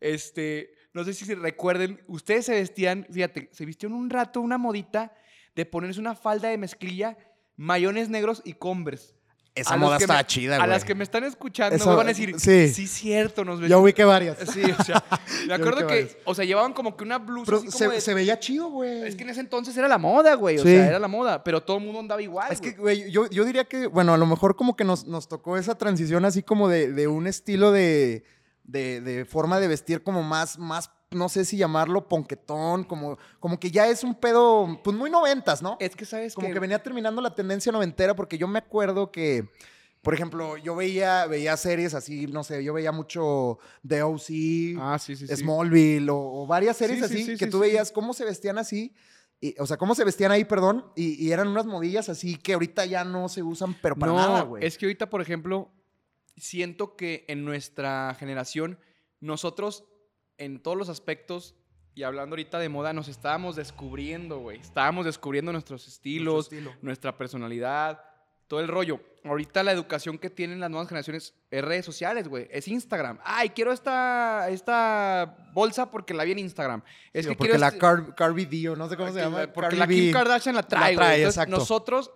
este, 0.00 0.72
no 0.92 1.04
sé 1.04 1.14
si 1.14 1.24
se 1.24 1.34
recuerden, 1.36 2.02
ustedes 2.08 2.46
se 2.46 2.52
vestían, 2.54 3.06
fíjate, 3.10 3.48
se 3.52 3.64
vistieron 3.64 3.96
un 3.96 4.10
rato 4.10 4.40
una 4.40 4.58
modita 4.58 5.14
de 5.54 5.66
ponerse 5.66 6.00
una 6.00 6.14
falda 6.14 6.48
de 6.48 6.58
mezclilla, 6.58 7.16
mayones 7.56 8.08
negros 8.10 8.42
y 8.44 8.54
Converse. 8.54 9.14
Esa 9.56 9.72
A 9.74 9.76
moda 9.78 9.96
que 9.96 10.04
estaba 10.04 10.20
me- 10.20 10.26
chida, 10.26 10.56
A 10.56 10.58
güey. 10.58 10.70
las 10.70 10.84
que 10.84 10.94
me 10.94 11.02
están 11.02 11.24
escuchando 11.24 11.74
Esa- 11.76 11.88
me 11.90 11.96
van 11.96 12.06
a 12.06 12.10
decir, 12.10 12.38
sí. 12.38 12.68
sí, 12.68 12.86
cierto, 12.86 13.42
nos 13.42 13.56
Yo 13.56 13.62
vestimos. 13.62 13.82
ubiqué 13.84 14.04
varias. 14.04 14.36
Sí, 14.52 14.60
o 14.78 14.84
sea, 14.84 15.02
me 15.48 15.54
acuerdo 15.54 15.86
que, 15.86 16.20
o 16.26 16.34
sea, 16.34 16.44
llevaban 16.44 16.74
como 16.74 16.94
que 16.94 17.04
una 17.04 17.16
blusa 17.18 17.46
Pero 17.46 17.56
así 17.58 17.66
como 17.68 17.78
se, 17.78 17.88
de- 17.88 18.00
se 18.02 18.12
veía 18.14 18.38
chido, 18.38 18.68
güey. 18.68 19.04
Es 19.08 19.16
que 19.16 19.24
en 19.24 19.30
ese 19.30 19.40
entonces 19.40 19.74
era 19.76 19.88
la 19.88 19.96
moda, 19.96 20.34
güey. 20.34 20.58
O 20.58 20.62
Sí. 20.62 20.68
sea, 20.68 20.88
era 20.88 20.98
la 20.98 21.08
moda. 21.08 21.42
Pero 21.42 21.62
todo 21.62 21.78
el 21.78 21.84
mundo 21.84 22.00
andaba 22.00 22.20
igual. 22.20 22.52
Es 22.52 22.60
que, 22.60 22.72
güey. 22.72 23.00
güey, 23.00 23.10
yo, 23.10 23.30
yo 23.30 23.44
diría 23.46 23.64
que, 23.64 23.86
bueno, 23.86 24.12
a 24.12 24.18
lo 24.18 24.26
mejor 24.26 24.56
como 24.56 24.76
que 24.76 24.84
nos, 24.84 25.06
nos 25.06 25.26
tocó 25.26 25.56
esa 25.56 25.76
transición 25.78 26.26
así 26.26 26.42
como 26.42 26.68
de, 26.68 26.92
de 26.92 27.08
un 27.08 27.26
estilo 27.26 27.72
de, 27.72 28.24
de, 28.64 29.00
de 29.00 29.24
forma 29.24 29.58
de 29.58 29.68
vestir 29.68 30.02
como 30.02 30.22
más, 30.22 30.58
más, 30.58 30.90
no 31.10 31.28
sé 31.28 31.44
si 31.44 31.56
llamarlo 31.56 32.08
ponquetón, 32.08 32.84
como, 32.84 33.18
como 33.38 33.58
que 33.60 33.70
ya 33.70 33.88
es 33.88 34.02
un 34.04 34.14
pedo, 34.14 34.80
pues 34.82 34.96
muy 34.96 35.08
noventas, 35.10 35.62
¿no? 35.62 35.76
Es 35.80 35.94
que, 35.94 36.04
¿sabes 36.04 36.34
como 36.34 36.50
que 36.52 36.58
venía 36.58 36.82
terminando 36.82 37.22
la 37.22 37.34
tendencia 37.34 37.70
noventera 37.72 38.14
porque 38.16 38.36
yo 38.38 38.48
me 38.48 38.58
acuerdo 38.58 39.12
que, 39.12 39.48
por 40.02 40.14
ejemplo, 40.14 40.56
yo 40.56 40.74
veía, 40.74 41.26
veía 41.26 41.56
series 41.56 41.94
así, 41.94 42.26
no 42.26 42.42
sé, 42.44 42.62
yo 42.64 42.72
veía 42.74 42.90
mucho 42.92 43.58
The 43.86 44.02
O.C., 44.02 44.74
Ah, 44.78 44.98
sí, 44.98 45.14
sí, 45.16 45.26
sí. 45.28 45.36
Smallville 45.36 46.10
o, 46.10 46.16
o 46.42 46.46
varias 46.46 46.76
series 46.76 46.98
Sí, 47.00 47.06
sí, 47.08 47.14
así 47.14 47.24
sí, 47.32 47.36
que 47.36 47.46
tú 47.46 47.60
veías 47.60 47.92
cómo 47.92 48.12
se 48.12 48.24
vestían 48.24 48.58
así. 48.58 48.92
y- 49.40 49.54
o 49.60 49.66
sea, 49.66 49.76
cómo 49.76 49.94
se 49.94 50.02
vestían 50.04 50.32
ahí, 50.32 50.44
perdón, 50.44 50.86
y, 50.96 51.24
y 51.24 51.30
eran 51.30 51.46
unas 51.48 51.66
modillas 51.66 52.08
así 52.08 52.36
que 52.36 52.54
ahorita 52.54 52.84
ya 52.86 53.04
no 53.04 53.28
se 53.28 53.42
usan, 53.42 53.74
pero 53.80 53.94
para 53.94 54.10
no, 54.12 54.18
nada, 54.18 54.42
güey. 54.42 54.64
es 54.66 54.76
que 54.76 54.86
ahorita, 54.86 55.08
por 55.10 55.20
ejemplo, 55.22 55.70
siento 56.36 56.96
que 56.96 57.24
en 57.28 57.44
nuestra 57.44 58.14
generación, 58.18 58.78
nosotros, 59.20 59.84
en 60.38 60.60
todos 60.60 60.76
los 60.76 60.88
aspectos, 60.88 61.54
y 61.94 62.02
hablando 62.02 62.34
ahorita 62.34 62.58
de 62.58 62.68
moda, 62.68 62.92
nos 62.92 63.08
estábamos 63.08 63.56
descubriendo, 63.56 64.38
güey. 64.40 64.58
Estábamos 64.60 65.06
descubriendo 65.06 65.52
nuestros 65.52 65.88
estilos, 65.88 66.44
estilo. 66.52 66.72
nuestra 66.82 67.16
personalidad, 67.16 68.02
todo 68.48 68.60
el 68.60 68.68
rollo. 68.68 69.00
Ahorita 69.24 69.62
la 69.64 69.72
educación 69.72 70.18
que 70.18 70.30
tienen 70.30 70.60
las 70.60 70.70
nuevas 70.70 70.88
generaciones 70.88 71.34
es 71.50 71.64
redes 71.64 71.84
sociales, 71.84 72.28
güey. 72.28 72.46
Es 72.52 72.68
Instagram. 72.68 73.18
Ay, 73.24 73.48
quiero 73.50 73.72
esta, 73.72 74.48
esta 74.50 75.36
bolsa 75.52 75.90
porque 75.90 76.14
la 76.14 76.22
vi 76.24 76.32
en 76.32 76.38
Instagram. 76.40 76.82
Es 77.12 77.24
Sí, 77.24 77.30
que 77.32 77.36
porque 77.36 77.50
quiero 77.52 77.60
la 77.60 77.68
este- 77.68 77.78
Car 77.80 78.14
Cardi 78.14 78.44
B, 78.44 78.68
o 78.68 78.76
no 78.76 78.88
sé 78.88 78.96
cómo 78.96 79.12
se 79.12 79.20
llama. 79.20 79.40
la- 79.40 79.52
Porque 79.52 79.76
Cardi 79.76 79.78
la 79.78 79.86
Kim 79.88 80.06
B. 80.06 80.12
Kardashian 80.12 80.54
la 80.54 80.62
trae, 80.62 80.94
La 80.94 81.00
trae, 81.00 81.16
Entonces, 81.22 81.48
nosotros, 81.48 82.12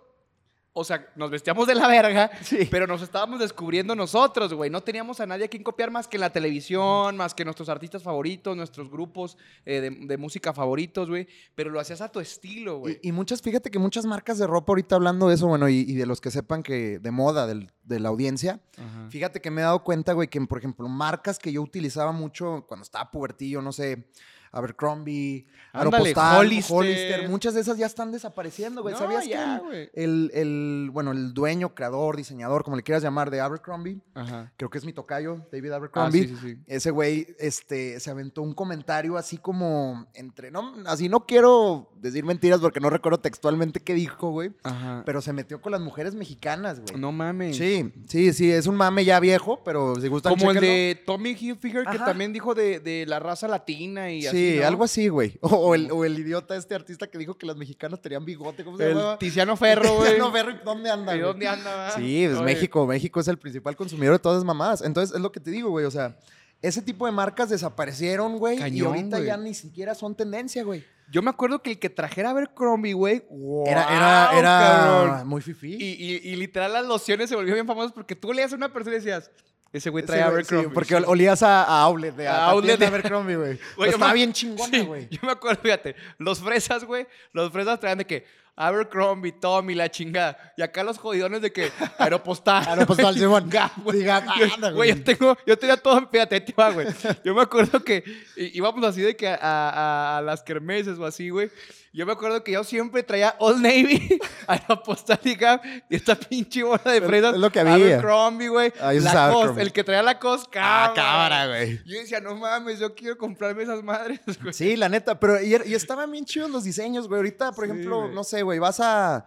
o 0.73 0.83
sea, 0.85 1.05
nos 1.17 1.29
vestíamos 1.29 1.67
de 1.67 1.75
la 1.75 1.87
verga, 1.87 2.31
Sí. 2.43 2.67
pero 2.71 2.87
nos 2.87 3.01
estábamos 3.01 3.39
descubriendo 3.39 3.93
nosotros, 3.95 4.53
güey. 4.53 4.69
No 4.69 4.81
teníamos 4.81 5.19
a 5.19 5.25
nadie 5.25 5.45
a 5.45 5.47
quien 5.49 5.63
copiar 5.63 5.91
más 5.91 6.07
que 6.07 6.17
la 6.17 6.31
televisión, 6.31 7.17
más 7.17 7.33
que 7.33 7.43
nuestros 7.43 7.67
artistas 7.67 8.03
favoritos, 8.03 8.55
nuestros 8.55 8.89
grupos 8.89 9.37
eh, 9.65 9.81
de, 9.81 9.89
de 9.89 10.17
música 10.17 10.53
favoritos, 10.53 11.09
güey. 11.09 11.27
Pero 11.55 11.71
lo 11.71 11.79
hacías 11.79 11.99
a 12.01 12.09
tu 12.09 12.19
estilo, 12.21 12.79
güey. 12.79 12.99
Y, 13.01 13.09
y 13.09 13.11
muchas, 13.11 13.41
fíjate 13.41 13.69
que 13.69 13.79
muchas 13.79 14.05
marcas 14.05 14.37
de 14.37 14.47
ropa 14.47 14.71
ahorita 14.71 14.95
hablando 14.95 15.27
de 15.27 15.35
eso, 15.35 15.47
bueno, 15.47 15.67
y, 15.67 15.79
y 15.79 15.95
de 15.95 16.05
los 16.05 16.21
que 16.21 16.31
sepan 16.31 16.63
que 16.63 16.99
de 16.99 17.11
moda, 17.11 17.47
del- 17.47 17.71
de 17.83 17.99
la 17.99 18.07
audiencia, 18.09 18.61
Ajá. 18.77 19.09
fíjate 19.09 19.41
que 19.41 19.51
me 19.51 19.59
he 19.59 19.63
dado 19.65 19.83
cuenta, 19.83 20.13
güey, 20.13 20.29
que 20.29 20.39
por 20.41 20.59
ejemplo, 20.59 20.87
marcas 20.87 21.37
que 21.39 21.51
yo 21.51 21.61
utilizaba 21.61 22.13
mucho 22.13 22.63
cuando 22.67 22.83
estaba 22.83 23.11
pubertillo, 23.11 23.61
no 23.61 23.73
sé, 23.73 24.05
Abercrombie, 24.51 25.45
Ándale, 25.73 25.95
Aeropostale, 26.13 26.37
Hollister. 26.39 26.75
Hollister, 26.77 27.29
muchas 27.29 27.53
de 27.53 27.61
esas 27.61 27.77
ya 27.77 27.85
están 27.85 28.11
desapareciendo, 28.11 28.81
güey. 28.81 28.93
No, 28.93 28.99
¿Sabías 28.99 29.25
ya, 29.27 29.59
que 29.59 29.65
güey. 29.65 29.89
el, 29.93 30.31
el, 30.33 30.89
bueno, 30.91 31.11
el 31.11 31.33
dueño, 31.33 31.73
creador, 31.73 32.17
diseñador, 32.17 32.63
como 32.63 32.75
le 32.75 32.83
quieras 32.83 33.01
llamar, 33.03 33.29
de 33.31 33.39
Abercrombie, 33.39 33.99
Ajá. 34.13 34.51
creo 34.57 34.69
que 34.69 34.77
es 34.77 34.85
mi 34.85 34.93
tocayo, 34.93 35.45
David 35.51 35.71
Ah, 35.71 35.75
Abercrombie, 35.77 36.27
sí, 36.27 36.35
sí, 36.41 36.55
sí. 36.55 36.57
ese 36.67 36.91
güey 36.91 37.27
este, 37.39 37.99
se 37.99 38.11
aventó 38.11 38.41
un 38.41 38.53
comentario 38.53 39.15
así 39.17 39.37
como 39.37 40.07
entre, 40.13 40.51
no, 40.51 40.73
así 40.85 41.07
no 41.07 41.25
quiero 41.25 41.89
decir 42.01 42.25
mentiras 42.25 42.59
porque 42.59 42.79
no 42.81 42.89
recuerdo 42.89 43.19
textualmente 43.19 43.79
qué 43.79 43.93
dijo, 43.93 44.31
güey, 44.31 44.51
Ajá. 44.63 45.03
pero 45.05 45.21
se 45.21 45.31
metió 45.31 45.61
con 45.61 45.71
las 45.71 45.81
mujeres 45.81 46.15
mexicanas, 46.15 46.81
güey. 46.81 46.99
no 46.99 47.11
mames. 47.13 47.55
Sí, 47.55 47.93
sí, 48.07 48.33
sí, 48.33 48.51
es 48.51 48.67
un 48.67 48.75
mame 48.75 49.05
ya 49.05 49.19
viejo, 49.21 49.63
pero 49.63 49.95
si 49.95 50.07
gustan 50.09 50.35
Como 50.35 50.51
el 50.51 50.59
de 50.59 51.01
Tommy 51.05 51.29
Hilfiger, 51.39 51.85
que 51.85 51.97
también 51.99 52.33
dijo 52.33 52.53
de, 52.53 52.79
de 52.81 53.05
la 53.05 53.19
raza 53.19 53.47
latina 53.47 54.11
y 54.11 54.25
así. 54.27 54.40
Sí, 54.53 54.59
¿no? 54.59 54.67
algo 54.67 54.83
así, 54.83 55.07
güey. 55.07 55.37
O, 55.41 55.47
o 55.55 55.75
el, 55.75 55.91
o 55.91 56.05
el 56.05 56.17
idiota 56.19 56.55
este 56.55 56.75
artista 56.75 57.07
que 57.07 57.17
dijo 57.17 57.37
que 57.37 57.45
las 57.45 57.55
mexicanas 57.57 58.01
tenían 58.01 58.25
bigote, 58.25 58.63
¿cómo 58.63 58.77
se 58.77 58.91
El 58.91 58.97
llama? 58.97 59.17
Tiziano 59.19 59.55
Ferro, 59.57 59.95
güey. 59.95 60.09
Tiziano 60.11 60.31
Ferro, 60.31 60.53
¿dónde 60.63 60.89
anda, 60.91 61.15
¿Y 61.15 61.19
dónde 61.19 61.47
anda? 61.47 61.91
Sí, 61.91 62.23
pues 62.27 62.37
Oye, 62.37 62.45
México, 62.45 62.85
México 62.87 63.19
es 63.19 63.27
el 63.27 63.37
principal 63.37 63.75
consumidor 63.75 64.13
de 64.15 64.19
todas 64.19 64.37
esas 64.37 64.45
mamadas. 64.45 64.81
Entonces, 64.81 65.15
es 65.15 65.21
lo 65.21 65.31
que 65.31 65.39
te 65.39 65.51
digo, 65.51 65.69
güey. 65.69 65.85
O 65.85 65.91
sea, 65.91 66.17
ese 66.61 66.81
tipo 66.81 67.05
de 67.05 67.11
marcas 67.11 67.49
desaparecieron, 67.49 68.37
güey. 68.37 68.57
y 68.75 68.81
ahorita 68.81 69.19
ya 69.19 69.37
ni 69.37 69.53
siquiera 69.53 69.95
son 69.95 70.15
tendencia, 70.15 70.63
güey. 70.63 70.83
Yo 71.11 71.21
me 71.21 71.29
acuerdo 71.29 71.61
que 71.61 71.71
el 71.71 71.79
que 71.79 71.89
trajera 71.89 72.29
Abercrombie, 72.29 72.93
güey. 72.93 73.23
Era, 73.65 73.83
era, 73.83 74.27
¡guau, 74.29 74.39
era 74.39 74.57
cabrón! 74.59 75.27
muy 75.27 75.41
fifí. 75.41 75.73
Y, 75.77 75.85
y- 76.01 76.21
y 76.31 76.35
literal 76.37 76.71
las 76.71 76.85
lociones 76.85 77.27
se 77.29 77.35
volvieron 77.35 77.57
bien 77.57 77.67
famosas 77.67 77.91
porque 77.91 78.15
tú 78.15 78.31
leías 78.31 78.53
a 78.53 78.55
una 78.55 78.71
persona 78.71 78.95
y 78.95 78.99
decías, 78.99 79.29
ese 79.73 79.89
güey 79.89 80.05
trae 80.05 80.17
Sí, 80.19 80.23
güey, 80.23 80.33
Abercrombie. 80.33 80.67
sí, 80.69 80.73
porque 80.73 80.95
ol- 80.95 81.05
olías 81.07 81.41
a, 81.43 81.63
a 81.63 81.81
Outlet, 81.83 82.15
de, 82.15 82.27
a, 82.27 82.45
A 82.45 82.49
Outlet 82.51 82.77
de 82.79 82.85
Abercrombie, 82.85 83.35
güey. 83.35 83.59
Estaba 83.85 84.07
me- 84.09 84.13
bien 84.13 84.33
chingona, 84.33 84.69
Sí, 84.77 84.81
güey. 84.85 85.07
yo 85.09 85.19
me 85.23 85.31
acuerdo, 85.31 85.61
fíjate, 85.61 85.95
los 86.17 86.39
fresas, 86.41 86.83
güey, 86.83 87.07
los 87.33 87.51
fresas 87.51 87.79
traían 87.79 87.99
de 87.99 88.05
que 88.05 88.25
Abercrombie, 88.67 89.31
Tommy, 89.33 89.75
la 89.75 89.89
chingada. 89.89 90.53
Y 90.57 90.61
acá 90.61 90.83
los 90.83 90.97
jodidones 90.97 91.41
de 91.41 91.51
que 91.51 91.71
Aeropostal. 91.97 92.63
Aeropostal, 92.67 93.15
Simón. 93.15 93.49
Gap, 93.49 93.71
güey. 93.83 94.07
Anda, 94.09 94.71
Güey, 94.71 94.89
yo 94.95 95.03
tengo, 95.03 95.37
yo 95.45 95.57
tenía 95.57 95.77
todo, 95.77 96.07
fíjate, 96.11 96.45
va, 96.59 96.71
güey. 96.71 96.87
Yo 97.23 97.33
me 97.35 97.41
acuerdo 97.41 97.83
que 97.83 98.03
íbamos 98.35 98.83
así 98.85 99.01
de 99.01 99.15
que 99.15 99.27
a, 99.27 99.35
a- 99.41 100.17
a 100.17 100.21
las 100.21 100.41
kermeses 100.43 100.97
o 100.97 101.05
así, 101.05 101.29
güey. 101.29 101.49
Yo 101.93 102.05
me 102.05 102.13
acuerdo 102.13 102.41
que 102.41 102.53
yo 102.53 102.63
siempre 102.63 103.03
traía 103.03 103.35
Old 103.39 103.61
Navy, 103.61 104.17
Aeropostal 104.47 105.19
y 105.25 105.35
Gap, 105.35 105.61
y 105.89 105.95
esta 105.97 106.15
pinche 106.15 106.63
bola 106.63 106.81
de 106.85 106.97
Es- 106.99 107.03
fresas. 107.05 107.33
es 107.33 107.39
lo 107.41 107.51
que 107.51 107.59
había. 107.59 107.73
Abercrombie, 107.73 108.47
güey. 108.47 108.73
Ah, 108.79 108.93
Lacoste, 108.93 109.61
el 109.61 109.73
que 109.73 109.83
traía 109.83 110.01
la 110.01 110.17
cosca. 110.17 110.61
Ah, 110.85 110.93
cámara, 110.95 111.47
güey. 111.47 111.81
Yo 111.85 111.99
decía, 111.99 112.21
no 112.21 112.35
mames, 112.35 112.79
yo 112.79 112.95
quiero 112.95 113.17
comprarme 113.17 113.63
esas 113.63 113.83
madres, 113.83 114.21
güey. 114.41 114.53
Sí, 114.53 114.77
la 114.77 114.87
neta, 114.87 115.19
pero 115.19 115.41
y, 115.41 115.49
y 115.65 115.73
estaban 115.73 116.09
bien 116.11 116.23
chidos 116.23 116.49
los 116.49 116.63
diseños, 116.63 117.07
güey. 117.09 117.17
Ahorita, 117.19 117.51
por 117.51 117.65
Sí, 117.65 117.71
ejemplo, 117.71 118.07
no 118.07 118.23
sé, 118.23 118.41
güey, 118.43 118.50
vas 118.59 118.79
a, 118.79 119.25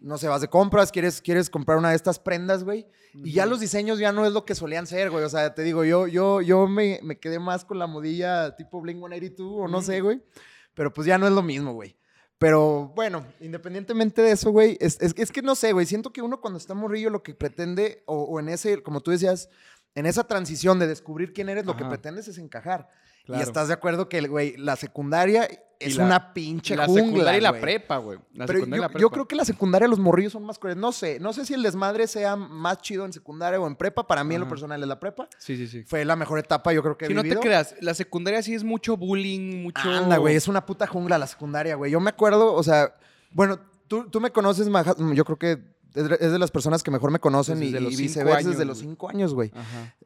no 0.00 0.18
sé, 0.18 0.28
vas 0.28 0.40
de 0.40 0.48
compras, 0.48 0.90
quieres, 0.92 1.20
quieres 1.20 1.48
comprar 1.50 1.78
una 1.78 1.90
de 1.90 1.96
estas 1.96 2.18
prendas, 2.18 2.64
güey. 2.64 2.86
Y 3.14 3.32
ya 3.32 3.46
los 3.46 3.60
diseños 3.60 3.98
ya 3.98 4.10
no 4.12 4.26
es 4.26 4.32
lo 4.32 4.44
que 4.44 4.54
solían 4.54 4.86
ser, 4.86 5.10
güey. 5.10 5.24
O 5.24 5.28
sea, 5.28 5.54
te 5.54 5.62
digo, 5.62 5.84
yo, 5.84 6.06
yo, 6.08 6.40
yo 6.42 6.66
me, 6.66 6.98
me 7.02 7.18
quedé 7.18 7.38
más 7.38 7.64
con 7.64 7.78
la 7.78 7.86
modilla 7.86 8.56
tipo 8.56 8.80
Blink 8.80 8.98
182 8.98 9.52
o 9.56 9.68
no 9.68 9.80
sé, 9.82 10.00
güey. 10.00 10.20
Pero 10.74 10.92
pues 10.92 11.06
ya 11.06 11.16
no 11.18 11.26
es 11.26 11.32
lo 11.32 11.42
mismo, 11.42 11.72
güey. 11.74 11.96
Pero 12.38 12.92
bueno, 12.96 13.24
independientemente 13.40 14.20
de 14.20 14.32
eso, 14.32 14.50
güey, 14.50 14.76
es, 14.80 15.00
es- 15.00 15.14
es 15.16 15.30
que 15.30 15.40
no 15.42 15.54
sé, 15.54 15.72
güey. 15.72 15.86
Siento 15.86 16.12
que 16.12 16.20
uno 16.22 16.40
cuando 16.40 16.58
está 16.58 16.74
morrillo 16.74 17.08
lo 17.10 17.22
que 17.22 17.32
pretende, 17.34 18.02
o, 18.06 18.22
o 18.24 18.40
en 18.40 18.48
ese, 18.48 18.82
como 18.82 19.00
tú 19.00 19.12
decías, 19.12 19.48
en 19.94 20.06
esa 20.06 20.24
transición 20.26 20.80
de 20.80 20.88
descubrir 20.88 21.32
quién 21.32 21.48
eres, 21.48 21.64
lo 21.66 21.76
que 21.76 21.84
pretendes 21.90 22.26
es 22.26 22.38
encajar. 22.38 22.88
Y 23.28 23.32
estás 23.40 23.68
de 23.68 23.74
acuerdo 23.74 24.08
que, 24.08 24.20
güey, 24.26 24.56
la 24.56 24.74
secundaria 24.74 25.48
es 25.86 25.96
la- 25.96 26.04
una 26.04 26.32
pinche 26.34 26.76
la 26.76 26.86
jungla, 26.86 27.04
secundaria 27.04 27.38
y 27.38 27.40
la 27.40 27.60
prepa, 27.60 27.96
güey. 27.98 28.18
Pero 28.46 28.58
yo, 28.60 28.66
la 28.76 28.88
prepa. 28.88 28.98
yo 29.00 29.10
creo 29.10 29.28
que 29.28 29.36
la 29.36 29.44
secundaria 29.44 29.88
los 29.88 29.98
morrillos 29.98 30.32
son 30.32 30.44
más 30.44 30.58
crueles. 30.58 30.80
No 30.80 30.92
sé, 30.92 31.18
no 31.20 31.32
sé 31.32 31.44
si 31.46 31.54
el 31.54 31.62
desmadre 31.62 32.06
sea 32.06 32.36
más 32.36 32.78
chido 32.82 33.04
en 33.04 33.12
secundaria 33.12 33.60
o 33.60 33.66
en 33.66 33.76
prepa. 33.76 34.06
Para 34.06 34.24
mí, 34.24 34.34
en 34.34 34.40
lo 34.42 34.48
personal, 34.48 34.80
es 34.82 34.88
la 34.88 34.98
prepa. 35.00 35.28
Sí, 35.38 35.56
sí, 35.56 35.66
sí. 35.68 35.82
Fue 35.84 36.04
la 36.04 36.16
mejor 36.16 36.38
etapa, 36.38 36.72
yo 36.72 36.82
creo 36.82 36.96
que 36.96 37.04
he 37.06 37.08
Si 37.08 37.14
no 37.14 37.22
te 37.22 37.36
creas, 37.38 37.74
la 37.80 37.94
secundaria 37.94 38.42
sí 38.42 38.54
es 38.54 38.64
mucho 38.64 38.96
bullying, 38.96 39.62
mucho... 39.62 39.88
Anda, 39.88 40.16
güey, 40.18 40.36
es 40.36 40.48
una 40.48 40.64
puta 40.66 40.86
jungla 40.86 41.18
la 41.18 41.26
secundaria, 41.26 41.74
güey. 41.76 41.90
Yo 41.92 42.00
me 42.00 42.10
acuerdo, 42.10 42.54
o 42.54 42.62
sea, 42.62 42.94
bueno, 43.32 43.58
tú, 43.88 44.08
tú 44.10 44.20
me 44.20 44.30
conoces, 44.30 44.68
Maja- 44.68 44.96
yo 45.14 45.24
creo 45.24 45.38
que 45.38 45.74
es 45.94 46.32
de 46.32 46.38
las 46.40 46.50
personas 46.50 46.82
que 46.82 46.90
mejor 46.90 47.12
me 47.12 47.20
conocen 47.20 47.62
y, 47.62 47.66
y 47.66 47.94
viceversa 47.96 48.48
desde 48.50 48.64
los 48.64 48.78
cinco 48.78 49.08
años, 49.08 49.32
güey. 49.32 49.52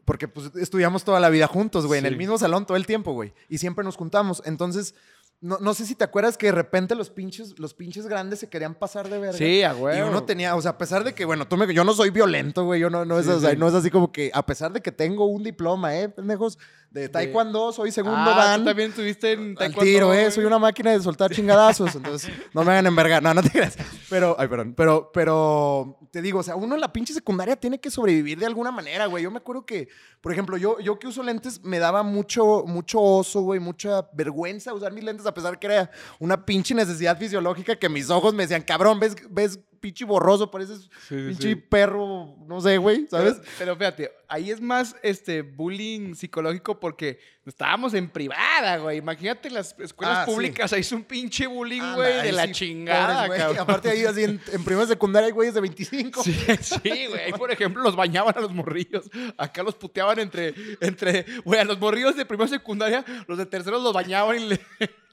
Porque 0.05 0.29
pues 0.29 0.51
estudiamos 0.57 1.03
toda 1.03 1.19
la 1.19 1.31
vida 1.31 1.47
juntos, 1.47 1.87
güey, 1.87 1.99
en 1.99 2.05
el 2.05 2.17
mismo 2.17 2.37
salón 2.37 2.67
todo 2.67 2.77
el 2.77 2.85
tiempo, 2.85 3.13
güey. 3.13 3.33
Y 3.49 3.57
siempre 3.57 3.83
nos 3.85 3.97
juntamos. 3.97 4.43
Entonces, 4.45 4.95
no, 5.41 5.59
no 5.61 5.73
sé 5.73 5.87
si 5.87 5.95
te 5.95 6.03
acuerdas 6.03 6.37
que 6.37 6.47
de 6.47 6.53
repente 6.53 6.97
los 6.97 7.11
pinches, 7.11 7.59
los 7.59 7.73
pinches 7.73 8.07
grandes 8.09 8.41
se 8.41 8.49
querían 8.49 8.75
pasar 8.75 9.09
de 9.09 9.19
verga. 9.19 9.39
Sí, 9.39 9.63
a 9.63 9.75
huevo. 9.75 9.97
Y 9.97 10.09
uno 10.09 10.25
tenía, 10.25 10.57
o 10.57 10.61
sea, 10.61 10.73
a 10.73 10.79
pesar 10.79 11.05
de 11.05 11.15
que, 11.15 11.25
bueno, 11.25 11.47
tú 11.47 11.57
me, 11.57 11.73
yo 11.73 11.85
no 11.85 11.93
soy 11.93 12.11
violento, 12.11 12.65
güey, 12.65 12.81
yo 12.81 12.91
no, 12.91 13.05
no, 13.05 13.19
es, 13.21 13.27
Sí, 13.27 13.33
o 13.33 13.41
sea, 13.41 13.51
sí. 13.51 13.57
no 13.57 13.69
es 13.69 13.75
así 13.75 13.91
como 13.91 14.11
que, 14.11 14.31
a 14.35 14.45
pesar 14.45 14.73
de 14.73 14.81
que 14.81 14.91
tengo 14.91 15.27
un 15.27 15.45
diploma, 15.45 15.97
¿eh, 15.97 16.09
pendejos? 16.09 16.59
De 16.91 17.07
taekwondo, 17.09 17.71
soy 17.71 17.93
segundo 17.93 18.17
ah, 18.19 18.35
dan. 18.35 18.61
tú 18.61 18.67
también 18.67 18.89
estuviste 18.89 19.33
en 19.33 19.51
Al 19.51 19.57
taekwondo, 19.57 19.83
tiro, 19.83 20.15
¿eh? 20.15 20.31
Soy 20.31 20.47
una 20.47 20.59
máquina 20.59 20.91
de 20.91 21.01
soltar 21.01 21.31
chingadazos. 21.31 21.95
Entonces, 21.95 22.33
no 22.55 22.65
me 22.65 22.73
hagan 22.73 22.87
envergar. 22.87 23.23
No, 23.23 23.35
no 23.35 23.43
te 23.43 23.51
creas. 23.51 23.77
Pero, 24.09 24.35
ay, 24.39 24.49
perdón. 24.49 24.75
Pero, 24.75 25.11
pero, 25.13 25.99
te 26.11 26.23
digo, 26.23 26.39
o 26.39 26.43
sea, 26.43 26.57
uno 26.57 26.75
en 26.75 26.81
la 26.81 26.91
pinche 26.91 27.13
secundaria 27.13 27.57
tiene 27.57 27.79
que 27.79 27.91
sobrevivir 27.91 28.39
de 28.39 28.47
alguna 28.47 28.71
manera, 28.71 29.05
güey. 29.05 29.23
Yo 29.23 29.31
me 29.31 29.37
acuerdo 29.37 29.67
que, 29.67 29.89
por 30.23 30.33
ejemplo, 30.33 30.57
yo, 30.57 30.79
yo 30.81 30.99
que 30.99 31.07
uso 31.07 31.23
lentes, 31.23 31.63
me 31.63 31.79
daba 31.79 32.03
mucho, 32.03 32.65
mucho 32.67 33.01
oso, 33.01 33.43
güey, 33.43 33.61
mucha 33.61 34.09
vergüenza 34.15 34.73
usar 34.73 34.93
mis 34.93 35.05
lentes, 35.05 35.27
a 35.27 35.35
pesar 35.35 35.59
que 35.59 35.67
era 35.67 35.91
una 36.19 36.47
pinche 36.47 36.75
necesidad 36.75 37.19
fisiológica 37.19 37.77
que 37.77 37.89
mis 37.91 38.09
ojos 38.09 38.33
me 38.33 38.45
decían, 38.45 38.63
cabrón, 38.63 38.99
ves, 38.99 39.15
ves 39.29 39.61
pinche 39.81 40.05
borroso, 40.05 40.51
pareces 40.51 40.89
pinche 41.09 41.57
perro, 41.57 42.37
no 42.47 42.61
sé, 42.61 42.77
güey, 42.79 43.07
¿sabes? 43.11 43.35
Pero, 43.35 43.49
pero 43.59 43.77
fíjate, 43.77 44.13
ahí 44.29 44.51
es 44.51 44.61
más 44.61 44.97
este 45.03 45.43
bullying 45.43 46.15
psicológico 46.15 46.79
porque 46.81 47.19
estábamos 47.47 47.95
en 47.95 48.11
privada, 48.11 48.77
güey. 48.79 48.99
Imagínate 48.99 49.51
las 49.51 49.75
escuelas 49.79 50.19
Ah, 50.19 50.25
sí. 50.27 50.31
públicas, 50.33 50.73
ahí 50.73 50.81
es 50.81 50.93
un 50.93 51.03
pinche 51.05 51.47
bullying, 51.47 51.95
güey, 51.95 52.23
de 52.23 52.33
la 52.33 52.47
sí, 52.47 52.53
chingada, 52.53 53.07
pobres, 53.15 53.27
güey. 53.29 53.39
cabrón. 53.41 53.59
Aparte 53.61 53.91
ahí 53.91 54.05
así 54.05 54.25
en, 54.25 54.41
en 54.53 54.65
primera 54.65 54.87
secundaria 54.87 55.27
hay 55.27 55.33
güeyes 55.33 55.55
de 55.55 55.61
25. 55.63 56.23
Sí, 56.23 56.33
sí, 56.61 57.07
güey. 57.09 57.21
Ahí, 57.27 57.33
por 57.33 57.51
ejemplo, 57.51 57.83
los 57.83 57.97
bañaban 57.97 58.37
a 58.37 58.41
los 58.41 58.53
morrillos. 58.53 59.09
Acá 59.37 59.63
los 59.63 59.75
puteaban 59.77 60.19
entre, 60.19 60.55
entre, 60.81 61.25
güey, 61.45 61.61
a 61.61 61.65
los 61.65 61.79
morrillos 61.79 62.17
de 62.17 62.27
primera 62.27 62.49
secundaria, 62.49 63.05
los 63.27 63.39
de 63.39 63.47
terceros 63.47 63.83
los 63.83 63.93
bañaban 63.95 64.37
y 64.37 64.49
le, 64.51 64.61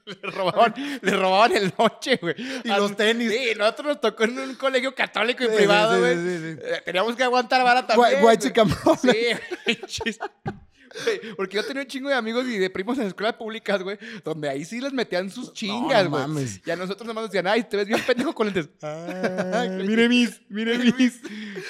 le 0.22 0.30
robaban, 0.30 0.74
le 1.02 1.10
robaban 1.12 1.52
el 1.56 1.72
noche, 1.78 2.18
güey. 2.22 2.34
Y 2.64 2.68
los 2.68 2.96
tenis. 2.96 3.30
Sí, 3.32 3.52
nosotros 3.56 3.86
nos 3.88 4.00
tocó 4.00 4.24
en 4.24 4.38
un 4.38 4.54
colegio 4.54 4.94
católico 4.94 5.44
y 5.44 5.48
Sí, 5.48 5.52
privado, 5.56 5.98
güey. 5.98 6.14
sí, 6.14 6.38
sí. 6.38 6.58
Eh, 6.62 6.82
Teníamos 6.84 7.16
que 7.16 7.24
aguantar 7.24 7.64
vara 7.64 7.86
también. 7.86 8.38
chicken 8.38 8.68
problem. 8.68 9.14
Sí, 9.88 10.16
Porque 11.36 11.56
yo 11.56 11.64
tenía 11.64 11.82
un 11.82 11.88
chingo 11.88 12.08
de 12.08 12.14
amigos 12.14 12.46
y 12.46 12.58
de 12.58 12.70
primos 12.70 12.98
en 12.98 13.04
escuelas 13.06 13.34
públicas, 13.34 13.82
güey, 13.82 13.98
donde 14.24 14.48
ahí 14.48 14.64
sí 14.64 14.80
les 14.80 14.92
metían 14.92 15.30
sus 15.30 15.52
chingas, 15.52 16.04
no 16.04 16.10
güey. 16.10 16.22
mames. 16.22 16.60
y 16.64 16.70
a 16.70 16.76
nosotros 16.76 17.06
nomás 17.06 17.22
nos 17.24 17.30
decían, 17.30 17.46
ay, 17.46 17.64
te 17.64 17.76
ves 17.76 17.86
bien 17.86 18.00
pendejo 18.06 18.34
con 18.34 18.46
lentes. 18.46 18.68
Ay, 18.82 19.68
mire 19.70 20.08
mis, 20.08 20.40
mire 20.48 20.78
mis. 20.78 21.20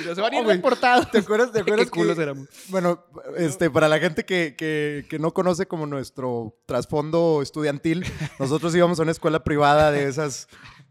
Y 0.00 0.04
nos 0.06 0.18
van 0.18 0.32
a 0.34 0.36
ir 0.38 0.42
No, 0.44 0.48
reportados. 0.50 1.10
¿Te 1.10 1.18
acuerdas? 1.18 1.52
¿Te 1.52 1.60
acuerdas 1.62 1.86
Qué 1.86 1.90
culos 1.90 2.16
que- 2.16 2.22
éramos. 2.22 2.48
Bueno, 2.68 3.04
este, 3.36 3.70
para 3.70 3.88
la 3.88 3.98
gente 3.98 4.24
que, 4.24 4.54
que- 4.56 5.06
que 5.08 5.18
no 5.18 5.32
conoce 5.32 5.66
como 5.66 5.86
nuestro 5.86 6.56
trasfondo 6.66 7.40
estudiantil, 7.42 8.04
nosotros 8.38 8.74
íbamos 8.74 8.98
a 8.98 9.02
una 9.02 9.12
escuela 9.12 9.42
privada 9.44 9.90
de 9.90 10.08
esas, 10.08 10.48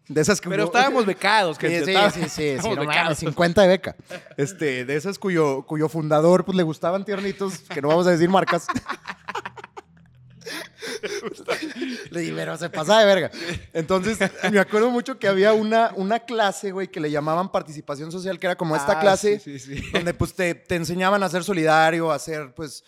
de 0.07 0.21
esas 0.21 0.39
que 0.41 0.49
Pero 0.49 0.65
estábamos 0.65 1.05
becados. 1.05 1.57
Que 1.57 1.79
Sí, 1.83 1.85
sí, 1.85 1.93
sí, 2.13 2.21
sí, 2.23 2.29
sí, 2.29 2.43
estábamos 2.49 2.75
no 2.77 2.81
becados. 2.81 3.03
mames, 3.05 3.17
50 3.19 3.61
de 3.63 3.67
beca. 3.67 3.95
Este, 4.37 4.85
de 4.85 4.95
esas 4.95 5.17
cuyo, 5.19 5.63
cuyo 5.63 5.89
fundador 5.89 6.45
pues 6.45 6.55
le 6.55 6.63
gustaban 6.63 7.03
tiernitos, 7.05 7.59
que 7.61 7.81
no 7.81 7.87
vamos 7.87 8.05
a 8.07 8.11
decir 8.11 8.29
marcas. 8.29 8.67
Le 12.11 12.19
dije, 12.21 12.33
pero 12.35 12.57
se 12.57 12.69
pasa 12.69 12.99
de 12.99 13.05
verga. 13.05 13.31
Entonces, 13.73 14.17
me 14.51 14.59
acuerdo 14.59 14.89
mucho 14.91 15.17
que 15.19 15.27
había 15.27 15.53
una, 15.53 15.91
una 15.95 16.19
clase, 16.19 16.71
güey, 16.71 16.87
que 16.87 16.99
le 16.99 17.11
llamaban 17.11 17.51
participación 17.51 18.11
social, 18.11 18.39
que 18.39 18.47
era 18.47 18.55
como 18.55 18.75
esta 18.75 18.93
Ah, 18.93 18.99
clase 18.99 19.39
sí, 19.39 19.59
sí, 19.59 19.75
sí. 19.75 19.91
donde 19.91 20.13
pues 20.13 20.33
te, 20.33 20.53
te 20.55 20.75
enseñaban 20.75 21.21
a 21.23 21.29
ser 21.29 21.43
solidario, 21.43 22.11
a 22.11 22.19
ser 22.19 22.53
pues 22.55 22.83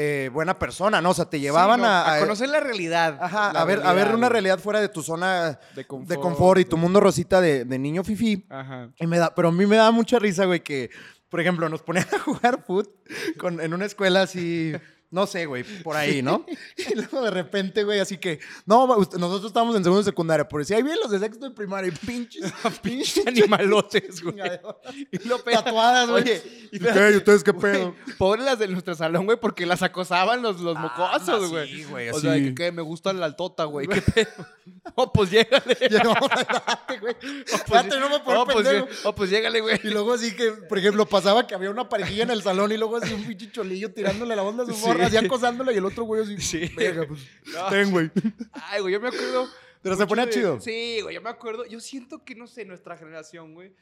eh, 0.00 0.30
buena 0.32 0.58
persona, 0.58 1.00
¿no? 1.02 1.10
O 1.10 1.14
sea, 1.14 1.24
te 1.28 1.40
llevaban 1.40 1.80
Sí, 1.80 1.82
no, 1.82 1.88
a, 1.88 2.14
a 2.14 2.20
conocer 2.20 2.48
la 2.48 2.60
realidad. 2.60 3.18
Ajá, 3.20 3.52
La 3.52 3.62
a 3.62 3.64
ver, 3.64 3.80
a 3.84 3.92
ver 3.92 4.14
una 4.14 4.28
realidad 4.28 4.58
fuera 4.60 4.80
de 4.80 4.88
tu 4.88 5.02
zona 5.02 5.58
De 5.74 5.82
de 5.82 5.86
confort. 5.86 6.20
confort, 6.20 6.60
y 6.60 6.64
tu 6.64 6.76
mundo 6.76 7.00
rosita 7.00 7.40
de, 7.40 7.64
de 7.64 7.78
niño 7.78 8.04
fifí. 8.04 8.46
Ajá. 8.48 8.90
Y 8.98 9.06
me 9.08 9.18
da, 9.18 9.34
pero 9.34 9.48
a 9.48 9.52
mí 9.52 9.66
me 9.66 9.76
da 9.76 9.90
mucha 9.90 10.18
risa, 10.20 10.44
güey, 10.44 10.60
que, 10.60 10.90
por 11.28 11.40
ejemplo, 11.40 11.68
nos 11.68 11.82
ponían 11.82 12.06
a 12.14 12.18
jugar 12.20 12.62
foot 12.64 12.88
con, 13.38 13.60
en 13.60 13.74
una 13.74 13.84
escuela 13.86 14.22
así, 14.22 14.72
no 15.10 15.26
sé, 15.26 15.46
güey, 15.46 15.64
por 15.82 15.96
ahí, 15.96 16.20
¿no? 16.22 16.44
Y 16.76 16.94
luego 16.94 17.22
de 17.22 17.30
repente, 17.30 17.82
güey, 17.84 17.98
así 18.00 18.18
que, 18.18 18.40
no, 18.66 18.84
usted- 18.96 19.18
nosotros 19.18 19.50
estábamos 19.50 19.74
en 19.76 19.82
segundo 19.82 20.02
de 20.02 20.10
secundaria, 20.10 20.46
por 20.48 20.64
si 20.64 20.74
ahí 20.74 20.82
vienen 20.82 21.00
los 21.02 21.10
de 21.10 21.18
sexto 21.18 21.48
de 21.48 21.54
primaria, 21.54 21.88
y 21.92 21.92
pinches, 22.06 22.52
pinches 22.82 23.26
Animalotes, 23.26 24.22
güey. 24.22 24.36
Y 25.10 25.26
lo 25.28 25.42
peor- 25.42 25.64
Tatuadas, 25.64 26.08
güey. 26.10 26.22
Oye, 26.22 26.42
¿Y 26.72 26.78
qué? 26.78 27.10
¿Y 27.12 27.16
ustedes 27.16 27.42
qué 27.42 27.54
pedo? 27.54 27.94
Pobres 28.18 28.44
las 28.44 28.58
de 28.58 28.68
nuestro 28.68 28.94
salón, 28.94 29.24
güey, 29.24 29.38
porque 29.40 29.64
las 29.66 29.82
acosaban 29.82 30.42
los, 30.42 30.60
los 30.60 30.78
mocosos, 30.78 31.44
sí, 31.44 31.50
güey. 31.50 31.84
güey, 31.84 32.08
O 32.10 32.20
sea, 32.20 32.34
que, 32.54 32.72
me 32.72 32.82
gusta 32.82 33.12
la 33.12 33.26
altota, 33.26 33.64
güey. 33.64 33.86
¿Qué 33.86 34.02
pedo? 34.02 34.28
Oh, 34.94 35.12
pues 35.12 35.30
llégale. 35.30 35.76
Güey. 35.80 36.02
Oh, 36.06 36.98
pues, 37.00 37.16
Espérate, 37.52 38.00
no 38.00 38.08
me 38.10 38.20
puedo 38.20 38.42
oh, 38.42 38.46
pues, 38.46 38.66
pendejo. 38.66 38.86
oh, 39.04 39.14
pues 39.14 39.30
llégale, 39.30 39.60
güey. 39.60 39.80
Y 39.82 39.88
luego 39.88 40.12
así 40.14 40.34
que, 40.34 40.52
por 40.52 40.78
ejemplo, 40.78 41.06
pasaba 41.06 41.46
que 41.46 41.54
había 41.54 41.70
una 41.70 41.88
parejilla 41.88 42.24
en 42.24 42.30
el 42.30 42.42
salón 42.42 42.72
y 42.72 42.76
luego 42.76 42.96
así 42.96 43.12
un 43.12 43.24
pinche 43.26 43.50
cholillo 43.50 43.92
tirándole 43.92 44.34
la 44.36 44.42
onda 44.42 44.64
a 44.64 44.66
su 44.66 44.76
morra, 44.76 44.97
así 45.02 45.16
acosándola 45.16 45.72
y 45.72 45.76
el 45.76 45.84
otro 45.84 46.04
güey 46.04 46.22
así, 46.22 46.36
Sí. 46.40 46.72
verga, 46.76 47.06
pues, 47.06 47.20
No. 47.54 47.68
ten, 47.68 47.90
güey. 47.90 48.10
Ay, 48.52 48.80
güey, 48.80 48.92
yo 48.94 49.00
me 49.00 49.08
acuerdo. 49.08 49.48
Pero 49.82 49.96
se 49.96 50.06
ponía 50.06 50.26
de- 50.26 50.32
chido. 50.32 50.60
Sí, 50.60 51.00
güey, 51.02 51.14
yo 51.14 51.22
me 51.22 51.30
acuerdo. 51.30 51.64
Yo 51.66 51.78
siento 51.80 52.24
que, 52.24 52.34
no 52.34 52.46
sé, 52.46 52.64
nuestra 52.64 52.96
generación, 52.96 53.54
güey. 53.54 53.72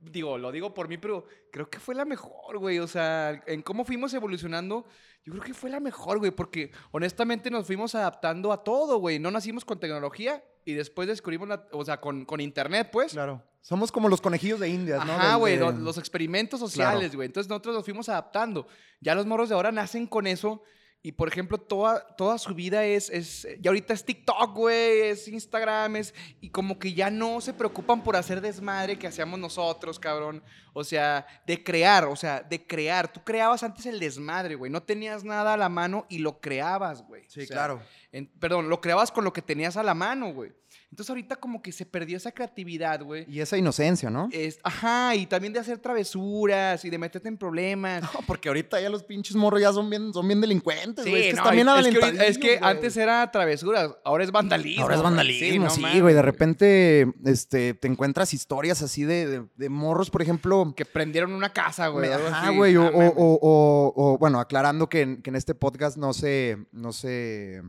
Digo, 0.00 0.36
lo 0.36 0.52
digo 0.52 0.74
por 0.74 0.88
mí, 0.88 0.98
pero 0.98 1.24
creo 1.50 1.70
que 1.70 1.80
fue 1.80 1.94
la 1.94 2.04
mejor, 2.04 2.58
güey. 2.58 2.78
O 2.80 2.86
sea, 2.86 3.42
en 3.46 3.62
cómo 3.62 3.84
fuimos 3.86 4.12
evolucionando, 4.12 4.84
yo 5.24 5.32
creo 5.32 5.42
que 5.44 5.54
fue 5.54 5.70
la 5.70 5.80
mejor, 5.80 6.18
güey. 6.18 6.30
Porque 6.30 6.70
honestamente 6.90 7.50
nos 7.50 7.66
fuimos 7.66 7.94
adaptando 7.94 8.52
a 8.52 8.62
todo, 8.62 8.98
güey. 8.98 9.18
No 9.18 9.30
nacimos 9.30 9.64
con 9.64 9.80
tecnología 9.80 10.44
y 10.66 10.74
después 10.74 11.08
descubrimos, 11.08 11.48
la, 11.48 11.66
o 11.72 11.82
sea, 11.84 11.98
con, 12.00 12.26
con 12.26 12.40
internet, 12.40 12.90
pues. 12.92 13.12
Claro. 13.12 13.42
Somos 13.62 13.90
como 13.90 14.08
los 14.10 14.20
conejillos 14.20 14.60
de 14.60 14.68
indias, 14.68 15.04
¿no? 15.06 15.12
Del- 15.18 15.36
güey, 15.38 15.54
de- 15.54 15.60
lo- 15.60 15.72
los 15.72 15.96
experimentos 15.98 16.60
sociales, 16.60 17.14
güey. 17.16 17.26
Entonces 17.26 17.48
nosotros 17.48 17.74
nos 17.74 17.84
fuimos 17.84 18.08
adaptando. 18.10 18.66
Ya 19.00 19.14
los 19.14 19.24
morros 19.26 19.48
de 19.48 19.54
ahora 19.54 19.72
nacen 19.72 20.06
con 20.06 20.26
eso. 20.26 20.62
Y 21.02 21.12
por 21.12 21.28
ejemplo, 21.28 21.56
toda, 21.56 22.06
toda 22.16 22.36
su 22.36 22.54
vida 22.54 22.84
es, 22.84 23.08
es. 23.08 23.48
Ya 23.60 23.70
ahorita 23.70 23.94
es 23.94 24.04
TikTok, 24.04 24.54
güey, 24.54 25.00
es 25.00 25.28
Instagram, 25.28 25.96
es. 25.96 26.14
Y 26.42 26.50
como 26.50 26.78
que 26.78 26.92
ya 26.92 27.08
no 27.10 27.40
se 27.40 27.54
preocupan 27.54 28.02
por 28.02 28.16
hacer 28.16 28.42
desmadre 28.42 28.98
que 28.98 29.06
hacíamos 29.06 29.38
nosotros, 29.40 29.98
cabrón. 29.98 30.42
O 30.74 30.84
sea, 30.84 31.26
de 31.46 31.64
crear, 31.64 32.04
o 32.04 32.16
sea, 32.16 32.40
de 32.42 32.66
crear. 32.66 33.10
Tú 33.10 33.24
creabas 33.24 33.62
antes 33.62 33.86
el 33.86 33.98
desmadre, 33.98 34.56
güey. 34.56 34.70
No 34.70 34.82
tenías 34.82 35.24
nada 35.24 35.54
a 35.54 35.56
la 35.56 35.70
mano 35.70 36.04
y 36.10 36.18
lo 36.18 36.38
creabas, 36.38 37.02
güey. 37.06 37.24
Sí, 37.28 37.40
O 37.40 37.46
sea, 37.46 37.56
claro. 37.56 37.82
en- 38.12 38.26
perdón, 38.38 38.68
lo 38.68 38.82
creabas 38.82 39.10
con 39.10 39.24
lo 39.24 39.32
que 39.32 39.40
tenías 39.40 39.78
a 39.78 39.82
la 39.82 39.94
mano, 39.94 40.34
güey. 40.34 40.52
Entonces 40.90 41.08
ahorita 41.10 41.36
como 41.36 41.62
que 41.62 41.70
se 41.70 41.86
perdió 41.86 42.16
esa 42.16 42.32
creatividad, 42.32 43.02
güey. 43.02 43.24
Y 43.28 43.40
esa 43.40 43.56
inocencia, 43.56 44.10
¿no? 44.10 44.28
Es- 44.32 44.58
ajá, 44.64 45.14
y 45.14 45.26
también 45.26 45.52
de 45.52 45.60
hacer 45.60 45.78
travesuras 45.78 46.84
y 46.84 46.90
de 46.90 46.98
meterte 46.98 47.28
en 47.28 47.36
problemas. 47.38 48.02
No, 48.02 48.08
porque 48.26 48.48
ahorita 48.48 48.80
ya 48.80 48.90
los 48.90 49.04
pinches 49.04 49.36
morros 49.36 49.60
ya 49.60 49.72
son 49.72 49.88
bien, 49.88 50.12
son 50.12 50.26
bien 50.26 50.40
delincuentes, 50.40 51.04
güey. 51.06 51.28
es 51.28 51.34
que 51.36 51.40
no, 51.40 51.50
bien 51.52 51.68
es, 51.68 51.74
que, 51.74 51.78
ahorita- 51.78 52.06
es 52.08 52.12
adelantadillos, 52.14 52.38
que 52.38 52.58
antes 52.60 52.96
era 52.96 53.30
travesuras, 53.30 53.90
ahora 54.04 54.24
es 54.24 54.32
vandalismo. 54.32 54.82
Ahora 54.82 54.96
es 54.96 55.00
güey. 55.00 55.10
vandalismo, 55.10 55.64
no 55.66 55.70
sí, 55.70 56.00
güey. 56.00 56.14
De 56.14 56.22
repente 56.22 57.06
este, 57.24 57.74
te 57.74 57.86
encuentras 57.88 58.34
historias 58.34 58.82
así 58.82 59.04
de, 59.04 59.26
de- 59.26 59.46
de 59.54 59.68
morros, 59.68 60.10
por 60.10 60.22
ejemplo. 60.22 60.74
Que 60.76 60.84
prendieron 60.84 61.32
una 61.32 61.52
casa, 61.52 61.86
güey. 61.88 62.10
Ajá, 62.12 62.50
güey. 62.50 62.76
O, 62.76 62.86
o- 62.88 63.14
o- 63.16 63.92
o, 63.94 64.18
bueno, 64.18 64.40
aclarando 64.40 64.88
que 64.88 65.02
en, 65.02 65.22
que 65.22 65.30
en 65.30 65.36
este 65.36 65.54
podcast 65.54 65.96
no 65.96 66.12
se, 66.12 66.58
no 66.72 66.92
se, 66.92 67.62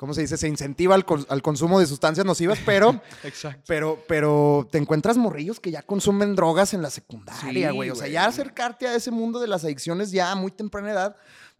¿cómo 0.00 0.14
se 0.14 0.22
dice? 0.22 0.38
Se 0.38 0.48
incentiva 0.48 0.94
al, 0.94 1.04
al 1.28 1.42
consumo 1.42 1.78
de 1.78 1.84
sustancias 1.86 2.24
nocivas, 2.24 2.58
pero, 2.64 3.02
Exacto. 3.22 3.62
pero, 3.66 4.02
pero 4.08 4.66
te 4.72 4.78
encuentras 4.78 5.18
morrillos 5.18 5.60
que 5.60 5.70
ya 5.70 5.82
consumen 5.82 6.34
drogas 6.34 6.72
en 6.72 6.80
la 6.80 6.88
secundaria, 6.88 7.68
Sí, 7.70 7.74
güey. 7.76 7.90
O 7.90 7.94
sea, 7.94 8.08
ya 8.08 8.24
acercarte 8.24 8.88
a 8.88 8.94
ese 8.94 9.10
mundo 9.10 9.40
de 9.40 9.46
las 9.48 9.62
adicciones 9.62 10.10
ya 10.10 10.32
a 10.32 10.36
muy 10.36 10.50
temprana 10.52 10.90
edad 10.90 11.16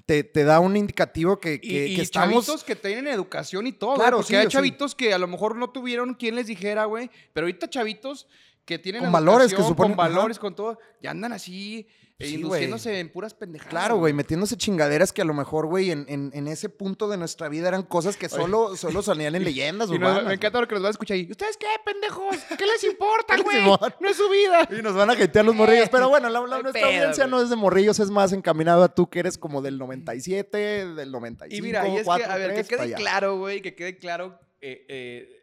te, 0.06 0.24
te 0.24 0.44
da 0.44 0.58
un 0.58 0.74
indicativo 0.74 1.38
que, 1.38 1.60
que, 1.60 1.88
y 1.88 1.96
que 1.96 2.02
estamos... 2.02 2.46
chavitos 2.46 2.64
que 2.64 2.74
tienen 2.76 3.06
educación 3.08 3.66
y 3.66 3.72
todo, 3.72 3.96
Claro, 3.96 4.16
porque 4.16 4.28
sí, 4.28 4.36
hay 4.36 4.46
sí. 4.46 4.52
chavitos 4.52 4.94
que 4.94 5.12
a 5.12 5.18
lo 5.18 5.28
mejor 5.28 5.54
no 5.56 5.68
tuvieron 5.68 6.14
quien 6.14 6.34
les 6.36 6.46
dijera, 6.46 6.86
güey, 6.86 7.10
pero 7.34 7.44
ahorita 7.44 7.68
chavitos 7.68 8.26
que 8.64 8.78
tienen 8.78 9.02
Con 9.02 9.12
valores 9.12 9.52
que 9.52 9.60
suponen- 9.62 9.76
con 9.76 9.86
ajá. 9.92 9.96
valores, 9.96 10.38
con 10.38 10.54
todo, 10.54 10.78
ya 11.02 11.10
andan 11.10 11.32
así 11.32 11.86
eh, 12.20 12.26
Sí, 12.26 12.34
induciéndose 12.34 13.00
en 13.00 13.08
puras 13.10 13.34
pendejadas. 13.34 13.70
Claro, 13.70 13.96
güey, 13.96 14.12
metiéndose 14.12 14.56
chingaderas 14.56 15.12
que 15.12 15.22
a 15.22 15.24
lo 15.24 15.34
mejor, 15.34 15.66
güey, 15.66 15.90
en, 15.90 16.04
en- 16.08 16.30
en 16.34 16.46
ese 16.48 16.68
punto 16.68 17.08
de 17.08 17.16
nuestra 17.16 17.48
vida 17.48 17.68
eran 17.68 17.82
cosas 17.82 18.16
que 18.16 18.28
solo, 18.28 18.76
solo 18.76 19.02
salían 19.02 19.34
en 19.34 19.42
leyendas 19.44 19.88
Y 19.88 19.98
nos- 19.98 20.10
urbanas. 20.10 20.24
me 20.28 20.34
encanta 20.34 20.60
lo 20.60 20.68
que 20.68 20.74
nos 20.74 20.82
van 20.82 20.88
a 20.88 20.92
escuchar 20.92 21.14
ahí. 21.16 21.26
¿Y 21.26 21.30
ustedes 21.32 21.56
qué, 21.56 21.66
pendejos? 21.84 22.36
¿Qué 22.58 22.66
les 22.66 22.84
importa, 22.84 23.34
¿Qué 23.36 23.42
les 23.42 23.44
güey? 23.44 23.64
No 24.00 24.08
es 24.08 24.16
su 24.16 24.28
vida. 24.28 24.68
Y 24.78 24.82
nos 24.82 24.94
van 24.94 25.10
a 25.10 25.14
hatear 25.14 25.44
los 25.44 25.54
morrillos. 25.54 25.88
Pero 25.88 26.08
bueno, 26.08 26.28
la, 26.28 26.40
la- 26.40 26.46
nuestra 26.62 26.72
pedo, 26.72 26.86
audiencia 26.86 27.24
güey. 27.24 27.30
no 27.30 27.42
es 27.42 27.50
de 27.50 27.56
morrillos, 27.56 27.98
es 27.98 28.10
más 28.10 28.32
encaminado 28.32 28.84
a 28.84 28.94
tú 28.94 29.08
que 29.08 29.20
eres 29.20 29.38
como 29.38 29.62
del 29.62 29.78
97, 29.78 30.94
del 30.94 31.10
95. 31.12 31.56
Y 31.56 31.62
mira, 31.66 31.86
y 31.88 31.92
es 31.92 31.98
que, 32.00 32.04
4, 32.04 32.30
a 32.30 32.36
ver, 32.36 32.54
que 32.54 32.64
3, 32.64 32.68
pa' 32.78 32.84
quede 32.84 32.94
claro, 32.94 33.38
güey, 33.38 33.60
que 33.62 33.74
quede 33.74 33.96
claro, 33.96 34.38
eh, 34.60 34.84
eh, 34.88 35.39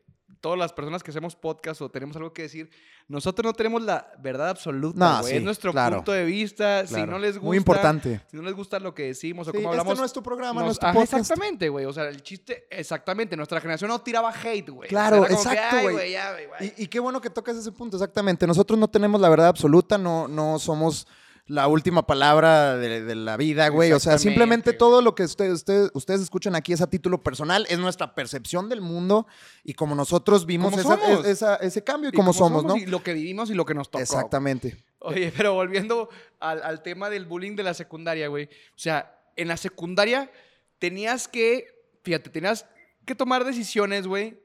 todas 0.47 0.57
las 0.57 0.71
personas 0.71 1.03
que 1.03 1.11
hacemos 1.11 1.35
podcast 1.35 1.81
o 1.81 1.89
tenemos 1.89 2.15
algo 2.15 2.31
que 2.31 2.43
decir, 2.43 2.69
nosotros 3.09 3.43
no 3.45 3.53
tenemos 3.53 3.81
la 3.81 4.13
verdad 4.19 4.47
absoluta, 4.49 4.97
No, 4.97 5.23
sí, 5.23 5.35
es 5.35 5.43
nuestro 5.43 5.73
claro. 5.73 5.97
punto 5.97 6.13
de 6.13 6.23
vista. 6.23 6.87
Si 6.87 6.95
no 7.05 7.19
les 7.19 7.33
gusta. 7.33 7.45
Muy 7.45 7.57
importante. 7.57 8.21
Si 8.31 8.37
no 8.37 8.43
les 8.43 8.53
gusta 8.53 8.79
lo 8.79 8.95
que 8.95 9.03
decimos 9.07 9.45
o 9.47 9.51
Sí, 9.51 9.57
cómo 9.57 9.69
este 9.71 9.79
hablamos. 9.81 9.99
no 9.99 10.05
es 10.05 10.13
tu 10.13 10.23
programa, 10.23 10.61
nos- 10.61 10.65
no 10.65 10.71
es 10.71 10.79
tu 10.79 10.85
Ajá, 10.85 10.93
podcast. 10.93 11.13
Exactamente, 11.15 11.67
güey. 11.67 11.85
O 11.85 11.91
sea, 11.91 12.05
el 12.07 12.23
chiste, 12.23 12.65
exactamente. 12.71 13.35
Nuestra 13.35 13.59
generación 13.59 13.89
no 13.89 13.99
tiraba 13.99 14.31
hate, 14.31 14.69
güey. 14.69 14.87
Claro, 14.87 15.23
O 15.23 15.25
sea, 15.27 15.35
exacto, 15.35 15.75
"Ay, 15.79 15.91
güey. 15.91 16.11
ya, 16.13 16.31
güey, 16.31 16.45
güey". 16.47 16.73
Y, 16.77 16.83
y 16.83 16.87
qué 16.87 17.01
bueno 17.01 17.19
que 17.19 17.29
tocas 17.29 17.57
ese 17.57 17.73
punto, 17.73 17.97
exactamente. 17.97 18.47
Nosotros 18.47 18.79
no 18.79 18.87
tenemos 18.87 19.19
la 19.19 19.27
verdad 19.27 19.47
absoluta, 19.49 19.97
no, 19.97 20.29
no 20.29 20.59
somos 20.59 21.07
la 21.47 21.67
última 21.67 22.05
palabra 22.05 22.75
de, 22.75 23.03
de 23.03 23.15
la 23.15 23.37
vida, 23.37 23.69
güey. 23.69 23.91
O 23.93 23.99
sea, 23.99 24.17
simplemente 24.17 24.73
todo 24.73 25.01
lo 25.01 25.15
que 25.15 25.23
ustedes, 25.23 25.63
escuchan 26.21 26.55
aquí 26.55 26.73
es 26.73 26.81
a 26.81 26.89
título 26.89 27.23
personal, 27.23 27.65
es 27.69 27.79
nuestra 27.79 28.13
percepción 28.15 28.67
del 28.69 28.81
mundo 28.81 29.27
y 29.63 29.73
como 29.73 29.95
nosotros 29.95 30.45
vimos 30.45 30.77
esa- 30.77 31.21
esa- 31.25 31.55
ese 31.57 31.83
cambio 31.83 32.09
y, 32.09 32.13
Y 32.13 32.15
como 32.15 32.33
somos, 32.33 32.63
¿no? 32.65 32.75
Y 32.75 32.85
lo 32.85 33.01
que 33.01 33.13
vivimos 33.13 33.49
y 33.49 33.53
lo 33.53 33.65
que 33.65 33.73
nos 33.73 33.89
tocó. 33.89 34.01
Exactamente. 34.03 34.83
Oye, 34.99 35.31
pero 35.37 35.53
volviendo 35.53 36.09
al, 36.39 36.61
al 36.63 36.83
tema 36.83 37.09
del 37.09 37.25
bullying 37.25 37.55
de 37.55 37.63
la 37.63 37.73
secundaria, 37.73 38.27
güey. 38.27 38.45
O 38.75 38.79
sea, 38.79 39.17
en 39.35 39.47
la 39.47 39.55
secundaria 39.57 40.29
tenías 40.79 41.27
que, 41.27 41.67
fíjate, 42.03 42.29
tenías 42.29 42.65
que 43.05 43.15
tomar 43.15 43.45
decisiones, 43.45 44.05
güey, 44.05 44.39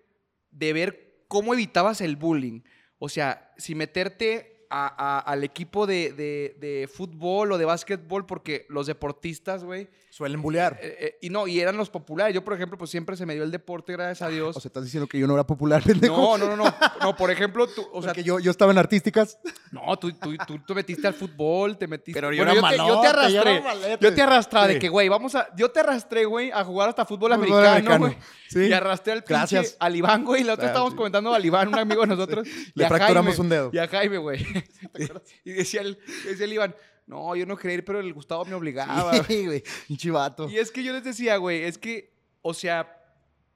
de 0.52 0.72
ver 0.72 1.14
cómo 1.28 1.52
evitabas 1.54 2.00
el 2.00 2.14
bullying. 2.16 2.60
o 2.98 3.08
sea, 3.08 3.52
si 3.56 3.74
meterte 3.74 4.51
a- 4.74 4.94
a- 4.96 5.18
al 5.20 5.44
equipo 5.44 5.86
de, 5.86 6.12
de- 6.12 6.56
de 6.58 6.88
fútbol 6.88 7.52
o 7.52 7.58
de 7.58 7.66
básquetbol, 7.66 8.24
porque 8.24 8.64
los 8.70 8.86
deportistas, 8.86 9.64
güey, 9.64 9.88
Suelen 10.14 10.42
bullear. 10.42 10.78
eh, 10.82 10.96
eh, 11.00 11.18
y 11.22 11.30
no, 11.30 11.46
y 11.46 11.58
eran 11.58 11.74
los 11.78 11.88
populares. 11.88 12.34
Yo, 12.34 12.44
por 12.44 12.52
ejemplo, 12.52 12.76
pues 12.76 12.90
siempre 12.90 13.16
se 13.16 13.24
me 13.24 13.32
dio 13.32 13.44
el 13.44 13.50
deporte, 13.50 13.94
gracias 13.94 14.20
a 14.20 14.28
Dios. 14.28 14.54
O 14.54 14.60
sea, 14.60 14.68
estás 14.68 14.84
diciendo 14.84 15.06
que 15.08 15.18
yo 15.18 15.26
no 15.26 15.32
era 15.32 15.46
popular, 15.46 15.82
pendejo. 15.86 16.36
no, 16.36 16.36
no, 16.36 16.54
no, 16.54 16.64
no. 16.66 16.74
No, 17.00 17.16
por 17.16 17.30
ejemplo, 17.30 17.66
tú, 17.66 17.80
o 17.94 18.02
sea, 18.02 18.10
Porque 18.10 18.22
yo, 18.22 18.38
yo 18.38 18.50
estaba 18.50 18.72
en 18.72 18.76
artísticas. 18.78 19.38
no, 19.70 19.98
tú, 19.98 20.12
tú, 20.12 20.36
tú, 20.46 20.58
te 20.66 20.74
metiste 20.74 21.06
al 21.06 21.14
fútbol, 21.14 21.78
te 21.78 21.86
metiste. 21.88 22.12
Pero 22.20 22.30
yo 22.30 22.44
Bueno, 22.44 22.60
era 22.60 22.68
te, 22.68 22.76
yo 22.76 22.84
te 22.84 22.88
malote, 22.92 23.06
yo 23.06 23.10
arrastré. 23.40 23.52
era 23.52 23.62
malete. 23.62 24.04
Yo 24.04 24.14
te 24.14 24.22
arrastré 24.22 24.60
de 24.66 24.72
Sí. 24.74 24.78
que, 24.80 24.88
güey, 24.90 25.08
vamos 25.08 25.34
a. 25.34 25.48
Yo 25.56 25.70
te 25.70 25.80
arrastré, 25.80 26.24
güey, 26.26 26.50
a 26.50 26.62
jugar 26.62 26.90
hasta 26.90 27.06
fútbol, 27.06 27.32
Fútbol 27.32 27.64
americano, 27.66 27.98
güey. 28.00 28.18
sí. 28.50 28.66
Y 28.66 28.72
arrastré 28.74 29.14
al 29.14 29.24
pinche 29.24 29.32
Gracias. 29.56 29.76
al 29.80 29.96
Iván, 29.96 30.26
güey. 30.26 30.42
Y 30.42 30.44
la 30.44 30.52
otra 30.52 30.66
estábamos 30.66 30.92
sí. 30.92 30.96
comentando 30.98 31.32
al 31.32 31.42
Iván, 31.42 31.68
un 31.68 31.78
amigo 31.78 32.02
de 32.02 32.08
nosotros. 32.08 32.46
Le 32.74 32.82
y 32.82 32.84
a 32.84 32.88
fracturamos 32.88 33.30
Jaime, 33.32 33.42
un 33.44 33.48
dedo. 33.48 33.70
Y 33.72 33.78
a 33.78 33.88
Jaime, 33.88 34.18
güey. 34.18 34.44
¿Te 34.92 35.04
acuerdas? 35.04 35.22
y 35.46 35.52
decía 35.52 35.80
el, 35.80 35.98
decía 36.26 36.44
el 36.44 36.52
Iván, 36.52 36.74
no, 37.06 37.34
yo 37.36 37.46
no 37.46 37.56
quería 37.56 37.78
ir, 37.78 37.84
pero 37.84 38.00
el 38.00 38.12
Gustavo 38.12 38.44
me 38.44 38.54
obligaba. 38.54 39.10
güey". 39.10 39.22
Sí, 39.26 39.46
güey. 39.46 39.62
Un 39.88 39.96
chivato. 39.96 40.48
Y 40.48 40.58
es 40.58 40.70
que 40.70 40.82
yo 40.82 40.92
les 40.92 41.04
decía, 41.04 41.36
güey, 41.36 41.64
es 41.64 41.78
que, 41.78 42.12
o 42.42 42.54
sea, 42.54 42.98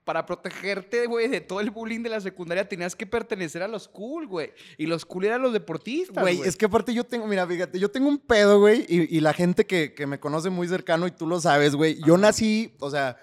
para 0.05 0.25
protegerte, 0.25 1.07
güey, 1.07 1.27
de 1.27 1.41
todo 1.41 1.61
el 1.61 1.71
bullying 1.71 2.01
de 2.01 2.09
la 2.11 2.21
secundaria 2.21 2.69
tenías 2.69 2.95
que 2.95 3.07
pertenecer 3.07 3.63
a 3.65 3.69
los 3.69 3.89
cool, 3.89 4.29
güey. 4.29 4.53
Y 4.79 4.87
los 4.87 5.05
cool 5.05 5.25
eran 5.25 5.43
los 5.43 5.53
deportistas, 5.53 6.23
Güey, 6.23 6.43
es 6.43 6.57
que 6.57 6.67
aparte 6.67 6.95
yo 6.95 7.03
tengo, 7.03 7.27
mira, 7.27 7.45
fíjate, 7.45 7.81
yo 7.81 7.91
tengo 7.91 8.09
un 8.09 8.19
pedo, 8.19 8.61
güey, 8.61 8.87
y, 8.89 9.17
y 9.17 9.21
la 9.21 9.33
gente 9.33 9.67
que, 9.67 9.95
que 9.95 10.07
me 10.07 10.21
conoce 10.21 10.49
muy 10.49 10.69
cercano 10.69 11.09
y 11.09 11.11
tú 11.11 11.27
lo 11.27 11.41
sabes, 11.41 11.75
güey, 11.75 11.99
yo 12.07 12.17
nací, 12.17 12.73
o 12.79 12.89
sea, 12.89 13.17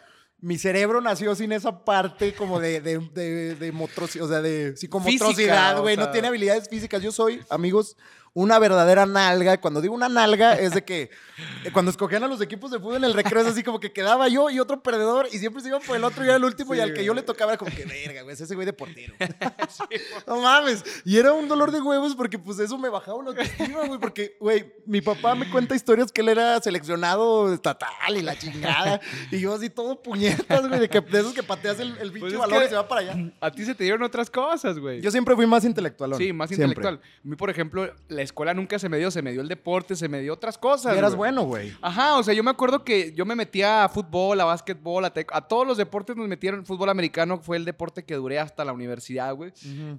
mi 0.43 0.57
cerebro 0.57 0.99
nació 0.99 1.33
sin 1.36 1.53
esa 1.53 1.86
parte 1.86 2.33
como 2.36 2.59
de, 2.59 2.81
de, 2.81 2.99
de, 3.13 3.55
de 3.55 3.71
o 3.71 4.27
sea, 4.27 4.41
de 4.41 4.75
psicomotricidad, 4.75 5.27
Física, 5.29 5.79
o 5.79 5.83
güey, 5.83 5.95
sea. 5.95 6.05
no 6.05 6.12
tiene 6.12 6.27
habilidades 6.27 6.67
físicas. 6.67 7.01
Yo 7.01 7.13
soy, 7.13 7.39
amigos, 7.49 7.95
una 8.34 8.60
verdadera 8.60 9.06
nalga. 9.06 9.60
Cuando 9.62 9.82
digo 9.82 9.93
una 9.93 10.10
nalga 10.10 10.54
es 10.60 10.74
de 10.74 10.84
que 10.84 11.10
eh, 11.63 11.72
cuando 11.72 11.91
escogían 11.91 12.24
a 12.24 12.28
los 12.28 12.41
equipos 12.41 12.72
de 12.72 12.80
fútbol 12.80 12.96
en 12.98 13.04
el 13.04 13.13
recreo 13.13 13.41
es 13.41 13.48
así 13.48 13.63
como 13.63 13.80
que 13.80 13.91
quedaba 13.91 14.28
yo 14.28 14.50
y 14.50 14.60
otro 14.60 14.82
perdedor 14.82 15.28
y 15.32 15.38
siempre 15.38 15.62
se 15.62 15.67
iban 15.69 15.82
por 15.82 15.96
el 15.96 16.04
otro 16.04 16.24
y 16.24 16.28
era 16.28 16.38
el 16.38 16.43
último 16.43 16.74
y 16.76 16.80
al 16.80 16.93
que 16.93 17.04
yo 17.06 17.13
le 17.13 17.22
tocaba 17.22 17.52
era 17.54 17.58
como 17.60 17.76
que 17.76 17.86
verga, 17.86 18.22
güey, 18.24 18.34
es 18.34 18.41
ese 18.41 18.56
güey 18.56 18.65
de 18.65 18.74
portero. 18.74 19.13
No 20.28 20.41
mames. 20.41 20.84
Y 21.06 21.17
era 21.17 21.34
un 21.34 21.48
dolor 21.48 21.72
de 21.72 21.82
huevos 21.82 22.15
porque 22.15 22.39
pues 22.39 22.60
eso 22.60 22.78
me 22.78 22.89
bajaba 22.89 23.22
la 23.24 23.30
autoestima, 23.30 23.86
güey. 23.86 24.00
Porque, 24.00 24.38
güey, 24.39 24.74
mi 24.86 25.02
papá 25.02 25.36
me 25.36 25.50
cuenta 25.50 25.76
historias 25.76 26.12
que 26.12 26.22
él 26.22 26.30
era 26.30 26.60
seleccionado 26.62 27.54
estatal 27.54 28.17
y 28.17 28.22
la 28.22 28.38
chingada. 28.38 29.00
Y 29.32 29.39
yo 29.39 29.54
así 29.54 29.69
todo 29.69 30.02
puñetas, 30.02 30.67
güey, 30.67 30.80
de, 30.80 30.89
que, 30.89 31.02
de 31.02 31.19
esos 31.19 31.34
que 31.34 31.43
pateas 31.43 31.80
el, 31.80 31.89
el 31.98 32.12
Pues 32.12 32.12
pinche 32.12 32.34
es 32.34 32.39
balón 32.39 32.60
que- 32.60 32.65
y 32.65 32.69
se 32.69 32.76
va 32.76 32.88
para 32.88 33.02
allá. 33.02 33.32
A 33.41 33.52
ti 33.52 33.65
se 33.65 33.76
te 33.76 33.84
dieron 33.84 34.02
otras 34.04 34.30
cosas, 34.30 34.80
güey. 34.80 35.02
Yo 35.02 35.12
siempre 35.12 35.36
fui 35.36 35.46
más 35.46 35.63
intelectual. 35.65 36.15
Sí, 36.15 36.34
más 36.34 36.52
intelectual. 36.52 36.96
A 37.04 37.28
mí, 37.28 37.36
por 37.36 37.50
ejemplo, 37.50 37.91
la 38.08 38.22
escuela 38.23 38.53
nunca 38.53 38.79
se 38.79 38.89
me 38.89 38.97
dio, 38.97 39.12
se 39.12 39.21
me 39.21 39.31
dio 39.31 39.41
el 39.41 39.47
deporte, 39.47 39.95
se 39.95 40.07
me 40.09 40.21
dio 40.21 40.33
otras 40.33 40.57
cosas. 40.57 40.95
Y 40.95 40.97
eras 40.97 41.15
bueno, 41.15 41.43
güey. 41.43 41.73
Ajá, 41.81 42.17
o 42.17 42.23
sea, 42.23 42.33
yo 42.33 42.43
me 42.43 42.51
acuerdo 42.51 42.83
que 42.83 43.13
yo 43.13 43.25
me 43.25 43.36
metía 43.36 43.83
a 43.83 43.89
fútbol, 43.89 44.39
a 44.41 44.45
básquetbol, 44.45 45.05
a, 45.05 45.13
a 45.31 45.41
todos 45.47 45.67
los 45.67 45.77
deportes 45.77 46.15
nos 46.15 46.27
metieron. 46.27 46.65
Fútbol 46.65 46.89
americano 46.89 47.39
fue 47.39 47.57
el 47.57 47.65
deporte 47.65 48.03
que 48.03 48.15
duré 48.15 48.39
hasta 48.39 48.65
la 48.65 48.73
universidad, 48.73 49.36
güey. 49.36 49.51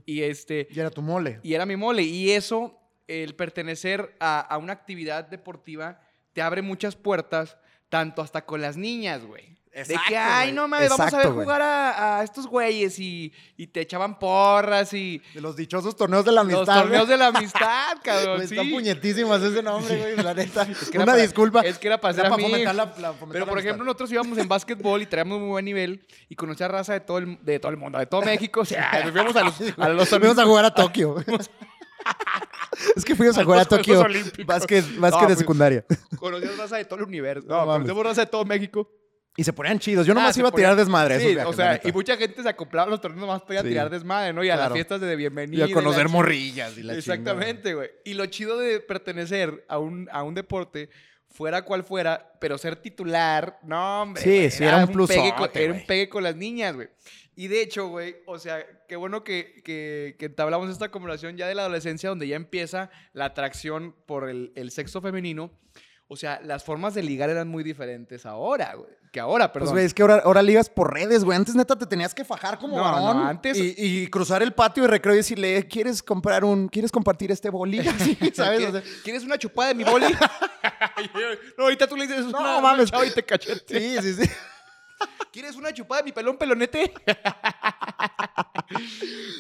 Y 0.07 0.23
este, 0.23 0.67
Y 0.71 0.81
era 0.81 0.91
tu 0.91 1.03
mole. 1.03 1.41
y 1.43 1.55
era 1.55 1.67
mi 1.67 1.77
mole. 1.77 2.03
Y 2.03 2.31
eso, 2.33 2.79
el 3.07 3.35
pertenecer 3.35 4.15
a, 4.21 4.41
a 4.41 4.59
una 4.59 4.73
actividad 4.73 5.29
deportiva, 5.29 6.01
te 6.33 6.43
abre 6.43 6.63
muchas 6.63 6.97
puertas, 6.97 7.57
tanto 7.89 8.23
hasta 8.23 8.45
con 8.45 8.61
las 8.61 8.77
niñas, 8.77 9.25
güey. 9.25 9.55
De 9.75 9.97
que, 10.07 10.17
ay, 10.17 10.53
no 10.53 10.69
mames, 10.69 10.89
vamos 10.91 11.13
a 11.13 11.17
ver 11.19 11.27
güey. 11.31 11.45
jugar 11.45 11.61
a, 11.63 12.19
a 12.21 12.23
estos 12.25 12.47
güeyes 12.47 12.97
y, 13.01 13.33
y 13.57 13.67
te 13.67 13.81
echaban 13.81 14.19
porras 14.21 14.93
y 14.93 15.21
De 15.35 15.41
los 15.41 15.57
dichosos 15.57 15.97
torneos 15.97 16.25
de 16.25 16.31
la 16.33 16.43
amistad. 16.43 16.61
los 16.67 16.83
torneos 16.83 17.07
güey. 17.07 17.11
de 17.11 17.17
la 17.17 17.27
amistad, 17.29 17.97
cabrón. 18.05 18.47
Sí. 18.47 18.57
Está 18.57 18.71
puñetísimas 18.71 19.43
ese 19.43 19.63
nombre, 19.63 19.97
güey, 19.99 20.17
la 20.17 20.33
neta. 20.35 20.65
que 20.67 20.73
era 20.93 21.03
Una 21.03 21.07
para- 21.13 21.23
disculpa. 21.23 21.61
es 21.63 21.79
que 21.79 21.89
era 21.89 22.01
para 22.01 22.15
Era 22.17 22.29
amigos. 22.29 22.51
fomentar 22.53 22.75
la- 22.75 22.85
la- 22.85 23.13
fomentar 23.15 23.29
Pero, 23.33 23.47
por 23.47 23.59
ejemplo, 23.59 23.85
nosotros 23.85 24.13
íbamos 24.13 24.39
en 24.39 24.47
básquetbol 24.49 25.03
y 25.03 25.07
traíamos 25.07 25.41
muy 25.41 25.49
buen 25.49 25.65
nivel 25.65 26.07
y 26.29 26.37
conocía 26.37 26.69
raza 26.69 26.93
de 26.93 27.01
todo 27.01 27.19
el, 27.19 27.39
de 27.45 27.59
todo 27.59 27.73
el 27.73 27.77
mundo, 27.77 27.99
de 27.99 28.07
todo 28.07 28.23
México. 28.23 28.61
O 28.61 28.65
sea, 28.65 29.03
nos 29.05 29.13
fuimos 29.13 29.35
a 29.37 29.43
los, 29.43 29.61
a 29.79 29.89
los 29.89 30.09
Fuimos 30.09 30.39
a 30.39 30.45
jugar 30.45 30.65
a 30.67 30.75
Tokio. 30.75 31.17
es 32.97 33.05
que 33.05 33.15
fuimos 33.17 33.37
a 33.39 33.45
jugar 33.45 33.61
a 33.61 33.65
Tokio. 33.65 34.05
Básquet, 34.47 34.85
básquet 34.99 35.23
No, 35.23 35.29
de 35.29 35.37
secundaria. 35.37 35.85
Conocíamos 36.17 36.59
raza 36.59 36.77
de 36.77 36.85
todo 36.85 37.01
el 37.01 37.07
universo. 37.07 37.47
No 37.49 37.79
No, 37.79 38.03
raza 38.03 38.23
de 38.23 38.27
todo 38.27 38.45
México. 38.45 38.89
Y 39.37 39.43
se 39.45 39.53
ponían 39.53 39.79
chidos. 39.81 40.07
Yo 40.07 40.13
Ah, 40.13 40.17
nomás 40.17 40.37
iba 40.39 40.49
a 40.49 40.53
tirar 40.53 40.77
desmadre. 40.77 41.17
a 41.17 41.19
Sí, 41.21 41.27
viajes, 41.35 41.47
o 41.47 41.53
sea, 41.53 41.81
y 41.83 41.91
mucha 41.91 42.17
gente 42.17 42.41
se 42.43 42.49
acoplaba 42.49 42.87
a 42.87 42.91
los 42.91 43.01
torneos 43.01 43.21
nomás 43.23 43.43
para 43.43 43.61
a 43.61 43.63
Sí. 43.63 43.69
tirar 43.71 43.91
desmadre, 43.91 44.33
¿no? 44.33 44.45
Y 44.45 44.51
a 44.51 44.55
Claro. 44.55 44.69
las 44.71 44.75
fiestas 44.75 45.01
de 45.01 45.13
Y 45.13 45.17
bienvenida. 45.17 45.65
a 45.65 45.67
y 45.67 45.71
la 45.71 45.75
conocer 45.75 46.03
chingada. 46.07 46.13
morrillas 46.13 46.79
y 46.79 46.83
la 46.85 46.95
Exactamente, 46.95 47.75
güey. 47.75 47.91
Y 48.05 48.15
lo 48.15 48.27
chido 48.27 48.59
de 48.59 48.79
pertenecer 48.81 49.65
a 49.69 49.79
un, 49.79 50.09
a 50.13 50.23
un 50.23 50.35
deporte, 50.35 50.89
fuera 51.31 51.63
cual 51.63 51.83
fuera, 51.83 52.33
pero 52.41 52.57
ser 52.59 52.77
titular, 52.77 53.59
no, 53.65 54.03
hombre. 54.03 54.23
Sí, 54.23 54.29
güey, 54.31 54.51
sí, 54.53 54.63
era 54.63 54.85
un 54.85 54.93
plusote, 54.93 55.19
pegue 55.19 55.35
con- 55.35 55.51
Era 55.53 55.73
un 55.73 55.85
pegue 55.87 56.09
con 56.09 56.23
las 56.23 56.37
niñas, 56.37 56.77
güey. 56.77 56.89
Y 57.35 57.49
de 57.49 57.61
hecho, 57.63 57.89
güey, 57.89 58.15
o 58.27 58.39
sea, 58.39 58.65
qué 58.89 58.95
bueno 58.95 59.25
que, 59.25 59.61
que, 59.65 60.15
que 60.17 60.27
entablamos 60.27 60.71
esta 60.71 60.93
conversación 60.93 61.37
ya 61.37 61.49
de 61.49 61.57
la 61.57 61.63
adolescencia, 61.63 62.09
donde 62.09 62.29
ya 62.29 62.37
empieza 62.37 62.89
la 63.13 63.25
atracción 63.25 63.97
por 64.07 64.29
el, 64.31 64.53
el 64.55 64.71
sexo 64.71 65.01
femenino. 65.01 65.51
O 66.15 66.17
sea, 66.17 66.41
las 66.45 66.63
formas 66.63 66.95
de 66.95 67.03
ligar 67.03 67.29
eran 67.29 67.49
muy 67.49 67.65
diferentes 67.65 68.25
ahora, 68.25 68.75
güey. 68.77 68.89
Que 69.11 69.21
ahora, 69.21 69.47
Pues, 69.53 69.61
perdón. 69.63 69.75
güey, 69.75 69.85
es 69.85 69.95
que 69.95 70.03
ahora, 70.03 70.23
ahora 70.25 70.43
ligas 70.43 70.69
por 70.69 70.93
redes, 70.93 71.25
güey. 71.25 71.37
Antes, 71.37 71.55
neta, 71.55 71.77
te 71.77 71.87
tenías 71.87 72.15
que 72.15 72.25
fajar 72.25 72.59
como 72.59 72.77
No, 72.77 72.83
varón. 72.83 73.17
no, 73.19 73.27
antes- 73.29 73.57
Y, 73.59 73.75
y 73.77 74.07
cruzar 74.09 74.43
el 74.43 74.53
patio 74.53 74.85
de 74.85 74.89
recreo 74.89 75.15
y 75.15 75.19
decirle, 75.19 75.57
"Eh, 75.59 75.67
¿quieres 75.69 76.03
comprar 76.03 76.45
un... 76.45 76.69
¿Quieres 76.69 76.91
compartir 76.93 77.31
este 77.33 77.51
boli? 77.51 77.79
Así, 77.89 78.17
¿sabes? 78.35 78.61
O 78.67 78.73
sea, 78.73 78.81
¿Quieres, 78.81 79.01
¿Quieres 79.05 79.25
una 79.25 79.39
chupada 79.39 79.69
de 79.69 79.75
mi 79.75 79.85
boli? 79.85 80.07
no, 81.59 81.65
ahorita 81.65 81.87
tú 81.87 81.97
le 81.97 82.07
dices 82.07 82.27
No, 82.27 82.61
mames. 82.61 82.83
una 82.83 82.91
chava 82.91 83.07
y 83.07 83.11
te 83.11 83.23
cachete. 83.25 83.81
sí, 83.81 84.15
sí, 84.15 84.25
sí. 84.25 84.31
¿Quieres 85.33 85.57
una 85.57 85.73
chupada 85.73 86.01
de 86.03 86.05
mi 86.07 86.13
pelón 86.13 86.37
pelonete? 86.37 86.93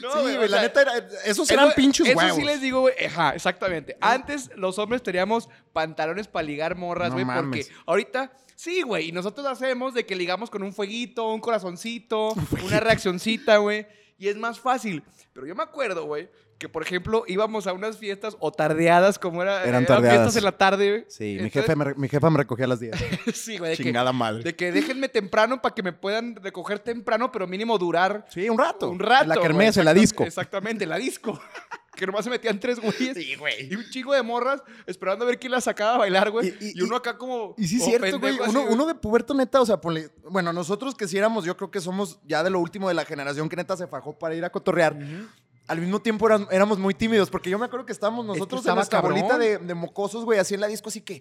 no, 0.03 0.11
sí, 0.13 0.37
güey, 0.37 0.49
la 0.49 0.59
sea, 0.59 0.63
neta, 0.63 0.83
era, 0.83 0.97
esos 1.25 1.49
eso- 1.51 1.55
eran 1.55 1.73
pinches 1.75 2.07
Eso 2.09 2.19
huevos. 2.19 2.37
sí 2.37 2.45
les 2.45 2.61
digo, 2.61 2.81
güey. 2.81 2.95
Ajá, 3.07 3.31
exactamente. 3.35 3.97
Antes 4.01 4.51
los 4.57 4.79
hombres 4.79 5.03
teníamos 5.03 5.49
pantalones 5.73 6.29
para 6.29 6.45
ligar 6.45 6.77
morras, 6.77 7.13
güey, 7.13 7.25
porque 7.25 7.67
ahorita 7.87 8.33
sí, 8.55 8.83
güey, 8.83 9.09
y 9.09 9.13
nosotros 9.13 9.47
hacemos 9.47 9.95
de 9.95 10.05
que 10.07 10.15
ligamos 10.17 10.51
con 10.51 10.63
un 10.63 10.73
fueguito, 10.73 11.29
un 11.33 11.41
corazoncito, 11.41 12.35
una 12.65 12.81
reaccioncita, 12.81 13.59
güey, 13.59 13.87
y 14.19 14.29
es 14.29 14.37
más 14.37 14.61
fácil. 14.61 15.03
Pero 15.33 15.47
yo 15.47 15.55
me 15.55 15.63
acuerdo, 15.63 16.05
güey, 16.05 16.29
que 16.65 16.69
por 16.71 16.83
ejemplo 16.83 17.25
íbamos 17.29 17.67
a 17.67 17.75
unas 17.75 17.99
fiestas 17.99 18.39
o 18.41 18.51
tardeadas, 18.51 19.19
como 19.19 19.43
era, 19.43 19.65
Eran 19.65 19.85
tardeadas. 19.85 20.17
fiestas 20.17 20.37
en 20.37 20.45
la 20.45 20.53
tarde. 20.53 21.05
Sí, 21.11 21.37
mi, 21.39 21.51
jefe 21.51 21.77
me, 21.77 21.93
mi 21.95 22.09
jefa 22.09 22.31
me 22.31 22.39
recogía 22.39 22.65
a 22.65 22.69
las 22.69 22.81
10. 22.81 22.95
sí, 23.35 23.59
güey, 23.59 23.73
de 23.73 23.77
que, 23.77 23.83
Chingada 23.83 24.15
madre. 24.15 24.43
de 24.45 24.57
que 24.57 24.73
déjenme 24.73 25.11
temprano 25.11 25.61
para 25.61 25.75
que 25.75 25.83
me 25.83 25.93
puedan 25.93 26.37
recoger 26.37 26.79
temprano, 26.79 27.31
pero 27.31 27.47
mínimo 27.47 27.77
durar 27.77 28.25
Sí, 28.31 28.49
un 28.49 28.57
rato. 28.57 28.89
un 28.89 28.99
rato. 28.99 29.27
La 29.27 29.35
güey, 29.35 29.47
kermés, 29.47 29.77
en 29.77 29.85
la 29.85 29.93
disco. 29.93 30.25
Exactamente, 30.25 30.85
en 30.85 30.91
la 30.91 30.97
disco. 30.97 31.39
que 31.95 32.07
nomás 32.07 32.25
se 32.25 32.31
metían 32.31 32.59
tres 32.59 32.81
güeyes. 32.81 33.15
Sí, 33.15 33.35
güey. 33.37 33.71
Y 33.71 33.77
un 33.77 33.85
chingo 33.91 34.15
de 34.15 34.23
morras 34.23 34.63
esperando 34.87 35.25
a 35.25 35.29
ver 35.29 35.39
quién 35.39 35.53
la 35.53 35.61
sacaba 35.61 35.95
a 35.95 35.99
bailar, 35.99 36.31
güey. 36.31 36.49
Y- 36.61 36.65
Y, 36.75 36.79
y- 36.79 36.83
uno 36.83 36.97
acá 36.97 37.17
como. 37.19 37.55
Y 37.59 37.69
sí, 37.69 37.79
como 37.79 37.91
cierto, 37.91 38.19
güey. 38.21 38.35
Uno, 38.35 38.61
así, 38.63 38.73
uno 38.73 38.87
de 38.87 38.95
puberto, 38.95 39.35
neta, 39.35 39.61
o 39.61 39.67
sea, 39.67 39.81
ponle- 39.81 40.11
bueno, 40.31 40.53
nosotros 40.55 40.95
que 40.97 41.07
sí 41.07 41.19
éramos, 41.19 41.45
yo 41.45 41.57
creo 41.59 41.71
que 41.71 41.81
somos 41.81 42.19
ya 42.25 42.43
de 42.43 42.49
lo 42.51 42.59
último 42.59 42.89
de 42.89 42.95
la 42.95 43.05
generación 43.05 43.49
que 43.51 43.57
neta 43.57 43.77
se 43.77 43.87
fajó 43.87 44.19
para 44.19 44.35
ir 44.35 44.45
a 44.45 44.51
cotorrear. 44.51 44.97
Al 45.67 45.81
mismo 45.81 46.01
tiempo 46.03 46.27
eran- 46.27 46.47
éramos 46.51 46.79
muy 46.79 46.93
tímidos, 46.93 47.31
porque 47.31 47.49
yo 47.49 47.59
me 47.59 47.65
acuerdo 47.65 47.87
que 47.87 47.93
estábamos 47.93 48.27
nosotros 48.27 48.59
en 48.59 48.63
estaba 48.65 48.75
nuestra 48.77 49.01
cabrón. 49.01 49.19
bolita 49.21 49.39
de, 49.39 49.57
de 49.59 49.75
mocosos, 49.75 50.25
güey, 50.25 50.39
así 50.39 50.53
en 50.55 50.61
la 50.61 50.67
disco, 50.67 50.91
así 50.91 51.01
que 51.01 51.15
ahí 51.15 51.21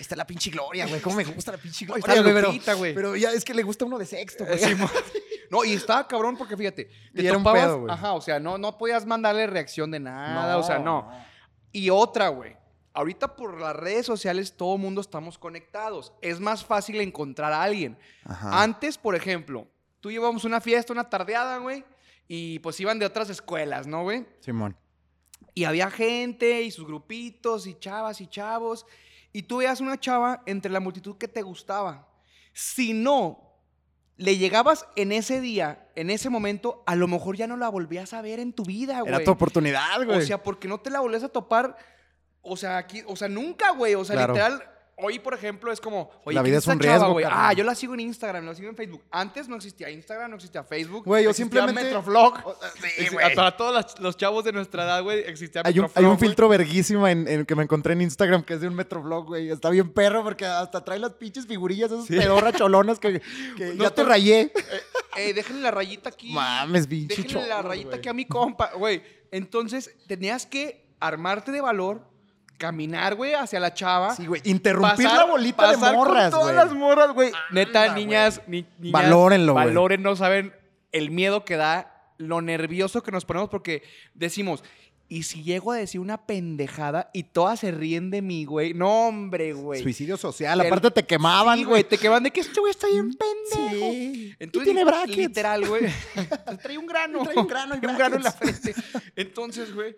está 0.00 0.16
la 0.16 0.26
pinche 0.26 0.50
gloria, 0.50 0.86
güey. 0.88 1.00
¿Cómo 1.00 1.14
me 1.16 1.24
gusta 1.24 1.52
la 1.52 1.58
pinche 1.58 1.84
gloria? 1.86 2.00
está 2.00 2.20
güey, 2.20 2.34
pero, 2.34 2.76
güey. 2.78 2.94
pero 2.94 3.14
ya 3.16 3.30
es 3.30 3.44
que 3.44 3.54
le 3.54 3.62
gusta 3.62 3.84
uno 3.84 3.96
de 3.98 4.04
sexto, 4.06 4.44
güey. 4.44 4.58
Sí, 4.58 4.74
no, 5.50 5.64
y 5.64 5.74
estaba 5.74 6.08
cabrón 6.08 6.36
porque 6.36 6.56
fíjate, 6.56 6.90
te 7.14 7.22
Y 7.22 7.26
era 7.28 7.36
un 7.38 7.44
topabas- 7.44 7.62
pedo, 7.66 7.80
güey. 7.82 7.92
Ajá, 7.92 8.12
o 8.14 8.20
sea, 8.20 8.40
no, 8.40 8.58
no 8.58 8.76
podías 8.76 9.06
mandarle 9.06 9.46
reacción 9.46 9.90
de 9.92 10.00
nada, 10.00 10.58
o 10.58 10.64
sea, 10.64 10.80
no. 10.80 11.08
Y 11.70 11.90
otra, 11.90 12.28
güey. 12.28 12.56
Ahorita 12.92 13.36
por 13.36 13.60
las 13.60 13.76
redes 13.76 14.06
sociales 14.06 14.56
todo 14.56 14.78
mundo 14.78 15.00
estamos 15.02 15.36
conectados. 15.38 16.12
Es 16.22 16.40
más 16.40 16.64
fácil 16.64 16.98
encontrar 17.00 17.52
a 17.52 17.62
alguien. 17.62 17.98
Ajá. 18.24 18.62
Antes, 18.62 18.96
por 18.98 19.14
ejemplo, 19.14 19.68
tú 20.00 20.10
llevamos 20.10 20.44
una 20.44 20.60
fiesta, 20.62 20.94
una 20.94 21.08
tardeada, 21.08 21.58
güey, 21.58 21.84
y 22.28 22.58
pues 22.60 22.78
iban 22.80 22.98
de 22.98 23.06
otras 23.06 23.30
escuelas, 23.30 23.86
¿no, 23.86 24.02
güey? 24.02 24.26
Simón. 24.40 24.76
Y 25.54 25.64
había 25.64 25.90
gente 25.90 26.62
y 26.62 26.70
sus 26.70 26.86
grupitos 26.86 27.66
y 27.66 27.74
chavas 27.78 28.20
y 28.20 28.26
chavos. 28.26 28.86
Y 29.32 29.42
tú 29.42 29.58
veías 29.58 29.80
una 29.80 29.98
chava 29.98 30.42
entre 30.46 30.70
la 30.70 30.80
multitud 30.80 31.16
que 31.18 31.28
te 31.28 31.42
gustaba. 31.42 32.08
Si 32.52 32.92
no 32.92 33.42
le 34.16 34.38
llegabas 34.38 34.86
en 34.96 35.12
ese 35.12 35.40
día, 35.40 35.88
en 35.94 36.10
ese 36.10 36.30
momento, 36.30 36.82
a 36.86 36.94
lo 36.94 37.06
mejor 37.06 37.36
ya 37.36 37.46
no 37.46 37.56
la 37.56 37.68
volvías 37.68 38.12
a 38.14 38.22
ver 38.22 38.40
en 38.40 38.52
tu 38.52 38.64
vida, 38.64 39.00
güey. 39.00 39.14
Era 39.14 39.22
tu 39.24 39.30
oportunidad, 39.30 40.04
güey. 40.04 40.18
O 40.18 40.22
sea, 40.22 40.42
porque 40.42 40.68
no 40.68 40.78
te 40.80 40.90
la 40.90 41.00
volvías 41.00 41.22
a 41.22 41.28
topar. 41.28 41.76
O 42.42 42.56
sea, 42.56 42.78
aquí, 42.78 43.02
o 43.06 43.14
sea, 43.16 43.28
nunca, 43.28 43.70
güey. 43.72 43.94
O 43.94 44.04
sea, 44.04 44.16
Claro. 44.16 44.32
literal, 44.34 44.62
hoy, 44.98 45.18
por 45.18 45.34
ejemplo, 45.34 45.70
es 45.70 45.80
como, 45.80 46.10
oye, 46.24 46.34
La 46.34 46.40
¿quién 46.42 46.44
vida 46.52 46.58
es 46.58 46.66
un 46.66 46.78
chava, 46.78 46.94
riesgo, 47.06 47.14
carnal. 47.20 47.32
Ah, 47.50 47.52
yo 47.52 47.64
la 47.64 47.74
sigo 47.74 47.94
en 47.94 48.00
Instagram, 48.00 48.46
la 48.46 48.54
sigo 48.54 48.68
en 48.70 48.76
Facebook. 48.76 49.02
Antes 49.10 49.46
no 49.48 49.56
existía 49.56 49.90
Instagram, 49.90 50.30
no 50.30 50.36
existía 50.36 50.64
Facebook. 50.64 51.04
Güey, 51.04 51.24
yo 51.24 51.32
simplemente- 51.34 51.82
Metroflog. 51.84 52.40
O 52.46 52.54
sea, 52.58 52.70
sí, 52.70 53.08
güey. 53.12 53.34
Para 53.34 53.56
todos 53.56 53.94
los, 54.00 54.16
chavos 54.16 54.44
de 54.44 54.52
nuestra 54.52 54.84
edad, 54.84 55.02
güey, 55.02 55.20
existía 55.20 55.62
Hay 55.64 55.78
un, 55.78 55.88
hay 55.94 56.04
un 56.04 56.16
güey. 56.16 56.28
filtro 56.28 56.48
verguísima 56.48 57.10
en, 57.12 57.28
en 57.28 57.44
que 57.44 57.54
me 57.54 57.62
encontré 57.64 57.92
en 57.92 58.00
Instagram 58.02 58.42
que 58.42 58.54
es 58.54 58.60
de 58.60 58.68
un 58.68 58.74
Metroflog, 58.74 59.26
güey. 59.26 59.50
Está 59.50 59.70
bien 59.70 59.92
perro 59.92 60.22
porque 60.24 60.46
hasta 60.46 60.82
trae 60.84 60.98
las 60.98 61.12
pinches 61.12 61.46
figurillas, 61.46 61.92
esas 61.92 62.06
pedorras 62.06 62.54
cholonas 62.54 62.98
que, 62.98 63.20
que 63.56 63.74
No, 63.74 63.84
ya 63.84 63.90
te 63.90 64.02
rayé. 64.04 64.52
Eh, 65.16 65.32
déjenle 65.34 65.62
la 65.62 65.70
rayita 65.70 66.08
aquí. 66.08 66.32
Mames, 66.32 66.86
pinche 66.86 67.22
Déjenle 67.22 67.48
la 67.48 67.62
rayita 67.62 67.88
güey. 67.88 67.98
aquí 67.98 68.08
a 68.08 68.12
mi 68.14 68.24
compa, 68.26 68.72
güey. 68.74 69.02
Entonces, 69.30 69.94
tenías 70.06 70.46
que 70.46 70.86
armarte 71.00 71.52
de 71.52 71.60
valor, 71.60 72.06
caminar, 72.56 73.14
güey, 73.14 73.34
hacia 73.34 73.60
la 73.60 73.72
chava. 73.74 74.14
Sí, 74.14 74.26
güey. 74.26 74.40
Interrumpir 74.44 75.06
pasar- 75.06 75.18
la 75.18 75.24
bolita 75.26 75.70
de 75.70 75.78
con 75.78 75.94
morras, 75.94 76.30
todas 76.30 76.44
güey. 76.46 76.56
las 76.56 76.72
morras, 76.74 77.12
güey. 77.12 77.32
Neta, 77.50 77.82
Anda, 77.84 77.94
niñas, 77.94 78.40
ni- 78.46 78.66
niñas, 78.78 78.92
Valórenlo, 78.92 79.52
güey. 79.52 79.66
Valoren, 79.66 80.02
no 80.02 80.16
saben 80.16 80.52
el 80.92 81.10
miedo 81.10 81.44
que 81.44 81.56
da, 81.56 81.92
lo 82.18 82.40
nervioso 82.40 83.02
que 83.02 83.12
nos 83.12 83.24
ponemos 83.26 83.50
porque 83.50 83.82
decimos, 84.14 84.64
¿y 85.08 85.24
si 85.24 85.42
llego 85.44 85.70
a 85.72 85.76
decir 85.76 86.00
una 86.00 86.26
pendejada 86.26 87.10
y 87.12 87.24
todas 87.24 87.60
se 87.60 87.70
ríen 87.70 88.10
de 88.10 88.22
mí, 88.22 88.44
güey? 88.46 88.72
No, 88.74 89.08
hombre, 89.08 89.52
güey. 89.52 89.82
Suicidio 89.82 90.16
social. 90.16 90.58
El- 90.60 90.66
Aparte 90.68 90.90
te 90.90 91.04
quemaban, 91.04 91.58
Sí, 91.58 91.64
güey. 91.64 91.84
Te 91.84 91.98
queman 91.98 92.22
de 92.22 92.30
que 92.30 92.40
este 92.40 92.58
güey 92.58 92.70
está 92.70 92.86
bien 92.88 93.10
pendejo. 93.12 93.90
Sí. 93.92 94.34
Entonces, 94.38 94.62
y 94.68 94.74
tiene 94.74 94.84
brackets. 94.84 95.16
literal, 95.16 95.68
güey. 95.68 95.82
trae 96.62 96.78
un 96.78 96.86
grano. 96.86 97.22
Trae 97.24 97.36
un 97.38 97.46
grano 97.46 97.74
y 97.76 97.80
Trae 97.80 97.90
un 97.92 97.98
grano 97.98 98.16
en 98.16 98.22
la 98.22 98.32
frente. 98.32 98.74
Entonces, 99.14 99.74
güey, 99.74 99.94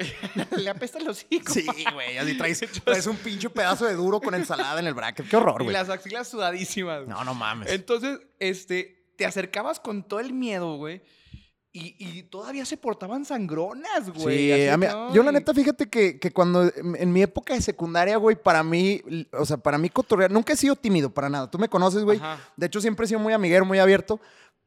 le 0.56 0.70
apesta 0.70 0.98
el 0.98 1.08
hocico. 1.08 1.52
Sí, 1.52 1.66
güey. 1.92 2.16
Así 2.18 2.36
traes, 2.36 2.60
traes 2.84 3.06
un 3.06 3.16
pinche 3.16 3.50
pedazo 3.50 3.86
de 3.86 3.94
duro 3.94 4.20
con 4.20 4.34
ensalada 4.34 4.78
en 4.80 4.86
el 4.86 4.94
bracket. 4.94 5.28
Qué 5.28 5.36
horror, 5.36 5.60
Y 5.62 5.64
güey. 5.64 5.74
las 5.74 5.88
axilas 5.88 6.28
sudadísimas. 6.28 7.06
No, 7.06 7.24
no 7.24 7.34
mames. 7.34 7.70
Entonces, 7.70 8.18
este, 8.38 9.12
te 9.16 9.26
acercabas 9.26 9.80
con 9.80 10.02
todo 10.02 10.20
el 10.20 10.32
miedo, 10.32 10.76
güey. 10.76 11.02
Y, 11.72 11.94
y 11.98 12.24
todavía 12.24 12.64
se 12.64 12.76
portaban 12.76 13.24
sangronas, 13.24 14.10
güey. 14.12 14.50
Sí, 14.50 14.68
a 14.68 14.76
mí- 14.76 14.86
yo 15.14 15.22
la 15.22 15.30
neta, 15.30 15.54
fíjate 15.54 15.88
que, 15.88 16.18
que 16.18 16.32
cuando 16.32 16.64
en 16.64 16.96
en 16.96 17.12
mi 17.12 17.22
época 17.22 17.54
de 17.54 17.62
secundaria, 17.62 18.16
güey, 18.16 18.34
para 18.34 18.64
mí, 18.64 19.00
o 19.32 19.44
sea, 19.46 19.56
para 19.56 19.78
mí 19.78 19.88
cotorrear, 19.88 20.32
nunca 20.32 20.52
he 20.52 20.56
sido 20.56 20.74
tímido 20.74 21.10
para 21.14 21.28
nada. 21.28 21.48
Tú 21.48 21.60
me 21.60 21.68
conoces, 21.68 22.02
güey. 22.02 22.20
De 22.56 22.66
hecho, 22.66 22.80
siempre 22.80 23.04
he 23.04 23.08
sido 23.08 23.20
muy 23.20 23.32
amiguero, 23.32 23.64
muy 23.64 23.78
abierto. 23.78 24.20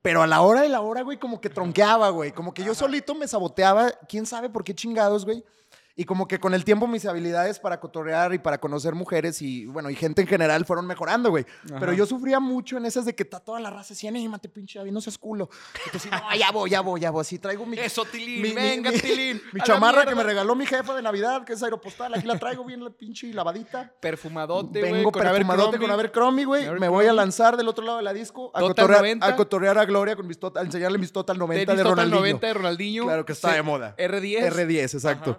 Pero 0.04 0.22
a 0.22 0.28
la 0.28 0.42
hora 0.42 0.62
de 0.62 0.70
la 0.70 0.82
hora, 0.82 1.02
güey, 1.02 1.18
como 1.18 1.40
que 1.40 1.50
tronqueaba, 1.50 2.10
güey. 2.10 2.34
Como 2.34 2.54
que 2.54 2.62
yo 2.62 2.76
solito 2.76 3.16
me 3.16 3.26
saboteaba, 3.26 3.90
quién 4.10 4.26
sabe 4.26 4.50
por 4.50 4.66
qué 4.66 4.76
chingados, 4.76 5.24
güey. 5.24 5.46
Y 5.96 6.06
como 6.06 6.28
que 6.28 6.40
con 6.40 6.56
el 6.56 6.66
tiempo 6.66 6.88
mis 6.88 7.06
habilidades 7.06 7.60
para 7.60 7.80
cotorrear 7.80 8.34
y 8.34 8.40
para 8.40 8.58
conocer 8.58 8.96
mujeres 8.96 9.44
y, 9.44 9.68
bueno, 9.68 9.92
y 9.92 9.96
gente 9.96 10.24
en 10.24 10.28
general 10.28 10.66
fueron 10.66 10.88
mejorando, 10.88 11.30
güey. 11.30 11.46
Pero 11.80 11.94
yo 11.94 12.08
sufría 12.08 12.40
mucho 12.40 12.78
en 12.78 12.88
esas 12.88 13.06
de 13.06 13.14
que 13.14 13.22
está 13.22 13.40
toda 13.40 13.60
la 13.60 13.70
raza 13.70 13.94
así, 13.94 14.08
anímate, 14.08 14.50
pinche 14.50 14.80
David, 14.80 14.92
no 14.92 15.02
seas 15.02 15.20
culo. 15.20 15.50
Entonces, 15.86 16.10
no, 16.12 16.36
ya 16.36 16.50
voy, 16.52 16.72
ya 16.72 16.82
voy, 16.82 17.00
ya 17.00 17.12
voy. 17.12 17.22
Así 17.22 17.38
traigo 17.38 17.68
mi... 17.68 17.78
Eso, 17.78 18.06
Tilín, 18.06 18.42
mi- 18.42 18.54
venga, 18.54 18.90
mi- 18.92 18.98
Tilín. 19.00 19.40
Mi 19.54 19.62
chamarra 19.62 20.04
que 20.08 20.16
me 20.16 20.24
regaló 20.24 20.56
mi 20.56 20.66
jefa 20.66 20.96
de 20.96 21.04
Navidad, 21.04 21.44
que 21.46 21.54
es 21.54 21.62
aeropostal. 21.62 22.12
Aquí 22.16 22.26
la 22.26 22.40
traigo 22.40 22.66
bien 22.66 22.84
la 22.84 22.90
pinche 22.90 23.32
lavadita. 23.32 23.94
Perfumadote, 24.00 24.80
güey. 24.80 24.94
Vengo 24.94 25.12
perfumadote 25.12 25.78
con 25.78 25.92
Abercrombie, 25.92 26.46
güey. 26.46 26.68
Me 26.80 26.88
voy 26.90 27.06
a 27.06 27.14
lanzar 27.14 27.56
del 27.56 27.68
otro 27.68 27.86
lado 27.86 27.98
de 28.00 28.04
la 28.04 28.14
disco 28.14 28.50
a, 28.56 28.62
cotorrear, 28.62 29.02
90. 29.02 29.28
a 29.28 29.36
cotorrear 29.36 29.78
a 29.78 29.86
Gloria 29.86 30.16
con 30.16 30.26
mis 30.26 30.40
total, 30.40 30.64
a 30.64 30.66
enseñarle 30.66 30.98
mis 30.98 31.12
Total 31.12 31.38
90 31.38 31.66
Tenis 31.68 31.78
de 31.78 31.84
Total 31.84 31.96
Ronaldinho. 32.10 32.20
90 32.20 32.48
de 32.48 32.54
Ronaldinho. 32.56 33.04
Claro 33.04 33.26
que 33.26 33.34
está 33.34 33.50
Sí. 33.52 33.56
de 33.58 33.62
moda. 33.62 33.96
R10. 33.98 34.50
R10, 34.52 34.94
exacto. 34.96 35.38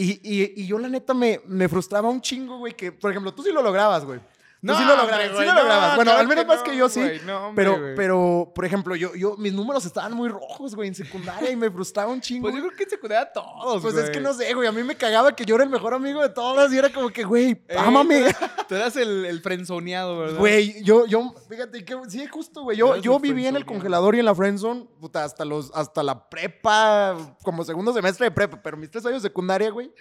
Y, 0.00 0.20
y, 0.22 0.62
y 0.62 0.66
yo 0.68 0.78
la 0.78 0.88
neta 0.88 1.12
me, 1.12 1.40
me 1.48 1.68
frustraba 1.68 2.08
un 2.08 2.20
chingo, 2.20 2.58
güey, 2.58 2.72
que, 2.72 2.92
por 2.92 3.10
ejemplo, 3.10 3.34
tú 3.34 3.42
sí 3.42 3.50
lo 3.50 3.60
lograbas, 3.60 4.04
güey. 4.04 4.20
No, 4.60 4.76
sí 4.76 4.84
lo 4.84 4.96
lograbas, 4.96 5.26
sí 5.28 5.44
lo 5.44 5.44
no, 5.44 5.54
lograbas. 5.54 5.94
bueno, 5.94 6.10
claro 6.10 6.18
al 6.20 6.26
menos 6.28 6.44
que 6.44 6.48
más 6.48 6.58
no, 6.58 6.64
que 6.64 6.76
yo 6.76 6.88
sí. 6.88 7.00
güey, 7.00 7.20
no, 7.20 7.46
hombre, 7.46 7.64
pero, 7.64 7.78
güey. 7.80 7.94
pero, 7.94 8.52
por 8.54 8.64
ejemplo, 8.64 8.96
yo, 8.96 9.14
yo, 9.14 9.36
mis 9.36 9.52
números 9.52 9.84
estaban 9.86 10.14
muy 10.14 10.28
rojos, 10.28 10.74
güey, 10.74 10.88
en 10.88 10.96
secundaria 10.96 11.50
y 11.50 11.54
me 11.56 11.70
frustraba 11.70 12.10
un 12.10 12.20
chingo. 12.20 12.42
Pues 12.42 12.54
yo 12.56 12.60
creo 12.62 12.76
que 12.76 12.82
en 12.82 12.90
secundaria 12.90 13.32
todos, 13.32 13.80
Pues 13.80 13.94
es 13.94 14.10
que 14.10 14.20
no 14.20 14.34
sé, 14.34 14.52
güey. 14.54 14.66
A 14.66 14.72
mí 14.72 14.82
me 14.82 14.96
cagaba 14.96 15.34
que 15.36 15.44
yo 15.44 15.54
era 15.54 15.62
el 15.62 15.70
mejor 15.70 15.94
amigo 15.94 16.20
de 16.22 16.28
todas 16.30 16.72
y 16.72 16.78
era 16.78 16.92
como 16.92 17.08
que, 17.10 17.22
güey, 17.22 17.62
Eh, 17.68 17.76
ámame. 17.78 18.34
Tú 18.68 18.74
eras 18.74 18.96
el, 18.96 19.24
el 19.26 19.40
frenzoneado, 19.40 20.18
¿verdad? 20.18 20.38
Güey, 20.38 20.82
yo, 20.82 21.06
yo, 21.06 21.32
fíjate 21.48 21.84
que 21.84 21.96
sí, 22.08 22.26
justo, 22.26 22.62
güey. 22.64 22.76
Yo, 22.76 22.96
yo 22.96 23.20
viví 23.20 23.46
en 23.46 23.54
el 23.54 23.64
congelador 23.64 24.16
y 24.16 24.18
en 24.18 24.24
la 24.24 24.34
friendzone, 24.34 24.86
puta, 25.00 25.22
hasta 25.22 25.44
los, 25.44 25.70
hasta 25.72 26.02
la 26.02 26.28
prepa, 26.28 27.16
como 27.44 27.64
segundo 27.64 27.92
semestre 27.92 28.26
de 28.26 28.30
prepa, 28.32 28.60
pero 28.60 28.76
mis 28.76 28.90
tres 28.90 29.06
años 29.06 29.22
de 29.22 29.28
secundaria, 29.28 29.70
güey, 29.70 29.92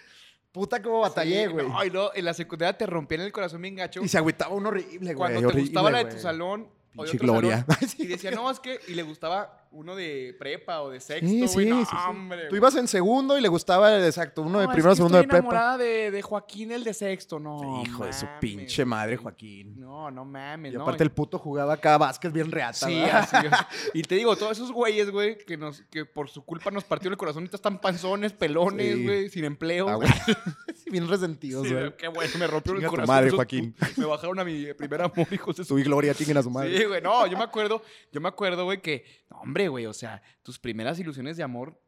puta 0.58 0.82
como 0.82 1.00
batallé, 1.02 1.46
Sí, 1.46 1.52
güey. 1.54 1.68
no, 1.68 1.80
Ay, 1.80 1.90
no, 1.92 2.10
en 2.14 2.26
la 2.26 2.34
secundaria 2.34 2.78
te 2.78 2.86
rompían 2.86 3.22
el 3.22 3.32
corazón 3.32 3.62
bien 3.62 3.76
gacho. 3.76 4.02
y 4.04 4.08
se 4.08 4.18
agüitaba 4.18 4.54
un 4.56 4.66
horrible, 4.66 4.98
güey. 5.00 5.16
Cuando 5.16 5.40
te 5.40 5.46
horrible, 5.46 5.62
gustaba 5.64 5.92
la 5.92 6.04
de 6.04 6.12
tu 6.12 6.20
salón. 6.20 6.68
o 6.96 7.04
de 7.06 7.12
Pinche 7.12 7.18
otro 7.26 7.34
Gloria. 7.34 7.66
salón, 7.68 7.78
Sí, 7.90 8.04
y 8.04 8.08
decía, 8.08 8.32
no, 8.32 8.50
es 8.50 8.60
que. 8.60 8.80
Y 8.88 8.94
le 8.96 9.04
gustaba 9.04 9.67
uno 9.78 9.96
de 9.96 10.36
prepa 10.40 10.82
o 10.82 10.90
de 10.90 11.00
sexto, 11.00 11.28
Sí, 11.28 11.38
güey. 11.40 11.48
sí, 11.50 11.66
no, 11.66 11.86
sí, 11.86 11.96
hombre. 12.10 12.48
Tú 12.50 12.56
ibas 12.56 12.76
en 12.76 12.88
segundo 12.88 13.38
y 13.38 13.42
le 13.42 13.48
gustaba, 13.48 14.04
exacto, 14.06 14.42
uno 14.42 14.58
de 14.60 14.66
es 14.66 14.72
primero, 14.72 14.90
que 14.92 14.96
segundo 14.96 15.18
de 15.20 15.24
prepa. 15.26 15.38
enamorada 15.38 15.78
de, 15.78 16.10
de 16.12 16.22
Joaquín, 16.24 16.72
el 16.72 16.84
de 16.84 16.94
sexto. 16.94 17.40
No. 17.40 17.84
Hijo 17.86 18.06
de 18.06 18.14
su 18.14 18.26
pinche 18.42 18.84
madre. 18.86 19.18
Joaquín. 19.18 19.80
No, 19.80 20.10
no 20.10 20.26
mames. 20.26 20.74
Y 20.74 20.78
no, 20.78 20.82
aparte 20.84 21.04
el 21.04 21.12
puto 21.12 21.38
jugaba 21.38 21.74
acá 21.74 21.98
básquet 21.98 22.32
bien 22.34 22.52
reata, 22.52 22.88
Sí, 22.88 22.96
¿verdad? 23.00 23.30
así 23.32 23.48
es. 23.48 23.54
Y 23.94 24.02
te 24.02 24.16
digo, 24.16 24.36
todos 24.36 24.54
esos 24.54 24.72
güeyes, 24.72 25.12
güey, 25.12 25.38
que, 25.38 25.58
nos, 25.58 25.82
que 25.92 26.06
por 26.06 26.30
su 26.30 26.44
culpa 26.44 26.72
nos 26.72 26.84
partieron 26.84 27.14
el 27.14 27.18
corazón, 27.18 27.48
están 27.52 27.80
panzones, 27.80 28.34
pelones, 28.34 29.04
güey, 29.04 29.30
sin 29.30 29.46
empleo. 29.46 29.88
Ah, 29.90 29.96
güey. 29.96 30.10
bien 30.92 31.08
resentidos, 31.08 31.72
güey. 31.72 31.96
qué 31.98 32.08
bueno, 32.08 32.32
me 32.40 32.48
rompieron 32.48 32.80
Chinga 32.80 32.88
el 32.88 32.90
tu 32.90 32.96
corazón. 32.96 33.16
madre, 33.16 33.28
esos- 33.28 33.36
Joaquín. 33.38 33.76
Me 33.98 34.06
bajaron 34.06 34.40
a 34.40 34.44
mi 34.44 34.74
primer 34.74 35.02
amor, 35.02 35.28
hijos 35.32 35.56
de 35.58 35.64
su 35.66 35.76
Gloria 35.76 36.14
chinguen 36.14 36.38
a 36.38 36.44
su 36.44 36.50
madre. 36.50 36.78
Sí, 36.78 36.86
güey, 36.86 37.02
no, 37.02 37.28
yo 37.28 37.38
me 37.38 37.44
acuerdo, 37.44 37.82
yo 38.12 38.20
me 38.22 38.28
acuerdo, 38.30 38.64
güey, 38.66 38.82
que, 38.82 39.04
no, 39.30 39.42
güey, 39.68 39.86
o 39.86 39.94
sea, 39.94 40.22
tus 40.44 40.60
primeras 40.60 41.00
ilusiones 41.00 41.38
de 41.38 41.44
amor, 41.44 41.80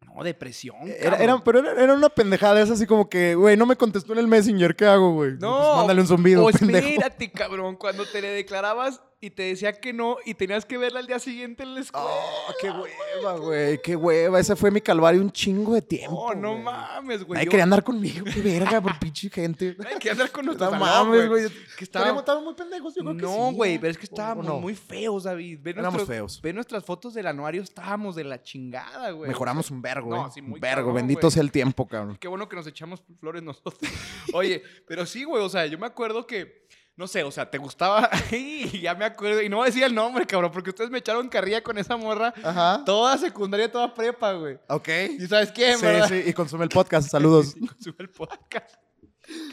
no, 0.00 0.22
depresión, 0.22 0.76
Era, 0.86 1.10
cabrón. 1.12 1.20
era- 1.22 1.44
pero 1.44 1.58
era, 1.60 1.82
era 1.82 1.94
una 1.94 2.08
pendejada, 2.10 2.60
es 2.60 2.70
así 2.70 2.86
como 2.86 3.08
que, 3.08 3.34
güey, 3.34 3.56
no 3.56 3.64
me 3.66 3.76
contestó 3.76 4.12
en 4.12 4.18
el 4.18 4.26
Messenger, 4.28 4.76
¿qué 4.76 4.84
hago, 4.86 5.14
güey? 5.14 5.32
No, 5.38 5.56
Pues 5.58 5.76
mándale 5.78 6.00
un 6.02 6.06
zumbido, 6.06 6.44
o 6.44 6.50
pendejo. 6.50 6.86
espérate, 6.86 7.32
cabrón, 7.32 7.76
cuando 7.76 8.04
te 8.04 8.20
le 8.20 8.28
declarabas 8.28 9.00
y 9.26 9.30
te 9.30 9.44
decía 9.44 9.72
que 9.72 9.92
no 9.92 10.16
y 10.24 10.34
tenías 10.34 10.64
que 10.64 10.76
verla 10.78 11.00
al 11.00 11.06
día 11.06 11.18
siguiente 11.18 11.62
en 11.62 11.74
la 11.74 11.80
escuela. 11.80 12.06
Oh, 12.08 12.52
qué 12.60 12.70
hueva, 12.70 13.36
güey, 13.38 13.80
qué 13.82 13.96
hueva. 13.96 14.38
Ese 14.40 14.54
fue 14.56 14.70
mi 14.70 14.80
calvario 14.80 15.20
un 15.20 15.30
chingo 15.32 15.74
de 15.74 15.82
tiempo. 15.82 16.34
no, 16.34 16.40
no 16.40 16.52
güey. 16.52 16.62
mames, 16.64 17.24
güey. 17.24 17.34
Nadie 17.36 17.44
yo- 17.46 17.50
quería 17.50 17.64
andar 17.64 17.82
conmigo, 17.84 18.24
qué 18.32 18.40
verga, 18.40 18.80
por 18.80 18.98
pinche 18.98 19.30
gente. 19.30 19.76
Hay 19.90 19.98
que 19.98 20.10
andar 20.10 20.30
con 20.30 20.46
nuestro 20.46 20.70
No 20.70 20.78
mames, 20.78 21.28
güey. 21.28 21.48
Que 21.78 21.84
estaba- 21.84 22.12
muy 22.40 22.54
pendejos, 22.54 22.94
yo 22.94 23.02
creo 23.02 23.16
que 23.16 23.22
No, 23.22 23.52
güey, 23.52 23.74
¿eh? 23.74 23.78
pero 23.80 23.90
es 23.90 23.98
que 23.98 24.04
¿O- 24.04 24.10
estábamos 24.12 24.46
no? 24.46 24.58
muy 24.60 24.74
feos, 24.74 25.24
David. 25.24 25.58
Ve 25.62 25.70
Éramos 25.70 26.04
feos. 26.04 26.40
Ve 26.42 26.52
nuestras 26.52 26.84
fotos 26.84 27.14
del 27.14 27.26
anuario, 27.26 27.62
estábamos 27.62 28.14
de 28.16 28.24
la 28.24 28.42
chingada, 28.42 29.10
güey. 29.10 29.28
Mejoramos 29.28 29.70
un 29.70 29.80
vergo, 29.82 30.10
No, 30.10 30.20
güey. 30.22 30.30
sí, 30.32 30.42
muy 30.42 30.54
un 30.54 30.60
vergo, 30.60 30.76
cabrón, 30.88 30.94
bendito 30.96 31.20
güey. 31.22 31.30
sea 31.32 31.42
el 31.42 31.50
tiempo, 31.50 31.86
cabrón. 31.88 32.16
Qué 32.20 32.28
bueno 32.28 32.48
que 32.48 32.56
nos 32.56 32.66
echamos 32.66 33.02
flores 33.20 33.42
nosotros. 33.42 33.78
Oye, 34.34 34.62
pero 34.86 35.06
sí, 35.06 35.24
güey, 35.24 35.42
o 35.42 35.48
sea, 35.48 35.66
yo 35.66 35.78
me 35.78 35.86
acuerdo 35.86 36.26
que, 36.26 36.66
no 36.96 37.08
sé, 37.08 37.24
o 37.24 37.30
sea, 37.32 37.50
te 37.50 37.58
gustaba, 37.58 38.08
y 38.30 38.80
ya 38.80 38.94
me 38.94 39.04
acuerdo, 39.04 39.42
y 39.42 39.48
no 39.48 39.56
voy 39.56 39.64
a 39.64 39.66
decir 39.66 39.82
el 39.82 39.94
nombre, 39.94 40.26
cabrón, 40.26 40.52
porque 40.52 40.70
ustedes 40.70 40.90
me 40.90 40.98
echaron 40.98 41.28
carrilla 41.28 41.62
con 41.62 41.76
esa 41.78 41.96
morra 41.96 42.32
Ajá. 42.42 42.82
toda 42.86 43.18
secundaria, 43.18 43.70
toda 43.70 43.92
prepa, 43.94 44.32
güey. 44.34 44.58
Ok. 44.68 44.88
¿Y 45.18 45.26
sabes 45.26 45.50
quién, 45.52 45.78
Sí, 45.78 45.84
verdad? 45.86 46.08
sí, 46.08 46.22
y 46.26 46.32
consume 46.32 46.64
el 46.64 46.70
podcast. 46.70 47.08
Saludos. 47.10 47.54
Y 47.60 47.66
consume 47.66 47.96
el 47.98 48.10
podcast. 48.10 48.74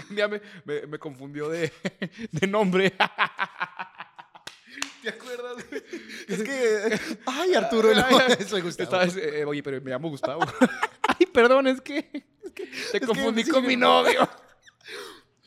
Un 0.09 0.15
día 0.15 0.27
me, 0.27 0.41
me- 0.65 0.85
me 0.85 0.99
confundió 0.99 1.47
de, 1.49 1.71
de 2.31 2.47
nombre. 2.47 2.93
¿Te 5.01 5.09
acuerdas? 5.09 5.65
güey? 5.69 5.83
es 6.27 6.43
que. 6.43 6.99
Ay, 7.25 7.53
Arturo, 7.55 7.89
no, 7.93 8.03
soy 8.47 8.61
Gustavo. 8.61 8.83
Esta 8.83 8.97
vez, 8.99 9.15
eh, 9.17 9.45
oye, 9.45 9.63
pero 9.63 9.81
me 9.81 9.89
llamo 9.89 10.09
Gustavo. 10.09 10.41
Ay, 11.19 11.25
perdón, 11.25 11.67
es 11.67 11.81
que, 11.81 12.03
te 12.91 12.99
que 12.99 13.07
confundí 13.07 13.43
sí, 13.43 13.49
con 13.49 13.63
no. 13.63 13.67
mi 13.67 13.75
novio. 13.75 14.29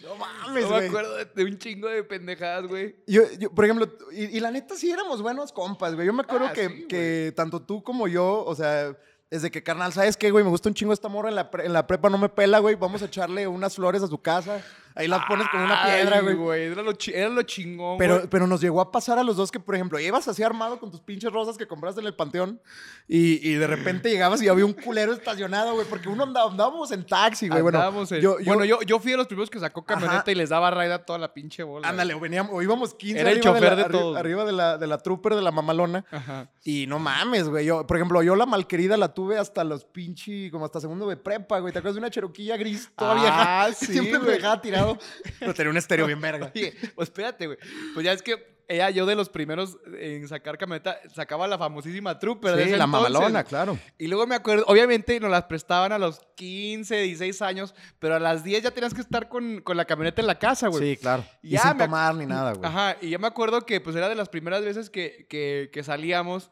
No 0.04 0.16
mames, 0.16 0.64
No 0.64 0.70
me 0.70 0.76
güey. 0.76 0.88
acuerdo 0.88 1.16
de, 1.16 1.24
de 1.26 1.44
un 1.44 1.58
chingo 1.58 1.88
de 1.88 2.04
pendejadas, 2.04 2.66
güey. 2.66 2.96
Yo, 3.06 3.22
yo, 3.38 3.50
por 3.50 3.64
ejemplo, 3.64 3.88
y, 4.12 4.36
y 4.36 4.40
la 4.40 4.50
neta 4.50 4.76
sí 4.76 4.90
éramos 4.90 5.22
buenos 5.22 5.52
compas, 5.52 5.94
güey. 5.94 6.06
Yo 6.06 6.12
me 6.12 6.22
acuerdo 6.22 6.46
Ah, 6.48 6.52
que, 6.52 6.68
sí, 6.68 6.86
que 6.88 7.32
tanto 7.36 7.62
tú 7.62 7.82
como 7.82 8.06
yo, 8.08 8.44
o 8.44 8.54
sea, 8.54 8.96
desde 9.30 9.50
que 9.50 9.62
carnal, 9.62 9.92
¿sabes 9.92 10.16
qué, 10.16 10.30
güey? 10.30 10.44
Me 10.44 10.50
gusta 10.50 10.68
un 10.68 10.74
chingo 10.74 10.92
esta 10.92 11.08
morra 11.08 11.28
en 11.28 11.34
la, 11.34 11.50
pre- 11.50 11.66
en 11.66 11.72
la 11.72 11.86
prepa, 11.86 12.08
no 12.10 12.18
me 12.18 12.28
pela, 12.28 12.58
güey. 12.60 12.74
Vamos 12.76 13.02
a 13.02 13.06
echarle 13.06 13.48
unas 13.48 13.74
flores 13.74 14.02
a 14.02 14.06
su 14.06 14.18
casa. 14.20 14.62
Ahí 14.96 15.08
las 15.08 15.24
pones 15.26 15.48
con 15.48 15.60
una 15.60 15.84
piedra, 15.84 16.20
Ay, 16.24 16.34
güey. 16.34 16.62
Era 16.66 16.82
lo, 16.82 16.92
chi- 16.92 17.12
era 17.12 17.28
lo 17.28 17.42
chingón, 17.42 17.98
Pero, 17.98 18.14
güey. 18.16 18.26
pero 18.28 18.46
nos 18.46 18.60
llegó 18.60 18.80
a 18.80 18.92
pasar 18.92 19.18
a 19.18 19.24
los 19.24 19.36
dos 19.36 19.50
que, 19.50 19.58
por 19.58 19.74
ejemplo, 19.74 19.98
ibas 19.98 20.28
así 20.28 20.42
armado 20.44 20.78
con 20.78 20.90
tus 20.90 21.00
pinches 21.00 21.32
rosas 21.32 21.58
que 21.58 21.66
compraste 21.66 22.00
en 22.00 22.06
el 22.06 22.14
panteón 22.14 22.60
y, 23.08 23.46
y 23.48 23.54
de 23.54 23.66
repente 23.66 24.08
llegabas 24.08 24.40
y 24.42 24.48
había 24.48 24.64
un 24.64 24.72
culero 24.72 25.12
estacionado, 25.12 25.74
güey, 25.74 25.86
porque 25.88 26.08
uno 26.08 26.22
andaba, 26.22 26.48
andábamos 26.50 26.92
en 26.92 27.04
taxi, 27.04 27.48
güey. 27.48 27.60
Bueno, 27.62 27.78
Andábamos 27.78 28.12
en- 28.12 28.20
yo, 28.20 28.38
yo- 28.38 28.44
bueno, 28.46 28.64
yo, 28.64 28.80
yo 28.82 29.00
fui 29.00 29.10
de 29.10 29.16
los 29.16 29.26
primeros 29.26 29.50
que 29.50 29.58
sacó 29.58 29.84
camioneta 29.84 30.20
Ajá. 30.20 30.30
y 30.30 30.34
les 30.36 30.48
daba 30.50 30.70
raid 30.70 30.92
a 30.92 31.04
toda 31.04 31.18
la 31.18 31.34
pinche 31.34 31.64
bola. 31.64 31.88
ándale, 31.88 32.14
o 32.14 32.20
veníamos, 32.20 32.52
o 32.54 32.62
íbamos 32.62 32.94
15 32.94 33.20
Era 33.20 33.30
el 33.30 33.38
arriba, 33.38 33.52
chofer 33.54 33.70
de, 33.70 33.82
la, 33.82 33.88
arri- 33.88 33.90
todos. 33.90 34.16
arriba 34.16 34.44
de 34.44 34.52
la, 34.52 34.78
de 34.78 34.86
la 34.86 34.98
trooper 34.98 35.34
de 35.34 35.42
la 35.42 35.50
mamalona. 35.50 36.04
Ajá. 36.12 36.48
Y 36.62 36.86
no 36.86 37.00
mames, 37.00 37.48
güey. 37.48 37.66
Yo, 37.66 37.84
por 37.86 37.96
ejemplo, 37.96 38.22
yo 38.22 38.36
la 38.36 38.46
malquerida 38.46 38.96
la 38.96 39.12
tuve 39.12 39.38
hasta 39.38 39.64
los 39.64 39.84
pinche, 39.84 40.50
como 40.52 40.64
hasta 40.66 40.80
segundo 40.80 41.08
de 41.08 41.16
prepa, 41.16 41.58
güey. 41.58 41.72
¿Te 41.72 41.80
acuerdas 41.80 41.96
de 41.96 41.98
una 41.98 42.10
cheroquilla 42.10 42.56
gris 42.56 42.90
toda 42.96 43.12
Ah, 43.12 43.14
vieja? 43.68 43.74
sí, 43.76 43.86
Siempre 43.92 44.18
me 44.20 44.24
güey. 44.26 44.36
dejaba 44.36 44.60
tirado 44.60 44.83
cagado. 44.84 44.98
Pero 45.40 45.54
tenía 45.54 45.70
un 45.70 45.76
estéreo 45.76 46.06
bien 46.06 46.20
verga. 46.20 46.50
Oye, 46.54 46.74
pues 46.94 47.08
espérate, 47.08 47.46
güey. 47.46 47.58
Pues 47.94 48.04
ya 48.04 48.12
es 48.12 48.22
que 48.22 48.54
ella, 48.66 48.88
yo 48.88 49.04
de 49.04 49.14
los 49.14 49.28
primeros 49.28 49.76
en 50.00 50.26
sacar 50.26 50.56
camioneta, 50.56 50.98
sacaba 51.14 51.46
la 51.46 51.58
famosísima 51.58 52.18
Trooper. 52.18 52.56
de 52.56 52.62
Sí, 52.62 52.68
ese 52.70 52.78
la 52.78 52.84
entonces. 52.84 53.12
mamalona, 53.12 53.44
claro. 53.44 53.78
Y 53.98 54.06
luego 54.06 54.26
me 54.26 54.34
acuerdo, 54.36 54.64
obviamente 54.68 55.20
nos 55.20 55.30
las 55.30 55.44
prestaban 55.44 55.92
a 55.92 55.98
los 55.98 56.20
15, 56.36 56.96
16 57.02 57.42
años, 57.42 57.74
pero 57.98 58.14
a 58.14 58.18
las 58.20 58.42
10 58.42 58.62
ya 58.62 58.70
tenías 58.70 58.94
que 58.94 59.02
estar 59.02 59.28
con, 59.28 59.60
con 59.60 59.76
la 59.76 59.84
camioneta 59.84 60.22
en 60.22 60.26
la 60.26 60.38
casa, 60.38 60.68
güey. 60.68 60.94
Sí, 60.94 60.96
claro. 60.96 61.26
Y 61.42 61.50
Ya 61.50 61.60
sin 61.62 61.76
me 61.76 61.84
tomar 61.84 62.14
ni 62.14 62.24
nada, 62.24 62.54
güey. 62.54 62.64
Ajá, 62.66 62.96
y 63.02 63.10
yo 63.10 63.18
me 63.18 63.26
acuerdo 63.26 63.66
que 63.66 63.82
pues 63.82 63.96
era 63.96 64.08
de 64.08 64.14
las 64.14 64.30
primeras 64.30 64.64
veces 64.64 64.88
que, 64.88 65.26
que, 65.28 65.68
que 65.70 65.82
salíamos. 65.82 66.50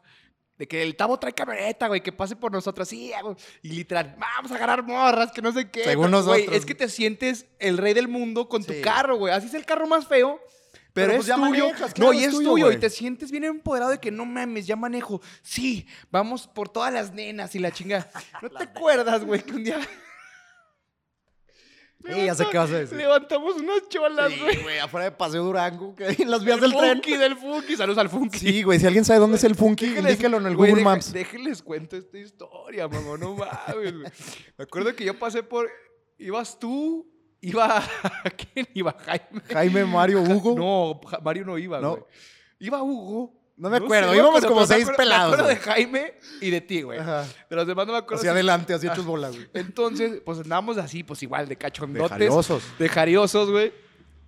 De 0.57 0.67
que 0.67 0.83
el 0.83 0.95
Tavo 0.95 1.17
trae 1.17 1.33
camioneta, 1.33 1.87
güey, 1.87 2.01
que 2.01 2.11
pase 2.11 2.35
por 2.35 2.51
nosotros. 2.51 2.87
Sí, 2.87 3.11
güey. 3.23 3.35
Y 3.63 3.69
literal, 3.69 4.15
vamos 4.19 4.51
a 4.51 4.55
agarrar 4.55 4.83
morras, 4.83 5.31
que 5.31 5.41
no 5.41 5.51
sé 5.51 5.69
qué. 5.71 5.83
Según 5.83 6.11
Pero, 6.11 6.23
güey, 6.23 6.41
nosotros. 6.41 6.57
es 6.57 6.65
que 6.65 6.75
te 6.75 6.89
sientes 6.89 7.47
el 7.59 7.77
rey 7.77 7.93
del 7.93 8.07
mundo 8.07 8.47
con 8.47 8.63
tu 8.63 8.73
carro, 8.81 9.17
güey. 9.17 9.33
Así 9.33 9.47
es 9.47 9.53
el 9.55 9.65
carro 9.65 9.87
más 9.87 10.07
feo. 10.07 10.39
Pero, 10.93 11.07
Pero, 11.07 11.11
es 11.13 11.17
pues, 11.17 11.27
ya 11.27 11.35
tuyo. 11.37 11.49
manejas, 11.69 11.97
no, 11.97 12.13
y 12.13 12.19
es 12.19 12.25
es 12.25 12.31
tuyo, 12.35 12.51
tuyo. 12.51 12.65
güey. 12.65 12.77
Y 12.77 12.79
te 12.79 12.91
sientes 12.91 13.31
bien 13.31 13.45
empoderado 13.45 13.89
de 13.89 13.97
que 13.99 14.11
no 14.11 14.25
mames, 14.25 14.67
ya 14.67 14.75
manejo. 14.75 15.21
Sí, 15.41 15.87
vamos 16.11 16.47
por 16.47 16.69
todas 16.69 16.93
las 16.93 17.11
nenas 17.13 17.55
y 17.55 17.59
la 17.59 17.71
chinga. 17.71 18.07
¿No 18.43 18.49
te 18.51 18.63
acuerdas, 18.63 19.25
güey, 19.25 19.41
que 19.41 19.53
un 19.53 19.63
día. 19.63 19.79
Sí, 22.05 22.25
ya 22.25 22.35
sé 22.35 22.45
qué 22.51 22.57
vas 22.57 22.69
a 22.71 22.79
decir. 22.79 22.97
Levantamos 22.97 23.55
unas 23.55 23.87
cholas, 23.89 24.31
güey. 24.39 24.55
Sí, 24.55 24.61
güey, 24.63 24.79
afuera 24.79 25.05
de 25.05 25.11
Paseo 25.11 25.43
Durango, 25.43 25.95
que 25.95 26.07
en 26.09 26.29
las 26.31 26.43
vías 26.43 26.59
del 26.59 26.73
tren. 26.75 26.93
Funky, 26.95 27.15
del 27.17 27.35
Funky. 27.37 27.75
Saludos 27.77 27.97
al 27.99 28.09
Funky. 28.09 28.39
Sí, 28.39 28.63
güey, 28.63 28.79
si 28.79 28.85
alguien 28.87 29.05
sabe 29.05 29.19
dónde 29.19 29.37
es 29.37 29.43
el 29.43 29.55
Funky, 29.55 29.85
Déjenles- 29.87 30.09
indíquelo 30.11 30.37
en 30.37 30.45
el 30.47 30.55
Google 30.55 30.81
Maps. 30.83 31.13
Déjenles 31.13 31.61
cuento 31.63 31.95
esta 31.95 32.17
historia, 32.17 32.87
mamá, 32.87 33.17
no 33.17 33.35
mames. 33.35 33.75
güey. 33.75 33.93
Me 34.57 34.63
acuerdo 34.63 34.95
que 34.95 35.05
yo 35.05 35.17
pasé 35.17 35.43
por. 35.43 35.69
Ibas 36.17 36.59
tú, 36.59 37.09
iba. 37.41 37.81
¿Quién 38.53 38.67
iba? 38.73 38.95
Jaime. 39.05 39.41
Jaime, 39.51 39.85
Mario, 39.85 40.21
Hugo. 40.21 40.55
No, 40.57 41.01
Mario 41.23 41.45
no 41.45 41.57
iba, 41.57 41.79
No. 41.79 41.91
güey. 41.91 42.03
Iba 42.59 42.81
Hugo. 42.83 43.33
No 43.55 43.69
me 43.69 43.77
acuerdo, 43.77 44.15
íbamos 44.15 44.43
como 44.45 44.65
seis 44.65 44.83
acuerdo- 44.83 44.97
pelados, 44.97 45.37
Me 45.37 45.43
acuerdo 45.43 45.47
de. 45.49 45.55
Jaime 45.57 46.13
y 46.41 46.49
de 46.49 46.61
ti, 46.61 46.81
güey. 46.81 46.99
Ajá. 46.99 47.25
De 47.49 47.55
los 47.55 47.67
demás 47.67 47.85
no 47.85 47.93
me 47.93 47.99
acuerdo. 47.99 48.17
Hacia 48.17 48.31
adelante, 48.31 48.73
así 48.73 48.87
hechos 48.87 49.05
bola, 49.05 49.29
güey. 49.29 49.47
Entonces, 49.53 50.21
pues 50.25 50.39
andábamos 50.39 50.77
así, 50.77 51.03
pues 51.03 51.21
igual, 51.21 51.47
de 51.47 51.55
cachondotes. 51.55 52.09
jariosos. 52.09 52.63
De 52.79 52.89
jariosos, 52.89 53.51
güey. 53.51 53.71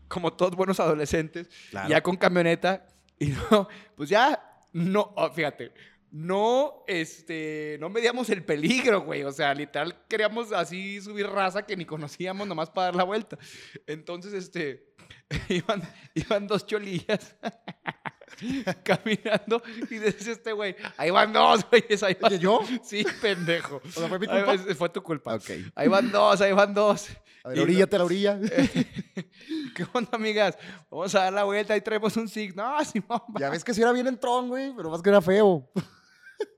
Como 0.07 0.31
todos 0.33 0.55
buenos 0.55 0.79
adolescentes. 0.79 1.49
Claro. 1.71 1.89
Ya 1.89 2.01
con 2.01 2.15
camioneta. 2.17 2.85
Y 3.17 3.27
no, 3.29 3.67
pues 3.95 4.09
ya, 4.09 4.59
no, 4.73 5.11
oh, 5.15 5.31
fíjate. 5.31 5.71
No, 6.11 6.83
este, 6.87 7.77
no 7.81 7.89
medíamos 7.89 8.29
el 8.29 8.43
peligro, 8.45 9.01
güey. 9.01 9.23
O 9.23 9.31
sea, 9.31 9.53
literal 9.53 9.97
queríamos 10.07 10.51
así 10.53 11.01
subir 11.01 11.27
raza 11.27 11.65
que 11.65 11.75
ni 11.75 11.83
conocíamos 11.85 12.47
nomás 12.47 12.69
para 12.69 12.85
dar 12.85 12.95
la 12.95 13.03
vuelta. 13.03 13.37
Entonces, 13.87 14.33
este, 14.33 14.93
iban, 15.49 15.81
iban 16.13 16.45
dos 16.47 16.65
cholillas 16.65 17.35
caminando 18.83 19.61
y 19.89 19.99
dice 19.99 20.31
este 20.31 20.51
güey, 20.51 20.75
ahí 20.97 21.09
van 21.09 21.31
dos, 21.33 21.65
güey. 21.69 21.83
Ahí 22.01 22.17
van- 22.19 22.39
¿yo? 22.39 22.61
Sí, 22.83 23.05
pendejo. 23.21 23.81
O 23.85 23.91
sea, 23.91 24.07
¿fue 24.07 24.19
mi 24.19 24.27
culpa? 24.27 24.57
fue 24.75 24.89
tu 24.89 25.01
culpa. 25.03 25.35
Ok. 25.35 25.49
Ahí 25.75 25.87
van 25.87 26.11
dos, 26.11 26.41
ahí 26.41 26.51
van 26.51 26.73
dos. 26.73 27.07
A 27.43 27.49
ver, 27.49 27.59
oríllate 27.59 27.95
a 27.95 27.99
la 27.99 28.05
orilla. 28.05 28.39
¿Qué 29.75 29.85
onda, 29.93 30.09
amigas? 30.13 30.57
Vamos 30.89 31.13
a 31.13 31.25
dar 31.25 31.33
la 31.33 31.43
vuelta, 31.43 31.73
ahí 31.73 31.81
traemos 31.81 32.15
un 32.17 32.27
sig. 32.27 32.55
No, 32.55 32.83
Simón, 32.83 33.21
va. 33.35 33.39
Ya 33.39 33.49
ves 33.49 33.63
que 33.63 33.73
sí 33.73 33.81
era 33.81 33.91
bien 33.91 34.07
entrón, 34.07 34.47
güey, 34.47 34.73
pero 34.75 34.89
más 34.89 35.01
que 35.01 35.09
era 35.09 35.21
feo. 35.21 35.69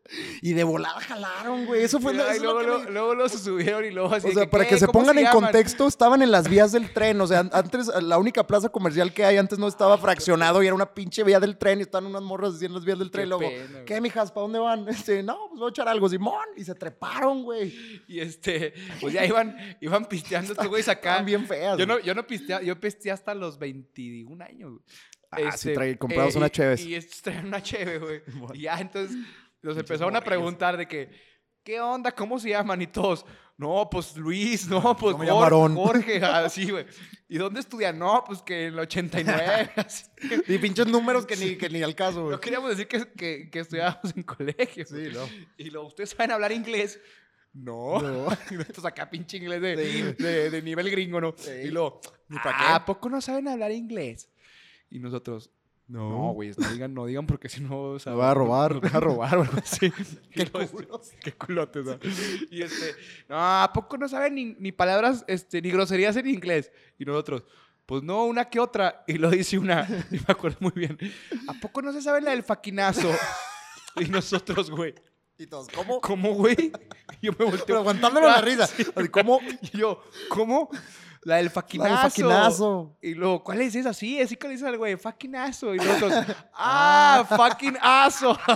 y 0.42 0.54
de 0.54 0.64
volada 0.64 1.00
jalaron, 1.02 1.66
güey. 1.66 1.84
Eso 1.84 2.00
fue 2.00 2.14
lo, 2.14 2.24
Ay, 2.24 2.30
eso 2.30 2.36
es 2.38 2.42
lo 2.44 2.54
luego, 2.54 2.60
que 2.62 2.68
luego, 2.68 2.84
me- 2.86 2.92
luego 2.92 3.16
los 3.16 3.32
subieron 3.34 3.84
y 3.86 3.92
luego 3.92 4.14
así. 4.14 4.28
O 4.28 4.32
sea, 4.32 4.44
que, 4.44 4.50
para 4.50 4.66
que 4.68 4.78
se 4.78 4.86
¿Cómo 4.86 5.00
pongan 5.00 5.18
en 5.18 5.28
contexto, 5.28 5.86
estaban 5.88 6.22
en 6.22 6.32
las 6.32 6.50
vías 6.50 6.72
del 6.72 6.92
tren. 6.94 7.20
O 7.20 7.28
sea, 7.28 7.40
an- 7.40 7.50
antes 7.52 7.88
la 8.02 8.18
única 8.18 8.48
plaza 8.48 8.70
comercial 8.70 9.14
que 9.14 9.26
hay 9.26 9.38
antes 9.38 9.60
no 9.60 9.68
estaba 9.68 9.98
fraccionado 9.98 10.64
y 10.64 10.68
era 10.68 10.76
una 10.76 10.94
pinche 10.94 11.24
vía 11.24 11.40
del 11.40 11.58
tren 11.58 11.80
y 11.80 11.82
estaban 11.82 12.06
unas 12.10 12.22
morras 12.22 12.56
así 12.56 12.66
en 12.66 12.74
las 12.74 12.86
vías 12.86 13.00
del 13.00 13.12
tren. 13.12 13.24
Qué 13.24 13.26
y 13.26 13.30
luego, 13.30 13.68
pena. 13.68 13.86
¿qué, 13.86 14.00
mijas? 14.02 14.32
¿Para 14.32 14.42
dónde 14.44 14.60
van? 14.60 14.88
Este, 14.90 15.22
no, 15.24 15.38
pues 15.50 15.60
voy 15.60 15.68
a 15.68 15.72
echar 15.72 15.88
algo, 15.90 16.08
Simón. 16.08 16.46
Y 16.56 16.64
se 16.64 16.74
treparon, 16.76 17.44
güey. 17.44 17.74
Y 18.08 18.20
este, 18.20 18.74
pues 19.02 19.14
ya 19.14 19.26
iban, 19.26 19.58
iban 19.82 20.06
pisteando 20.06 20.54
estos 20.54 20.68
güeyes 20.68 20.88
acá. 20.88 21.22
Bien 21.22 21.46
feas. 21.46 21.78
Yo 21.78 21.86
no, 21.86 22.00
yo 22.00 22.16
no 22.16 22.26
pisteaba, 22.26 22.62
yo 22.64 22.80
pisteé 22.80 23.12
hasta 23.12 23.34
los 23.36 23.60
21 23.60 24.42
años. 24.44 24.72
güey. 24.72 24.82
Ah, 25.30 25.52
sí, 25.58 25.74
traí- 25.74 25.98
comprabas 25.98 26.36
una 26.38 26.48
y- 26.48 26.52
Cheves. 26.52 26.86
Y, 26.86 26.96
estos 26.96 27.22
traían 27.22 27.48
una 27.48 27.62
cheve, 27.62 28.00
güey. 28.00 28.22
Y 28.54 28.62
ya 28.62 28.80
entonces 28.80 29.18
los 29.62 29.78
empezaron 29.78 30.16
a 30.16 30.22
preguntar 30.22 30.78
de 30.78 30.88
que, 30.88 31.10
¿qué 31.64 31.80
onda? 31.82 32.12
¿Cómo 32.12 32.40
se 32.40 32.50
llaman? 32.50 32.82
Y 32.82 32.88
todos, 32.88 33.26
no, 33.58 33.90
pues 33.90 34.16
Luis, 34.16 34.68
no, 34.68 34.96
pues 34.96 35.18
No 35.18 35.24
me 35.24 35.28
Jorge. 35.30 35.76
Jorge, 35.76 36.18
así, 36.26 36.70
güey. 36.70 36.86
¿Y 37.28 37.38
dónde 37.38 37.60
estudian? 37.60 37.98
No, 38.00 38.24
pues 38.26 38.42
que 38.42 38.68
en 38.68 38.74
el 38.74 38.80
89, 38.80 39.72
así. 39.76 40.06
Y 40.48 40.58
pinches 40.60 40.88
números 40.88 41.26
que 41.26 41.36
ni, 41.36 41.56
que 41.58 41.70
ni 41.70 41.82
al 41.84 41.96
caso, 41.96 42.22
güey. 42.22 42.32
No 42.32 42.40
queríamos 42.40 42.70
decir 42.70 42.88
que, 42.88 43.12
que, 43.14 43.50
que 43.50 43.60
estudiábamos 43.60 44.16
en 44.16 44.24
colegio. 44.24 44.86
Sí, 44.86 45.10
no. 45.14 45.28
Y 45.58 45.70
luego, 45.72 45.88
¿ustedes 45.88 46.12
saben 46.12 46.32
hablar 46.32 46.52
inglés? 46.52 47.00
No. 47.54 48.00
No. 48.02 48.28
Nosotros 48.52 48.86
acá 48.86 49.10
pinche 49.10 49.38
inglés 49.38 49.62
de, 49.62 49.76
Sí, 50.16 50.24
de, 50.24 50.50
de 50.52 50.62
nivel 50.62 50.92
gringo, 50.92 51.20
¿no? 51.20 51.34
Sí. 51.36 51.50
Y 51.66 51.68
luego, 51.72 52.00
¿Ni 52.28 52.38
pa' 52.38 52.52
"Ah, 52.54 52.58
qué?" 52.60 52.74
¿a 52.76 52.86
poco 52.86 53.10
no 53.10 53.20
saben 53.20 53.48
hablar 53.48 53.72
inglés? 53.72 54.30
Y 54.92 55.00
nosotros, 55.00 55.50
no, 55.88 56.32
güey, 56.34 56.52
no 56.58 56.70
digan, 56.70 56.94
no 56.94 57.06
digan 57.06 57.26
porque 57.26 57.48
si 57.48 57.62
no... 57.62 57.82
o 57.92 58.00
sea, 58.00 58.14
va 58.14 58.32
a 58.32 58.34
robar. 58.34 58.74
nos 58.74 58.82
van 58.82 58.96
a 58.96 59.00
robar 59.00 59.38
o 59.38 59.42
algo 59.44 59.58
así. 59.58 59.92
Qué 60.32 60.46
culos. 60.50 61.12
Qué 61.22 61.32
culotes, 61.32 61.86
¿no? 61.86 61.98
Y 62.52 62.62
este, 62.62 62.94
no, 63.30 63.36
¿a 63.38 63.72
poco 63.74 63.98
no 63.98 64.08
saben 64.10 64.36
ni, 64.36 64.46
ni 64.60 64.72
palabras, 64.72 65.24
este, 65.28 65.62
ni 65.62 65.72
groserías 65.72 66.16
en 66.18 66.28
inglés? 66.28 66.72
Y 67.00 67.06
nosotros, 67.06 67.44
pues 67.86 68.04
no, 68.04 68.26
una 68.26 68.50
que 68.50 68.60
otra. 68.60 69.04
Y 69.08 69.14
lo 69.14 69.30
dice 69.30 69.58
una, 69.58 69.88
y 70.12 70.16
me 70.16 70.26
acuerdo 70.28 70.58
muy 70.60 70.74
bien, 70.76 70.98
¿a 71.48 71.54
poco 71.54 71.82
no 71.82 71.94
se 71.94 72.02
sabe 72.02 72.20
la 72.22 72.32
del 72.32 72.44
faquinazo? 72.44 73.10
Y 73.96 74.06
nosotros, 74.10 74.70
güey, 74.70 74.94
Y 75.40 75.48
todos, 75.48 75.70
¿cómo? 75.70 76.02
¿cómo, 76.02 76.34
güey? 76.34 76.72
Y 77.22 77.28
Yo 77.28 77.32
me 77.40 77.46
volteo. 77.46 77.66
Pero 77.66 77.80
aguantándonos 77.80 78.30
la 78.30 78.38
Ah, 78.40 78.42
risa. 78.42 78.68
sí. 78.68 78.84
¿Cómo? 79.10 79.40
Y 79.62 79.78
yo, 79.78 80.04
¿cómo? 80.30 80.70
La 81.28 81.36
del 81.36 81.50
faquinazo. 81.50 81.90
La 81.94 82.02
del 82.02 82.10
faquinazo. 82.10 82.98
Y 83.02 83.14
luego, 83.14 83.44
¿cuál 83.44 83.60
es 83.60 83.76
esa? 83.76 83.92
Sí, 83.94 84.22
así 84.22 84.38
que 84.38 84.48
le 84.48 84.54
dice 84.54 84.66
al 84.66 84.78
güey, 84.78 84.96
faquinazo. 84.96 85.76
Y 85.76 85.78
nosotros, 85.78 86.14
¡ah, 86.54 87.26
fucking 87.28 87.78
aso! 87.82 88.38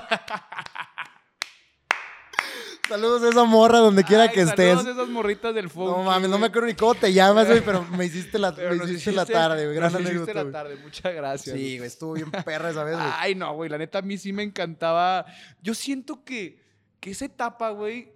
Saludos 2.87 3.23
a 3.23 3.29
esa 3.29 3.43
morra 3.43 3.79
donde 3.79 4.05
quiera 4.05 4.29
que 4.31 4.41
estés. 4.41 4.77
saludos 4.77 4.87
a 4.87 4.91
esas 4.91 5.09
morritas 5.09 5.53
del 5.53 5.69
fútbol. 5.69 5.97
No 5.97 6.03
mames, 6.03 6.29
no 6.29 6.39
me 6.39 6.47
acuerdo 6.47 6.67
ni 6.67 6.73
cómo 6.73 6.95
te 6.95 7.11
llamas, 7.11 7.45
güey, 7.47 7.59
pero 7.65 7.83
me 7.83 8.05
hiciste 8.05 8.39
la, 8.39 8.51
me 8.53 8.75
hiciste 8.85 9.11
la 9.11 9.23
hiciste- 9.23 9.33
tarde, 9.33 9.65
güey. 9.65 9.75
Gran 9.75 9.91
nos 9.91 10.01
hiciste 10.01 10.17
anécdota, 10.19 10.33
la 10.33 10.41
güey. 10.43 10.53
tarde, 10.53 10.75
muchas 10.77 11.13
gracias. 11.13 11.55
Sí, 11.57 11.77
güey, 11.77 11.87
estuvo 11.87 12.13
bien 12.13 12.31
perra 12.31 12.69
esa 12.69 12.85
vez, 12.85 12.95
güey. 12.95 13.09
Ay, 13.17 13.35
no, 13.35 13.53
güey, 13.53 13.69
la 13.69 13.77
neta 13.77 13.99
a 13.99 14.01
mí 14.01 14.17
sí 14.17 14.31
me 14.31 14.43
encantaba. 14.43 15.25
Yo 15.61 15.73
siento 15.73 16.23
que, 16.23 16.61
que 17.01 17.11
esa 17.11 17.25
etapa, 17.25 17.69
güey, 17.71 18.13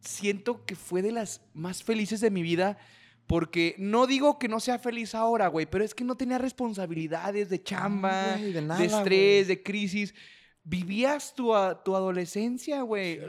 siento 0.00 0.64
que 0.64 0.76
fue 0.76 1.02
de 1.02 1.10
las 1.12 1.40
más 1.54 1.82
felices 1.82 2.20
de 2.20 2.30
mi 2.30 2.42
vida. 2.42 2.78
Porque 3.30 3.76
no 3.78 4.08
digo 4.08 4.40
que 4.40 4.48
no 4.48 4.58
sea 4.58 4.80
feliz 4.80 5.14
ahora, 5.14 5.46
güey, 5.46 5.64
pero 5.66 5.84
es 5.84 5.94
que 5.94 6.02
no 6.02 6.16
tenía 6.16 6.36
responsabilidades 6.36 7.48
de 7.48 7.62
chamba, 7.62 8.34
güey, 8.36 8.52
de 8.52 8.60
nada, 8.60 8.80
de 8.80 8.86
estrés, 8.86 9.46
güey. 9.46 9.56
de 9.56 9.62
crisis. 9.62 10.14
Vivías 10.64 11.32
tu, 11.36 11.54
a- 11.54 11.80
tu 11.84 11.94
adolescencia, 11.94 12.82
güey. 12.82 13.20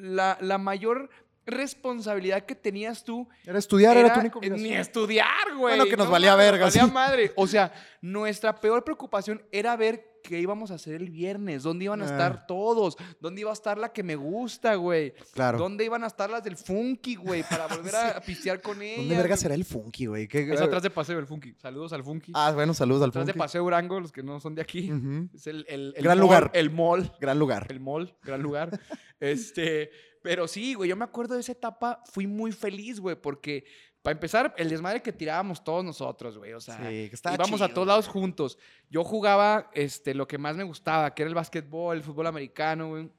La, 0.00 0.38
la 0.40 0.58
mayor 0.58 1.10
responsabilidad 1.44 2.44
que 2.46 2.54
tenías 2.54 3.02
tú 3.04 3.28
Era 3.44 3.58
estudiar, 3.58 3.96
era, 3.96 4.06
era 4.06 4.14
tu 4.14 4.20
único. 4.20 4.40
Ni 4.40 4.74
estudiar, 4.74 5.48
güey. 5.56 5.76
Bueno, 5.76 5.86
que 5.86 5.96
nos 5.96 6.06
No 6.06 6.12
valía 6.12 6.36
verga, 6.36 6.66
valía 6.66 6.84
sí. 6.84 6.90
madre. 6.92 7.32
O 7.36 7.46
sea, 7.46 7.72
nuestra 8.00 8.54
peor 8.54 8.84
preocupación 8.84 9.42
era 9.50 9.74
ver 9.76 10.07
qué 10.28 10.38
íbamos 10.40 10.70
a 10.70 10.74
hacer 10.74 10.96
el 10.96 11.08
viernes, 11.10 11.62
dónde 11.62 11.86
iban 11.86 12.02
a 12.02 12.04
Ah. 12.04 12.08
estar 12.10 12.46
todos, 12.46 12.96
dónde 13.18 13.40
iba 13.40 13.50
a 13.50 13.54
estar 13.54 13.78
la 13.78 13.92
que 13.92 14.02
me 14.02 14.14
gusta, 14.14 14.74
güey. 14.74 15.14
Claro. 15.32 15.56
¿Dónde 15.58 15.84
iban 15.86 16.04
a 16.04 16.06
estar 16.06 16.28
las 16.28 16.44
del 16.44 16.56
Funky, 16.56 17.14
güey? 17.14 17.42
Para 17.48 17.66
volver 17.66 17.94
a, 17.96 18.08
a 18.18 18.20
pistear 18.20 18.60
con 18.60 18.82
ellas. 18.82 18.98
¿Dónde 18.98 19.16
verga 19.16 19.36
será 19.38 19.54
el 19.54 19.64
Funky, 19.64 20.06
güey? 20.06 20.28
¿Qué- 20.28 20.52
Es 20.52 20.60
atrás 20.60 20.82
de 20.82 20.90
Paseo 20.90 21.18
el 21.18 21.26
Funky. 21.26 21.54
Saludos 21.54 21.92
al 21.94 22.04
Funky. 22.04 22.32
Ah, 22.34 22.52
bueno, 22.54 22.74
saludos 22.74 23.02
al 23.02 23.08
atrás 23.08 23.26
de 23.26 23.32
Funky. 23.32 23.38
Paseo 23.38 23.62
Durango, 23.62 24.00
los 24.00 24.12
que 24.12 24.22
no 24.22 24.38
son 24.40 24.54
de 24.54 24.60
aquí. 24.62 24.90
Es 25.34 25.46
el, 25.46 25.64
el- 25.68 25.94
el 25.96 26.04
Gran 26.04 26.18
mall- 26.18 26.20
lugar. 26.20 26.50
El 26.52 26.70
mall. 26.70 27.10
Gran 27.20 27.38
lugar. 27.38 27.66
El 27.70 27.80
mall, 27.80 28.14
gran 28.22 28.42
lugar. 28.42 28.78
este, 29.20 29.90
pero 30.22 30.46
sí, 30.48 30.74
güey, 30.74 30.90
yo 30.90 30.96
me 30.96 31.04
acuerdo 31.04 31.34
de 31.34 31.40
esa 31.40 31.52
etapa, 31.52 32.02
fui 32.12 32.26
muy 32.26 32.52
feliz, 32.52 33.00
güey, 33.00 33.16
porque 33.16 33.64
para 34.02 34.12
empezar, 34.12 34.54
el 34.56 34.68
desmadre 34.70 35.02
que 35.02 35.12
tirábamos 35.12 35.62
todos 35.62 35.84
nosotros, 35.84 36.38
güey, 36.38 36.52
o 36.52 36.60
sea, 36.60 36.78
Sí, 36.88 37.10
íbamos 37.34 37.60
a 37.60 37.68
todos 37.68 37.86
lados 37.86 38.08
juntos. 38.08 38.58
Yo 38.90 39.04
jugaba 39.04 39.70
este 39.74 40.14
lo 40.14 40.26
que 40.26 40.38
más 40.38 40.56
me 40.56 40.64
gustaba, 40.64 41.14
que 41.14 41.22
era 41.22 41.28
el 41.28 41.34
básquetbol, 41.34 41.96
el 41.96 42.02
fútbol 42.02 42.26
americano, 42.28 42.88
güey. 42.90 43.10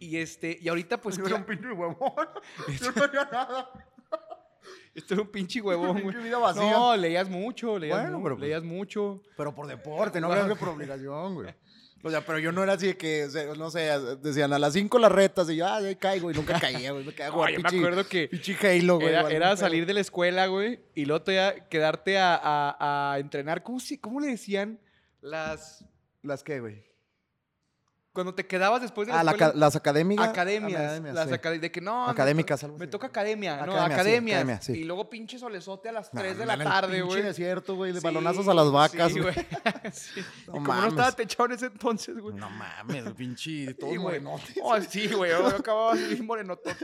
Y 0.00 0.16
este, 0.18 0.58
y 0.60 0.68
ahorita 0.68 1.00
pues 1.00 1.16
Yo 1.16 1.26
era 1.26 1.36
un 1.36 1.44
pinche 1.44 1.72
huevón. 1.72 1.96
Yo 2.80 2.92
no 2.92 3.02
haría 3.04 3.24
nada. 3.32 3.70
Esto 4.94 5.14
era 5.14 5.22
un 5.22 5.28
pinche 5.30 5.60
huevón, 5.60 6.00
güey. 6.02 6.16
No, 6.56 6.96
leías 6.96 7.28
mucho, 7.28 7.78
leías, 7.78 8.00
Bueno, 8.02 8.18
mu- 8.18 8.24
pero 8.24 8.34
pues- 8.36 8.42
leías 8.42 8.62
mucho. 8.64 9.22
Pero 9.36 9.54
por 9.54 9.66
deporte, 9.66 10.20
no 10.20 10.28
creo 10.30 10.48
que 10.48 10.56
por 10.56 10.68
obligación, 10.70 11.34
güey. 11.34 11.54
O 12.02 12.10
sea, 12.10 12.20
pero 12.24 12.38
yo 12.38 12.52
no 12.52 12.62
era 12.62 12.74
así 12.74 12.86
de 12.86 12.96
que, 12.96 13.24
o 13.24 13.30
sea, 13.30 13.44
no 13.56 13.70
sé, 13.70 13.90
decían 14.22 14.52
a 14.52 14.58
las 14.58 14.72
5 14.72 14.98
las 15.00 15.10
retas 15.10 15.50
y 15.50 15.56
yo, 15.56 15.66
ah, 15.66 15.76
ahí 15.78 15.96
caigo 15.96 16.30
y 16.30 16.34
nunca 16.34 16.58
caía, 16.60 16.92
güey. 16.92 17.04
Me 17.04 17.12
quedaba 17.12 17.30
a 17.30 17.34
jugar 17.34 17.50
Ay, 17.50 17.62
me 17.72 17.78
acuerdo 17.78 18.06
que 18.08 18.28
Pinche 18.28 18.56
Halo, 18.62 18.96
güey. 19.00 19.08
era, 19.34 19.56
salir 19.56 19.84
de 19.84 19.94
la 19.94 20.00
escuela, 20.00 20.46
güey, 20.46 20.78
y 20.94 21.06
luego 21.06 21.24
todavía 21.24 21.68
quedarte 21.68 22.16
a, 22.18 22.36
a- 22.36 23.12
a 23.14 23.18
entrenar. 23.18 23.62
¿Cómo, 23.64 23.80
se- 23.80 24.00
¿Cómo 24.00 24.20
le 24.20 24.28
decían? 24.28 24.78
Las... 25.20 25.84
¿Las 26.22 26.42
qué, 26.44 26.60
güey? 26.60 26.84
Cuando 28.12 28.34
te 28.34 28.46
quedabas 28.46 28.82
después 28.82 29.06
de 29.06 29.12
la 29.14 29.20
Ah, 29.20 29.22
escuela. 29.30 29.52
las 29.54 29.76
académicas. 29.76 30.28
Academias. 30.28 30.80
Academias, 30.80 31.14
las 31.14 31.28
sí. 31.28 31.34
acad- 31.34 31.60
de 31.60 31.70
que 31.70 31.80
no. 31.80 32.06
me 32.06 32.10
Académicas, 32.12 32.64
Me 32.76 32.86
toca 32.88 33.06
academia. 33.08 33.56
no, 33.58 33.62
Academia, 33.62 33.86
sí, 33.86 33.92
academias. 33.92 34.36
academia, 34.40 34.60
sí. 34.62 34.72
Y 34.72 34.84
luego 34.84 35.08
pinche 35.08 35.38
solezote 35.38 35.88
a 35.90 35.92
las 35.92 36.12
No, 36.12 36.20
3 36.20 36.36
de 36.38 36.44
no, 36.46 36.56
la 36.56 36.64
tarde, 36.64 36.94
pinche 36.94 37.06
güey. 37.06 37.22
desierto, 37.22 37.76
güey, 37.76 37.92
de 37.92 38.00
balonazos 38.00 38.48
a 38.48 38.54
las 38.54 38.72
vacas, 38.72 39.12
güey. 39.16 39.34
No 40.48 40.52
y 40.54 40.56
como 40.56 40.60
mames. 40.62 40.82
no 40.84 40.88
estaba 40.88 41.12
techado 41.12 41.46
en 41.46 41.52
ese 41.52 41.66
entonces, 41.66 42.18
güey. 42.18 42.34
No 42.34 42.50
mames, 42.50 43.04
pinche, 43.16 43.74
todos 43.74 43.96
morenotes. 43.96 44.56
Oh, 44.62 44.80
sí, 44.80 45.06
güey. 45.08 45.30
Yo 45.30 45.46
acababa 45.48 45.94
bien 45.94 46.26
morenotote. 46.26 46.74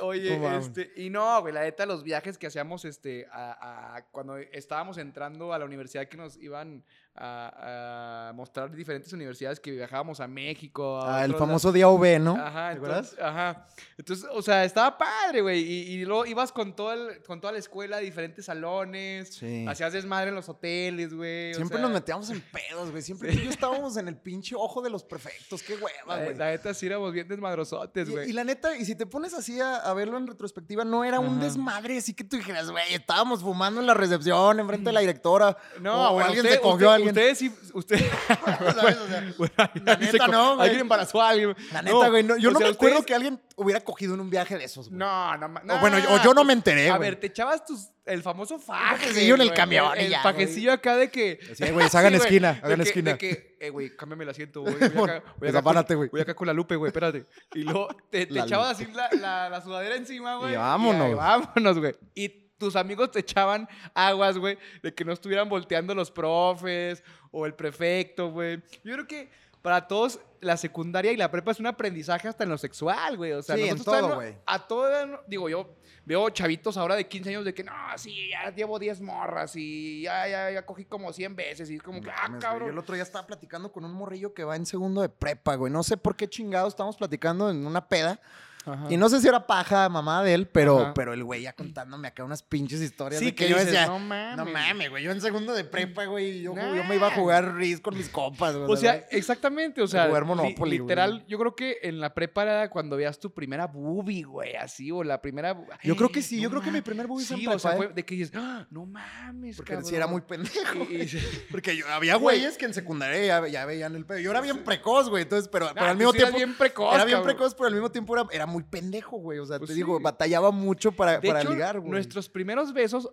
Oye, 0.00 0.38
No 0.38 0.58
este. 0.58 0.92
Y 0.96 1.10
no, 1.10 1.40
güey, 1.40 1.52
la 1.54 1.62
neta, 1.62 1.86
los 1.86 2.02
viajes 2.04 2.38
que 2.38 2.46
hacíamos, 2.46 2.84
este, 2.84 3.26
a, 3.32 3.96
a- 3.96 4.02
cuando 4.12 4.36
estábamos 4.36 4.98
entrando 4.98 5.52
a 5.52 5.58
la 5.58 5.64
universidad 5.64 6.06
que 6.08 6.16
nos 6.16 6.36
iban 6.36 6.84
a, 7.14 8.28
a 8.28 8.32
mostrar 8.32 8.70
diferentes 8.74 9.12
universidades 9.12 9.60
que 9.60 9.70
viajábamos 9.70 10.18
a 10.20 10.26
México. 10.26 10.98
a 11.00 11.18
Ah, 11.20 11.24
el 11.24 11.34
famoso 11.34 11.70
día 11.70 11.86
OV, 11.88 12.18
¿no? 12.18 12.36
Ajá, 12.36 12.72
entonces, 12.72 13.18
ajá. 13.20 13.66
Entonces, 13.98 14.26
o 14.32 14.40
sea, 14.40 14.64
estaba 14.64 14.96
padre, 14.96 15.42
güey. 15.42 15.60
Y, 15.60 15.80
y 15.92 16.04
luego 16.04 16.24
ibas 16.26 16.52
con, 16.52 16.74
todo 16.74 16.92
el- 16.92 17.22
con 17.22 17.40
toda 17.40 17.52
la 17.52 17.58
escuela 17.58 17.98
a 17.98 18.00
diferentes 18.00 18.46
salones. 18.46 19.34
Sí. 19.34 19.66
Hacías 19.68 19.92
desmadre 19.92 20.30
en 20.30 20.34
los 20.36 20.48
hoteles, 20.48 21.12
güey. 21.12 21.52
o 21.52 21.54
Siempre 21.56 21.76
sea, 21.78 21.82
nos 21.86 21.92
metíamos 21.94 22.30
en 22.30 22.40
pedos, 22.40 22.90
güey. 22.90 23.02
Siempre 23.02 23.32
tú 23.32 23.38
y 23.38 23.44
yo 23.44 23.50
estábamos 23.50 23.96
en 23.98 24.08
el 24.08 24.16
pinche 24.16 24.54
ojo 24.56 24.80
de 24.80 24.88
los 24.90 25.04
prefectos. 25.04 25.62
Qué 25.62 25.74
hueva, 25.74 26.16
La, 26.16 26.24
güey. 26.24 26.36
la 26.36 26.46
neta 26.50 26.72
sí 26.72 26.86
éramos 26.86 27.12
bien 27.12 27.28
desmadrosotes, 27.28 28.08
güey. 28.10 28.30
y 28.30 28.32
la 28.32 28.44
neta, 28.44 28.76
y 28.76 28.84
si 28.86 28.94
te 28.94 29.04
pones 29.06 29.34
así 29.34 29.60
a, 29.60 29.76
a 29.76 29.92
verlo 29.94 30.16
en 30.16 30.26
retrospectiva, 30.26 30.84
no 30.84 31.04
era 31.04 31.20
un 31.20 31.40
desmadre, 31.40 31.98
así 31.98 32.14
que 32.14 32.24
tú 32.24 32.36
dijeras, 32.36 32.70
güey, 32.70 32.94
estábamos 32.94 33.42
fumando 33.42 33.80
en 33.80 33.86
la 33.86 33.94
recepción, 33.94 34.58
enfrente 34.60 34.86
de 34.88 34.92
la 34.92 35.00
directora. 35.00 35.56
No, 35.80 36.10
o 36.10 36.12
bueno, 36.14 36.28
alguien 36.28 36.46
usted- 36.46 36.56
se 36.56 36.62
cogió 36.62 36.88
usted- 36.90 37.01
alguien. 37.08 37.24
Ustedes 37.26 37.38
sí, 37.38 37.54
usted... 37.74 38.00
¿Sabes? 38.74 38.96
O 38.98 39.06
sea, 39.08 39.32
Bueno, 39.38 39.54
La 39.84 39.96
neta, 39.96 40.26
no, 40.28 40.54
güey. 40.56 40.62
Alguien 40.68 40.80
embarazó 40.82 41.20
a 41.22 41.28
alguien. 41.30 41.54
la 41.72 41.82
neta, 41.82 42.08
güey, 42.08 42.22
no- 42.22 42.36
yo 42.36 42.50
no 42.50 42.58
sea, 42.58 42.68
me 42.68 42.72
acuerdo 42.74 42.98
ustedes- 42.98 43.06
que 43.06 43.14
alguien 43.14 43.40
hubiera 43.56 43.80
cogido 43.80 44.14
en 44.14 44.20
un 44.20 44.30
viaje 44.30 44.56
de 44.58 44.64
esos, 44.64 44.88
güey. 44.88 44.98
No, 44.98 45.36
no, 45.36 45.48
ma- 45.48 45.62
O 45.68 45.78
bueno, 45.80 45.98
yo- 45.98 46.12
o 46.14 46.22
yo 46.22 46.34
no 46.34 46.44
me 46.44 46.52
enteré, 46.52 46.90
A 46.90 46.96
güey. 46.96 47.10
ver, 47.10 47.20
te 47.20 47.26
echabas 47.28 47.64
tus, 47.64 47.88
el 48.06 48.22
famoso 48.22 48.58
faje. 48.58 48.96
fajecillo 49.06 49.34
en 49.36 49.40
el 49.42 49.48
güey, 49.48 49.56
camión 49.56 49.92
y 49.96 50.00
El 50.04 50.10
ya, 50.10 50.22
fajecillo 50.22 50.72
acá 50.72 50.96
de 50.96 51.10
que... 51.10 51.38
Sí, 51.54 51.70
güey, 51.70 51.88
se 51.88 51.98
hagan 51.98 52.12
güey, 52.12 52.22
esquina, 52.22 52.52
de 52.54 52.58
hagan 52.66 52.76
que- 52.78 52.82
esquina. 52.82 53.10
De 53.12 53.18
que, 53.18 53.56
eh, 53.60 53.70
güey, 53.70 53.96
cámbiame 53.96 54.24
el 54.24 54.30
asiento, 54.30 54.62
güey. 54.62 54.74
Voy 54.74 54.82
acá, 54.84 54.92
voy 54.98 55.10
acá 55.10 55.22
con- 55.34 55.40
Desapárate, 55.46 55.94
güey. 55.94 56.08
Voy 56.10 56.20
acá 56.20 56.34
con 56.34 56.46
la 56.46 56.52
Lupe, 56.52 56.76
güey, 56.76 56.88
espérate. 56.88 57.26
Y 57.54 57.60
luego 57.62 57.88
te, 58.10 58.22
echabas 58.22 58.70
así 58.72 58.86
la, 58.92 59.08
la, 59.20 59.48
la 59.50 59.60
sudadera 59.60 59.94
encima, 59.96 60.36
güey. 60.36 60.54
Y 60.54 60.56
vámonos. 60.56 61.14
vámonos, 61.16 61.78
güey. 61.78 61.94
Y 62.14 62.41
tus 62.62 62.76
amigos 62.76 63.10
te 63.10 63.18
echaban 63.18 63.68
aguas, 63.92 64.38
güey, 64.38 64.56
de 64.82 64.94
que 64.94 65.04
no 65.04 65.12
estuvieran 65.12 65.48
volteando 65.48 65.94
los 65.94 66.10
profes 66.10 67.02
o 67.32 67.44
el 67.44 67.54
prefecto, 67.54 68.30
güey. 68.30 68.62
Yo 68.84 68.94
creo 68.94 69.06
que 69.06 69.30
para 69.62 69.86
todos 69.88 70.20
la 70.40 70.56
secundaria 70.56 71.12
y 71.12 71.16
la 71.16 71.30
prepa 71.30 71.50
es 71.50 71.60
un 71.60 71.66
aprendizaje 71.66 72.28
hasta 72.28 72.44
en 72.44 72.50
lo 72.50 72.58
sexual, 72.58 73.16
güey. 73.16 73.32
O 73.32 73.42
sea, 73.42 73.56
Sí, 73.56 73.62
en 73.62 73.82
todo, 73.82 74.16
güey. 74.16 74.36
A 74.46 74.66
todo, 74.66 74.88
digo, 75.26 75.48
yo 75.48 75.74
veo 76.04 76.30
chavitos 76.30 76.76
ahora 76.76 76.94
de 76.94 77.06
15 77.08 77.30
años 77.30 77.44
de 77.44 77.54
que, 77.54 77.64
no, 77.64 77.72
sí, 77.96 78.30
ya 78.30 78.54
llevo 78.54 78.78
10 78.78 79.00
morras 79.00 79.54
y 79.56 80.02
ya, 80.02 80.28
ya, 80.28 80.50
ya 80.50 80.66
cogí 80.66 80.84
como 80.84 81.12
100 81.12 81.34
veces 81.34 81.70
y 81.70 81.76
es 81.76 81.82
como 81.82 82.00
que, 82.00 82.10
ah, 82.10 82.14
Mames, 82.22 82.30
güey, 82.30 82.40
cabrón. 82.40 82.68
Yo 82.68 82.72
el 82.72 82.78
otro 82.78 82.94
día 82.94 83.02
estaba 83.02 83.26
platicando 83.26 83.72
con 83.72 83.84
un 83.84 83.92
morrillo 83.92 84.34
que 84.34 84.44
va 84.44 84.54
en 84.54 84.66
segundo 84.66 85.00
de 85.00 85.08
prepa, 85.08 85.56
güey. 85.56 85.72
No 85.72 85.82
sé 85.82 85.96
por 85.96 86.14
qué 86.16 86.28
chingados 86.28 86.74
estábamos 86.74 86.96
platicando 86.96 87.50
en 87.50 87.66
una 87.66 87.88
peda. 87.88 88.20
Ajá. 88.64 88.86
Y 88.90 88.96
no 88.96 89.08
sé 89.08 89.20
si 89.20 89.28
era 89.28 89.46
paja 89.46 89.88
mamá 89.88 90.22
de 90.22 90.34
él, 90.34 90.46
pero, 90.48 90.78
Ajá. 90.80 90.94
pero 90.94 91.12
el 91.12 91.24
güey 91.24 91.42
ya 91.42 91.52
contándome 91.52 92.08
acá 92.08 92.24
unas 92.24 92.42
pinches 92.42 92.80
historias 92.80 93.18
Sí, 93.20 93.26
de 93.26 93.34
que, 93.34 93.44
que 93.44 93.50
yo 93.50 93.56
dices, 93.56 93.72
decía, 93.72 93.86
no 93.86 93.98
no 93.98 94.04
mames". 94.06 94.52
mames, 94.52 94.90
güey, 94.90 95.02
yo 95.04 95.10
en 95.12 95.20
segundo 95.20 95.52
de 95.54 95.64
prepa, 95.64 96.04
güey, 96.04 96.42
yo, 96.42 96.54
Nah. 96.54 96.74
yo 96.76 96.84
me 96.84 96.96
iba 96.96 97.08
a 97.08 97.10
jugar 97.14 97.54
RIS 97.56 97.80
con 97.80 97.96
mis 97.96 98.08
compas, 98.08 98.56
güey. 98.56 98.70
O 98.70 98.76
sea, 98.76 98.92
¿verdad? 98.92 99.08
exactamente, 99.10 99.82
o 99.82 99.86
sea, 99.86 100.06
jugar 100.06 100.24
Monopoly, 100.24 100.78
güey. 100.78 100.78
literal, 100.80 101.24
yo 101.26 101.38
creo 101.38 101.54
que 101.56 101.78
en 101.82 102.00
la 102.00 102.14
prepa 102.14 102.42
era 102.42 102.70
cuando 102.70 102.96
veas 102.96 103.18
tu 103.18 103.32
primera 103.32 103.66
boobie, 103.66 104.22
güey, 104.22 104.54
así, 104.56 104.90
o 104.90 105.02
la 105.02 105.20
primera... 105.20 105.56
yo 105.82 105.96
creo 105.96 106.10
que 106.10 106.22
sí, 106.22 106.36
no 106.36 106.42
yo 106.42 106.50
creo 106.50 106.62
que 106.62 106.70
mi 106.70 106.80
primer 106.82 107.06
boobie 107.06 107.24
fue 107.26 107.36
en 107.36 107.40
Sí, 107.42 107.46
o 107.48 107.58
sea, 107.58 107.72
fue 107.72 107.86
¿eh? 107.86 107.90
de 107.94 108.04
que 108.04 108.14
dices, 108.14 108.32
"Ah, 108.36 108.66
no 108.70 108.86
mames, 108.86 109.56
porque 109.56 109.72
cabrón". 109.72 109.88
sí 109.88 109.96
era 109.96 110.06
muy 110.06 110.20
pendejo. 110.20 110.78
Y- 110.88 110.94
y- 110.94 110.96
güey. 110.96 111.08
Porque 111.50 111.76
yo, 111.76 111.86
había 111.88 112.16
güeyes 112.16 112.56
que 112.56 112.64
en 112.64 112.74
secundaria 112.74 113.24
ya, 113.24 113.46
ya 113.48 113.64
veían 113.66 113.94
el 113.94 114.04
pedo. 114.06 114.18
Yo 114.18 114.30
era 114.30 114.40
bien 114.40 114.64
precoz, 114.64 115.08
güey, 115.08 115.22
entonces, 115.24 115.48
pero, 115.48 115.68
pero 115.74 115.86
Ah, 115.86 115.90
al 115.90 115.96
mismo 115.96 116.12
tiempo... 116.12 116.36
bien 116.36 116.54
precoz, 116.54 116.94
Era 116.94 117.04
bien 117.04 117.22
precoz, 117.22 117.54
pero 117.54 117.66
al 117.68 117.72
mismo 117.74 117.90
tiempo 117.90 118.16
era, 118.16 118.26
era 118.32 118.46
muy 118.52 118.62
pendejo, 118.62 119.16
güey. 119.16 119.38
O 119.38 119.46
sea, 119.46 119.58
Pues 119.58 119.68
te 119.70 119.74
digo, 119.74 119.98
batallaba 120.00 120.50
mucho 120.50 120.92
para, 120.92 121.18
De 121.18 121.28
para 121.28 121.40
hecho, 121.40 121.50
ligar, 121.52 121.80
güey. 121.80 121.90
nuestros 121.90 122.28
primeros 122.28 122.72
besos 122.72 123.10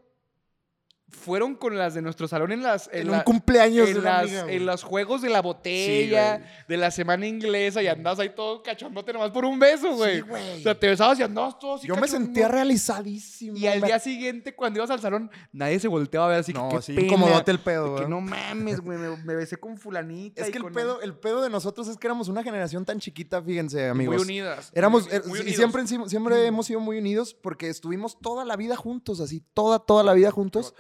fueron 1.12 1.56
con 1.56 1.78
las 1.78 1.94
de 1.94 2.02
nuestro 2.02 2.28
salón 2.28 2.52
en 2.52 2.64
las... 2.64 2.90
En 2.94 3.10
la- 3.12 3.18
un 3.18 3.24
cumpleaños 3.24 3.90
en, 3.90 4.04
las- 4.04 4.24
amiga, 4.24 4.52
en 4.52 4.66
los 4.66 4.84
juegos 4.84 5.22
de 5.22 5.30
la 5.30 5.42
botella, 5.42 6.42
de 6.68 6.78
la 6.78 6.92
semana 6.92 7.26
inglesa, 7.28 7.82
y 7.84 7.88
andabas 7.88 8.20
ahí 8.20 8.30
todo 8.36 8.62
cachondote 8.64 9.12
nomás 9.14 9.32
por 9.32 9.46
un 9.46 9.58
beso, 9.60 9.94
güey. 9.96 10.22
Sí. 10.22 10.26
O 10.60 10.64
sea, 10.64 10.80
te 10.80 10.88
besabas 10.88 11.20
y 11.20 11.24
andabas 11.24 11.58
todo 11.60 11.76
así 11.76 11.88
Yo 11.88 11.96
me 11.96 12.08
sentía 12.08 12.48
realizadísimo. 12.48 13.58
Y 13.58 13.68
al 13.68 13.82
día 13.82 14.00
siguiente, 14.00 14.56
cuando 14.56 14.80
ibas 14.80 14.90
al 14.90 15.00
salón, 15.00 15.30
nadie 15.52 15.80
se 15.80 15.88
volteaba 15.88 16.28
a 16.28 16.30
ver 16.30 16.40
así 16.40 16.54
que 16.54 16.60
No, 16.60 16.70
qué 16.70 16.82
sí, 16.82 16.94
incomodote 17.00 17.52
el 17.52 17.60
pedo, 17.60 17.96
que 17.96 18.08
no 18.08 18.22
mames, 18.22 18.80
güey, 18.80 18.98
me, 18.98 19.16
me 19.18 19.36
besé 19.36 19.58
con 19.58 19.78
fulanita. 19.78 20.42
Es 20.42 20.50
y 20.50 20.52
que 20.52 20.58
el 20.58 20.64
con- 20.66 20.74
pedo, 20.74 21.02
el 21.02 21.16
pedo 21.16 21.42
de 21.42 21.50
nosotros 21.50 21.88
es 21.88 21.98
que 21.98 22.08
éramos 22.08 22.28
una 22.28 22.44
generación 22.44 22.86
tan 22.86 23.00
chiquita, 23.00 23.42
fíjense, 23.42 23.90
amigos. 23.90 24.16
Muy 24.16 24.24
unidas. 24.24 24.72
Éramos, 24.74 25.06
muy, 25.08 25.14
er- 25.16 25.26
muy 25.26 25.40
y 25.40 25.42
unidos. 25.42 25.58
siempre, 25.58 25.88
siempre 26.10 26.46
hemos 26.46 26.66
sido 26.68 26.80
muy 26.80 26.98
unidos 26.98 27.34
porque 27.34 27.70
estuvimos 27.70 28.18
toda 28.22 28.46
la 28.46 28.56
vida 28.56 28.76
juntos, 28.76 29.20
así, 29.20 29.44
toda, 29.54 29.80
toda 29.80 30.04
la 30.04 30.14
vida 30.14 30.32
juntos. 30.32 30.74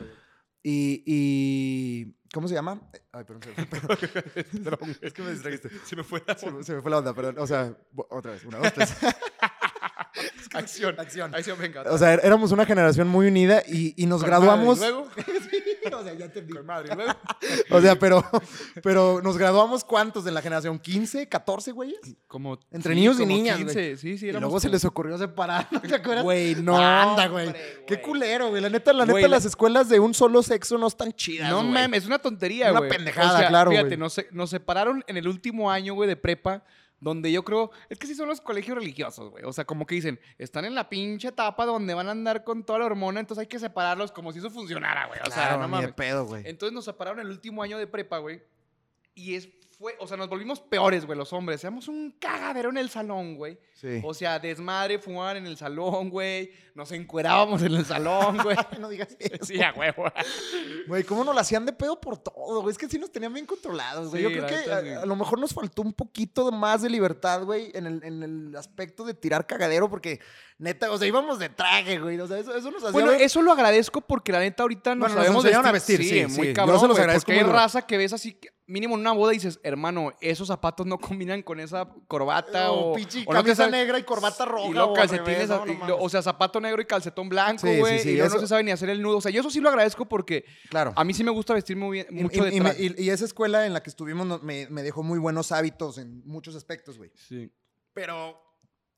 Y, 0.62 1.03
y 1.05 2.16
¿cómo 2.34 2.47
se 2.47 2.53
llama? 2.55 2.82
Eh, 2.93 3.01
Ay, 3.12 3.24
perdón, 3.24 3.43
se 3.43 3.51
es 5.07 5.14
que 5.14 5.22
me 5.22 5.32
distrajiste. 5.32 5.70
Se 5.86 5.95
me 5.95 6.03
fue 6.03 6.22
la 6.26 6.38
Se 6.38 6.51
me, 6.51 6.64
se 6.64 6.76
me 6.76 6.82
fue 6.82 6.91
la 6.91 6.97
onda, 6.99 7.14
perdón. 7.14 7.36
O 7.39 7.47
sea, 7.47 7.76
otra 8.10 8.32
vez, 8.32 8.43
una, 8.45 8.60
dos, 8.60 8.74
tres. 8.74 8.93
acción. 10.54 10.95
Acción. 11.00 11.34
Acción, 11.36 11.58
venga. 11.60 11.84
O 11.89 11.97
sea, 11.97 12.16
er- 12.16 12.22
éramos 12.24 12.52
una 12.52 12.66
generación 12.66 13.08
muy 13.08 13.28
unida 13.28 13.62
y, 13.68 13.93
y 14.02 14.06
nos 14.06 14.22
Con 14.22 14.30
graduamos. 14.30 14.80
madre, 14.80 14.89
y 14.91 15.86
luego, 15.86 15.97
o 16.00 16.04
sea, 16.04 16.14
ya 16.14 16.26
entendí. 16.26 16.54
con 16.54 16.66
madre, 16.66 16.95
luego. 16.95 17.12
O 17.72 17.82
sea, 17.82 17.95
pero, 17.97 18.24
pero 18.84 19.22
nos 19.24 19.38
graduamos 19.38 19.84
cuántos 19.84 20.24
de 20.24 20.32
la 20.32 20.41
generación? 20.41 20.80
¿15, 20.82 21.28
14, 21.30 21.72
güeyes? 21.72 22.00
Como, 22.28 22.60
Entre 22.72 22.93
sí, 22.93 23.00
niños 23.00 23.20
y 23.20 23.26
niñas, 23.26 23.58
15, 23.58 23.74
güey. 23.74 23.97
Sí, 23.97 24.18
sí, 24.18 24.26
Y 24.26 24.30
éramos 24.30 24.41
luego 24.50 24.60
se 24.60 24.70
les 24.70 24.86
ocurrió 24.86 25.18
separar, 25.18 25.68
¿no 25.72 25.82
¿te 25.82 25.95
acuerdas? 25.95 26.24
Güey, 26.24 26.56
no. 26.56 26.78
Anda, 26.78 27.28
güey. 27.28 27.54
Qué 27.88 28.02
culero, 28.02 28.50
güey. 28.50 28.62
La 28.62 28.70
neta, 28.70 28.93
la 28.93 29.06
neta, 29.06 29.20
la- 29.22 29.28
las 29.28 29.45
escuelas 29.45 29.89
de 29.89 30.00
un 30.00 30.14
solo 30.14 30.43
sexo 30.43 30.78
no 30.78 30.88
están 30.88 31.14
chidas, 31.14 31.50
No 31.50 31.64
mames, 31.64 32.02
es 32.04 32.08
una 32.08 32.20
tontería, 32.20 32.72
Una 32.72 32.80
güey. 32.80 32.91
pendejada, 32.91 33.47
claro, 33.47 33.72
Fíjate, 33.72 33.88
güey. 33.89 33.97
nos, 33.97 34.14
se- 34.14 34.28
nos 34.32 34.50
separaron 34.50 35.04
en 35.08 35.18
el 35.18 35.28
último 35.28 35.70
año, 35.72 35.93
güey, 35.93 36.08
de 36.10 36.16
prepa, 36.16 36.64
donde 37.02 37.32
yo 37.32 37.43
creo, 37.43 37.72
es 37.89 37.97
que 37.97 38.08
sí 38.08 38.16
son 38.16 38.28
los 38.28 38.41
colegios 38.41 38.78
religiosos, 38.78 39.30
güey. 39.32 39.43
O 39.45 39.54
sea, 39.54 39.66
como 39.66 39.86
que 39.86 39.95
dicen, 39.95 40.20
están 40.38 40.66
en 40.66 40.76
la 40.76 40.89
pinche 40.89 41.30
etapa 41.30 41.66
donde 41.66 41.93
van 41.93 42.08
a 42.08 42.12
andar 42.12 42.43
con 42.43 42.64
toda 42.66 42.80
la 42.80 42.86
hormona, 42.86 43.20
entonces 43.20 43.41
hay 43.41 43.47
que 43.47 43.60
separarlos 43.60 44.12
como 44.12 44.32
si 44.32 44.39
eso 44.39 44.50
funcionara, 44.50 45.08
güey. 45.08 45.20
O 45.22 45.26
sea, 45.32 45.34
Claro, 45.34 45.58
no 45.62 45.68
ni 45.68 45.72
de 45.72 45.78
mames. 45.82 45.93
pedo, 45.93 46.26
güey. 46.26 46.43
Entonces 46.45 46.74
nos 46.74 46.86
separaron 46.86 47.20
el 47.20 47.28
último 47.30 47.64
año 47.64 47.78
de 47.78 47.88
prepa, 47.88 48.18
güey. 48.18 48.41
Y 49.16 49.36
es, 49.36 49.50
fue, 49.80 49.96
o 50.00 50.06
sea, 50.08 50.18
nos 50.18 50.28
volvimos 50.28 50.60
peores, 50.60 51.06
güey, 51.06 51.18
los 51.18 51.32
hombres. 51.32 51.64
Éramos 51.64 51.88
un 51.88 52.12
cagadero 52.20 52.70
en 52.70 52.78
el 52.78 52.90
salón, 52.90 53.36
güey. 53.38 53.58
Sí. 53.74 54.02
O 54.04 54.14
sea, 54.14 54.38
desmadre, 54.38 55.00
fumar 55.00 55.38
en 55.38 55.48
el 55.48 55.56
salón, 55.56 56.10
güey. 56.10 56.52
Nos 56.76 56.92
encuerábamos 56.92 57.62
en 57.62 57.74
el 57.76 57.86
salón, 57.86 58.38
güey. 58.44 58.58
no 58.80 58.90
digas 58.90 59.16
eso. 59.18 59.46
Sí, 59.46 59.62
a 59.62 59.72
huevo. 59.74 60.04
Güey, 60.86 61.06
¿cómo 61.06 61.24
nos 61.24 61.34
la 61.34 61.42
hacían 61.42 61.66
de 61.66 61.72
pedo 61.72 62.00
por 62.02 62.18
todo, 62.18 62.62
güey? 62.62 62.74
Es 62.74 62.78
que 62.78 62.90
sí 62.90 63.00
nos 63.00 63.10
tenían 63.10 63.34
bien 63.34 63.46
controlados, 63.46 64.10
güey. 64.10 64.22
Sí, 64.26 64.30
Yo 64.30 64.36
creo 64.36 64.48
que 64.48 64.70
a, 64.70 64.82
sí. 64.82 64.90
a 65.02 65.06
lo 65.06 65.16
mejor 65.16 65.40
nos 65.40 65.54
faltó 65.54 65.82
un 65.82 65.94
poquito 65.94 66.52
más 66.52 66.82
de 66.82 66.90
libertad, 66.90 67.44
güey, 67.46 67.72
en 67.74 67.88
el, 67.88 68.04
en 68.04 68.22
el 68.22 68.56
aspecto 68.58 69.06
de 69.06 69.14
tirar 69.14 69.48
cagadero, 69.48 69.90
porque 69.90 70.20
neta, 70.58 70.92
o 70.92 70.98
sea, 70.98 71.08
íbamos 71.08 71.40
de 71.40 71.48
traje, 71.48 72.00
güey. 72.00 72.20
O 72.20 72.28
sea, 72.28 72.38
eso, 72.38 72.54
eso 72.54 72.70
nos 72.70 72.82
hacía. 72.84 72.92
Bueno, 72.92 73.12
ver- 73.12 73.22
eso 73.22 73.42
lo 73.42 73.54
agradezco 73.54 74.02
porque 74.02 74.34
la 74.34 74.40
neta 74.42 74.64
ahorita 74.64 74.94
nos 74.96 75.00
Bueno, 75.00 75.16
nos 75.16 75.24
sabemos 75.24 75.46
enseñaron 75.46 75.68
a 75.68 75.72
vestir, 75.72 76.04
sí, 76.04 76.26
muy 76.38 76.48
sí. 76.50 76.54
cabrón, 76.54 76.76
Yo 76.76 76.82
se 76.82 76.88
los 76.90 77.00
agradezco 77.00 77.28
Porque 77.28 77.40
hay 77.40 77.46
raza 77.46 77.88
que 77.88 77.98
ves 77.98 78.12
así, 78.12 78.34
que- 78.34 78.50
mínimo 78.70 78.96
en 78.96 79.02
una 79.02 79.12
boda 79.12 79.34
y 79.34 79.38
dices, 79.38 79.60
hermano, 79.64 80.14
esos 80.22 80.48
zapatos 80.48 80.86
no 80.86 80.98
combinan 81.20 81.42
con 81.42 81.60
esa 81.60 81.90
corbata 82.08 82.72
O 82.72 82.92
o... 82.92 82.96
pinche 82.96 83.24
o 83.28 83.32
camisa 83.32 83.68
negra 83.70 84.00
y 84.00 84.04
corbata 84.04 84.46
roja. 84.46 84.68
Y 84.68 84.70
o 84.70 84.74
luego 84.74 84.94
calcetines, 84.94 85.50
revés, 85.50 85.50
no, 85.50 85.66
no 85.66 85.72
y 85.72 85.76
lo- 85.76 85.80
mames. 85.82 85.96
o 86.00 86.10
sea, 86.10 86.22
zapato 86.22 86.62
negro 86.62 86.82
y 86.82 86.86
calcetón 86.86 87.28
blanco, 87.28 87.68
Sí, 87.68 87.74
sí, 87.74 87.80
güey. 87.80 88.00
sí, 88.00 88.10
y 88.12 88.18
luego 88.18 88.36
no 88.36 88.40
se 88.42 88.48
sabe 88.48 88.64
ni 88.64 88.72
hacer 88.72 88.90
el 88.90 89.02
nudo. 89.02 89.18
O 89.18 89.22
sea, 89.22 89.32
yo 89.32 89.42
eso 89.42 89.50
sí 89.50 89.60
lo 89.60 89.70
agradezco 89.70 90.06
porque 90.06 90.46
Claro. 90.70 90.94
a 90.96 91.04
mí 91.04 91.14
sí 91.14 91.24
me 91.24 91.32
gusta 91.32 91.54
vestir 91.54 91.76
muy 91.76 91.98
bien, 91.98 92.08
Y- 92.10 92.22
mucho 92.24 92.46
y, 92.46 92.50
de 92.50 92.56
y 92.56 92.60
me- 92.62 92.70
traje. 92.70 92.84
y- 92.98 93.04
y 93.06 93.10
esa 93.10 93.26
escuela 93.26 93.66
en 93.66 93.74
la 93.74 93.84
que 93.84 93.90
estuvimos 93.90 94.26
no- 94.26 94.40
me, 94.40 94.68
me 94.70 94.84
dejó 94.84 95.04
muy 95.04 95.20
buenos 95.20 95.52
hábitos 95.52 95.98
en 95.98 96.22
muchos 96.26 96.56
aspectos, 96.56 96.98
güey. 96.98 97.12
Sí. 97.16 97.52
Pero 97.94 98.40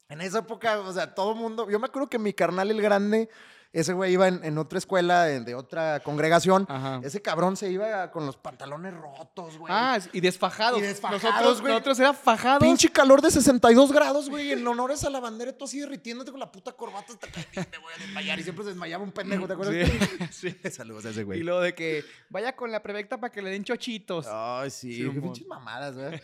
En 0.09 0.19
esa 0.19 0.39
época, 0.39 0.77
o 0.81 0.91
sea, 0.91 1.15
todo 1.15 1.31
el 1.31 1.37
mundo. 1.39 1.69
Yo 1.69 1.79
me 1.79 1.85
acuerdo 1.85 2.09
que 2.09 2.19
mi 2.19 2.33
carnal, 2.33 2.69
el 2.69 2.81
grande, 2.81 3.29
ese 3.73 3.93
güey 3.93 4.11
iba 4.13 4.27
en, 4.27 4.43
en 4.43 4.57
otra 4.57 4.77
escuela 4.77 5.23
de, 5.23 5.39
de 5.41 5.55
otra 5.55 6.01
congregación. 6.01 6.65
Ajá. 6.69 6.99
Ese 7.03 7.21
cabrón 7.21 7.55
se 7.55 7.71
iba 7.71 8.11
con 8.11 8.25
los 8.25 8.35
pantalones 8.37 8.93
rotos, 8.93 9.57
güey. 9.57 9.71
Ah, 9.73 9.97
y 10.11 10.19
desfajados. 10.19 10.79
Y 10.79 10.81
desfajados, 10.81 11.23
nosotros, 11.23 11.61
güey. 11.61 11.73
nosotros 11.73 11.99
era 11.99 12.13
fajados. 12.13 12.61
Pinche 12.63 12.89
calor 12.89 13.21
de 13.21 13.31
62 13.31 13.91
grados, 13.91 14.29
güey, 14.29 14.51
en 14.51 14.67
honores 14.67 15.03
a 15.05 15.09
la 15.09 15.19
bandera, 15.21 15.51
y 15.51 15.57
tú 15.57 15.65
así 15.65 15.79
derritiéndote 15.79 16.31
con 16.31 16.39
la 16.39 16.51
puta 16.51 16.73
corbata 16.73 17.13
hasta 17.13 17.27
que 17.27 17.59
me 17.71 17.77
voy 17.77 17.93
a 17.97 18.01
desmayar. 18.01 18.39
Y 18.39 18.43
siempre 18.43 18.63
se 18.65 18.69
desmayaba 18.71 19.03
un 19.03 19.11
pendejo, 19.11 19.47
¿te 19.47 19.53
acuerdas? 19.53 19.89
Sí, 20.31 20.49
sí. 20.61 20.69
Saludos 20.69 21.05
a 21.05 21.09
ese 21.11 21.21
Y 21.21 21.23
güey. 21.23 21.43
lo 21.43 21.61
de 21.61 21.73
que 21.73 22.03
vaya 22.29 22.55
con 22.55 22.71
la 22.71 22.83
prevecta 22.83 23.19
para 23.19 23.31
que 23.31 23.41
le 23.41 23.51
den 23.51 23.63
chochitos. 23.63 24.27
Ay, 24.29 24.69
sí, 24.69 24.95
Sí, 24.95 25.09
pinches 25.09 25.47
mamadas, 25.47 25.95
güey. 25.95 26.19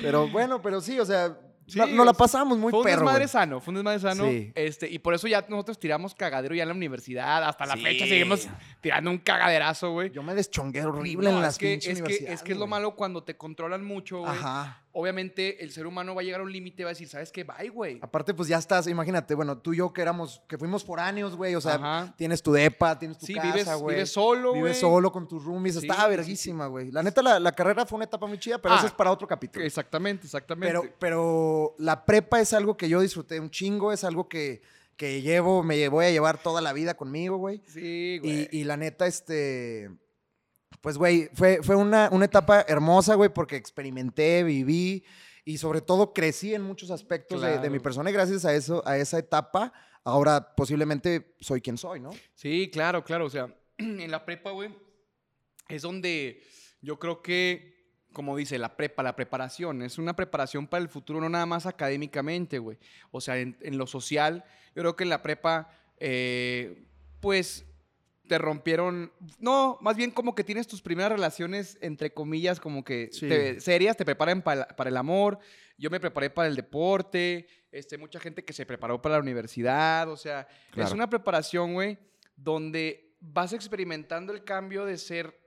Pero 0.00 0.28
bueno, 0.28 0.62
pero 0.62 0.80
sí, 0.80 0.98
o 1.00 1.04
sea, 1.04 1.36
Sí, 1.66 1.78
no- 1.78 2.04
la 2.04 2.12
pasábamos 2.12 2.58
muy 2.58 2.70
fue 2.70 2.80
un 2.80 2.84
perro, 2.84 2.96
desmadre 3.00 3.20
güey. 3.24 3.28
sano, 3.28 3.60
fue 3.60 3.72
un 3.72 3.76
desmadre 3.76 4.00
sano. 4.00 4.24
Sí. 4.28 4.52
Este, 4.54 4.90
y 4.90 4.98
por 4.98 5.14
eso 5.14 5.26
ya 5.26 5.44
nosotros 5.48 5.78
tiramos 5.78 6.14
cagadero 6.14 6.54
ya 6.54 6.62
en 6.64 6.68
la 6.68 6.74
universidad. 6.74 7.42
Hasta 7.44 7.64
la 7.66 7.74
Sí. 7.76 7.82
fecha 7.82 8.04
seguimos 8.06 8.46
tirando 8.82 9.10
un 9.10 9.18
cagaderazo, 9.18 9.92
güey. 9.92 10.10
Yo 10.10 10.22
me 10.22 10.34
deschongué 10.34 10.82
horrible 10.84 11.30
No, 11.30 11.36
en 11.36 11.42
las 11.42 11.54
es 11.54 11.58
que, 11.58 11.74
es 11.74 12.02
que, 12.02 12.32
es 12.32 12.42
que 12.42 12.52
es 12.52 12.58
lo 12.58 12.66
malo 12.66 12.94
cuando 12.96 13.22
te 13.24 13.36
controlan 13.36 13.82
mucho, 13.84 14.18
güey. 14.18 14.30
Ajá. 14.30 14.82
Obviamente 14.96 15.62
el 15.64 15.72
ser 15.72 15.88
humano 15.88 16.14
va 16.14 16.20
a 16.20 16.24
llegar 16.24 16.40
a 16.40 16.44
un 16.44 16.52
límite 16.52 16.82
y 16.82 16.84
va 16.84 16.90
a 16.90 16.92
decir, 16.92 17.08
¿sabes 17.08 17.32
qué? 17.32 17.42
Bye, 17.42 17.68
güey. 17.68 17.98
Aparte, 18.00 18.32
pues 18.32 18.48
ya 18.48 18.58
estás, 18.58 18.86
imagínate, 18.86 19.34
bueno, 19.34 19.58
tú 19.58 19.72
y 19.74 19.78
yo 19.78 19.92
que 19.92 20.00
éramos, 20.00 20.40
que 20.46 20.56
fuimos 20.56 20.84
foráneos, 20.84 21.34
güey, 21.36 21.56
o 21.56 21.60
sea, 21.60 21.74
Ajá. 21.74 22.14
tienes 22.16 22.40
tu 22.42 22.52
depa, 22.52 22.96
tienes 22.96 23.18
tu 23.18 23.26
Sí, 23.26 23.34
casa, 23.34 23.52
vives, 23.52 23.68
güey. 23.74 23.96
vives 23.96 24.12
solo, 24.12 24.50
güey. 24.50 24.62
Vives 24.62 24.78
solo 24.78 25.10
con 25.10 25.26
tus 25.26 25.44
roomies, 25.44 25.74
Sí, 25.74 25.86
estaba 25.88 26.06
verguísima, 26.08 26.68
güey. 26.68 26.92
La 26.92 27.02
neta, 27.02 27.22
la, 27.22 27.40
la 27.40 27.50
carrera 27.52 27.84
fue 27.86 27.96
una 27.96 28.04
etapa 28.04 28.26
muy 28.26 28.38
chida, 28.38 28.58
pero 28.62 28.74
Ah, 28.74 28.78
eso 28.78 28.86
es 28.86 28.92
para 28.92 29.10
otro 29.10 29.26
capítulo. 29.26 29.64
Exactamente, 29.64 30.26
exactamente. 30.26 30.68
Pero, 30.72 30.94
pero 31.00 31.74
la 31.78 32.04
prepa 32.04 32.40
es 32.40 32.52
algo 32.52 32.76
que 32.76 32.88
yo 32.88 33.00
disfruté 33.00 33.40
un 33.40 33.50
chingo, 33.50 33.92
es 33.92 34.04
algo 34.04 34.28
que, 34.28 34.62
que 34.96 35.22
llevo, 35.22 35.64
me 35.64 35.88
voy 35.88 36.04
a 36.06 36.10
llevar 36.12 36.40
toda 36.40 36.60
la 36.60 36.72
vida 36.72 36.94
conmigo, 36.94 37.36
güey. 37.36 37.60
sí, 37.66 38.18
güey. 38.22 38.48
Y, 38.52 38.60
y 38.60 38.64
la 38.64 38.76
neta, 38.76 39.08
este, 39.08 39.90
pues, 40.80 40.98
güey, 40.98 41.28
fue, 41.32 41.62
fue 41.62 41.76
una, 41.76 42.08
una 42.12 42.24
etapa 42.24 42.64
hermosa, 42.68 43.14
güey, 43.14 43.30
porque 43.30 43.56
experimenté, 43.56 44.42
viví 44.42 45.04
y 45.44 45.58
sobre 45.58 45.80
todo 45.80 46.12
crecí 46.12 46.54
en 46.54 46.62
muchos 46.62 46.90
aspectos 46.90 47.40
de, 47.40 47.58
de 47.58 47.70
mi 47.70 47.78
persona 47.78 48.10
y 48.10 48.12
gracias 48.12 48.44
a 48.44 48.54
eso, 48.54 48.82
a 48.86 48.96
esa 48.96 49.18
etapa, 49.18 49.72
ahora 50.04 50.54
posiblemente 50.54 51.34
soy 51.40 51.60
quien 51.60 51.76
soy, 51.76 52.00
¿no? 52.00 52.10
Sí, 52.34 52.70
claro, 52.72 53.04
claro. 53.04 53.26
O 53.26 53.30
sea, 53.30 53.54
en 53.78 54.10
la 54.10 54.24
prepa, 54.24 54.50
güey, 54.50 54.70
es 55.68 55.82
donde 55.82 56.42
yo 56.80 56.98
creo 56.98 57.22
que, 57.22 57.74
como 58.12 58.36
dice, 58.36 58.58
la 58.58 58.76
prepa, 58.76 59.02
la 59.02 59.16
preparación, 59.16 59.82
es 59.82 59.98
una 59.98 60.14
preparación 60.14 60.66
para 60.66 60.82
el 60.82 60.88
futuro, 60.88 61.20
no 61.20 61.28
nada 61.28 61.46
más 61.46 61.66
académicamente, 61.66 62.58
güey. 62.58 62.78
O 63.10 63.20
sea, 63.20 63.38
en, 63.38 63.56
en 63.60 63.78
lo 63.78 63.86
social, 63.86 64.44
yo 64.74 64.82
creo 64.82 64.96
que 64.96 65.04
en 65.04 65.10
la 65.10 65.22
prepa, 65.22 65.70
eh, 65.98 66.86
pues, 67.20 67.66
te 68.26 68.38
rompieron, 68.38 69.12
no, 69.38 69.76
más 69.82 69.96
bien 69.96 70.10
como 70.10 70.34
que 70.34 70.44
tienes 70.44 70.66
tus 70.66 70.80
primeras 70.80 71.12
relaciones, 71.12 71.76
entre 71.82 72.12
comillas, 72.12 72.58
como 72.58 72.82
que 72.82 73.10
Sí. 73.12 73.28
te- 73.28 73.60
serias, 73.60 73.96
te 73.96 74.04
preparan 74.04 74.40
para, 74.42 74.66
para 74.68 74.88
el 74.90 74.96
amor. 74.96 75.38
Yo 75.76 75.90
me 75.90 76.00
preparé 76.00 76.30
para 76.30 76.48
el 76.48 76.56
deporte, 76.56 77.46
este, 77.70 77.98
mucha 77.98 78.18
gente 78.20 78.44
que 78.44 78.52
se 78.52 78.64
preparó 78.64 79.02
para 79.02 79.16
la 79.16 79.20
universidad, 79.20 80.08
o 80.08 80.16
sea, 80.16 80.46
es 80.76 80.92
una 80.92 81.10
preparación, 81.10 81.74
güey, 81.74 81.98
donde 82.36 83.14
vas 83.20 83.52
experimentando 83.52 84.32
el 84.32 84.44
cambio 84.44 84.84
de 84.84 84.96
ser 84.98 85.38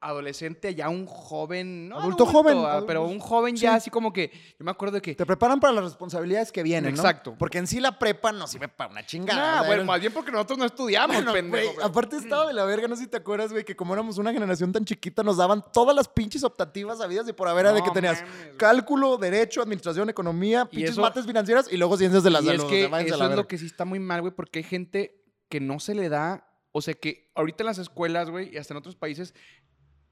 adolescente 0.00 0.74
ya 0.74 0.88
un 0.88 1.06
joven, 1.06 1.88
no 1.88 1.98
Adulto 1.98 2.24
joven, 2.26 2.58
ah, 2.58 2.74
adulto- 2.78 2.86
pero 2.86 3.04
un 3.06 3.18
joven 3.18 3.56
sí. 3.56 3.62
ya 3.64 3.74
así 3.74 3.90
como 3.90 4.12
que, 4.12 4.30
yo 4.58 4.64
me 4.64 4.70
acuerdo 4.70 4.94
de 4.96 5.02
que, 5.02 5.14
Te 5.14 5.26
preparan 5.26 5.58
para 5.60 5.72
las 5.72 5.84
responsabilidades 5.84 6.52
que 6.52 6.62
vienen, 6.62 6.94
¿no? 6.94 7.00
Exacto. 7.00 7.34
Porque 7.38 7.58
en 7.58 7.66
sí 7.66 7.80
la 7.80 7.98
prepa 7.98 8.30
no 8.32 8.46
sirve 8.46 8.68
para 8.68 8.90
una 8.90 9.04
chingada. 9.04 9.56
o 9.56 9.64
sea, 9.64 9.66
bueno, 9.66 9.84
más 9.84 10.00
bien 10.00 10.12
porque 10.12 10.30
nosotros 10.30 10.58
no 10.58 10.64
estudiamos, 10.64 11.16
Bueno, 11.16 11.32
pendejo. 11.32 11.82
aparte 11.82 12.16
estaba 12.16 12.46
de 12.46 12.54
la 12.54 12.64
verga, 12.64 12.86
no 12.88 12.94
sé 12.96 13.02
si 13.04 13.08
te 13.08 13.16
acuerdas, 13.16 13.50
güey, 13.52 13.64
que 13.64 13.74
como 13.74 13.92
éramos 13.92 14.18
una 14.18 14.32
generación 14.32 14.72
tan 14.72 14.84
chiquita, 14.84 15.22
nos 15.22 15.36
daban 15.38 15.64
todas 15.72 15.96
las 15.96 16.08
pinches 16.08 16.44
optativas 16.44 17.00
habidas 17.00 17.28
y 17.28 17.32
por 17.32 17.48
haber 17.48 17.66
de 17.72 17.82
que 17.82 17.90
tenías 17.90 18.22
mames, 18.22 18.54
cálculo, 18.56 19.16
derecho, 19.16 19.60
administración, 19.62 20.08
economía, 20.08 20.64
pinches 20.66 20.90
eso- 20.92 21.00
mates 21.02 21.26
financieras 21.26 21.66
y 21.72 21.76
luego 21.76 21.96
ciencias 21.96 22.22
de 22.22 22.30
la 22.30 22.40
y 22.40 22.44
salud. 22.46 22.58
es 22.60 22.64
o 22.64 22.68
que 22.68 22.80
sea, 22.82 22.88
váyanse 22.88 23.12
a 23.12 23.16
eso 23.16 23.24
la 23.24 23.30
es 23.30 23.36
lo 23.36 23.48
que 23.48 23.58
sí 23.58 23.66
está 23.66 23.84
muy 23.84 23.98
mal, 23.98 24.20
güey, 24.20 24.32
porque 24.32 24.60
hay 24.60 24.64
gente 24.64 25.24
que 25.48 25.60
no 25.60 25.80
se 25.80 25.94
le 25.94 26.08
da, 26.08 26.46
o 26.72 26.80
sea, 26.82 26.94
que 26.94 27.30
ahorita 27.34 27.62
en 27.64 27.66
las 27.66 27.78
escuelas, 27.78 28.30
güey, 28.30 28.54
y 28.54 28.58
hasta 28.58 28.74
en 28.74 28.78
otros 28.78 28.94
países, 28.94 29.34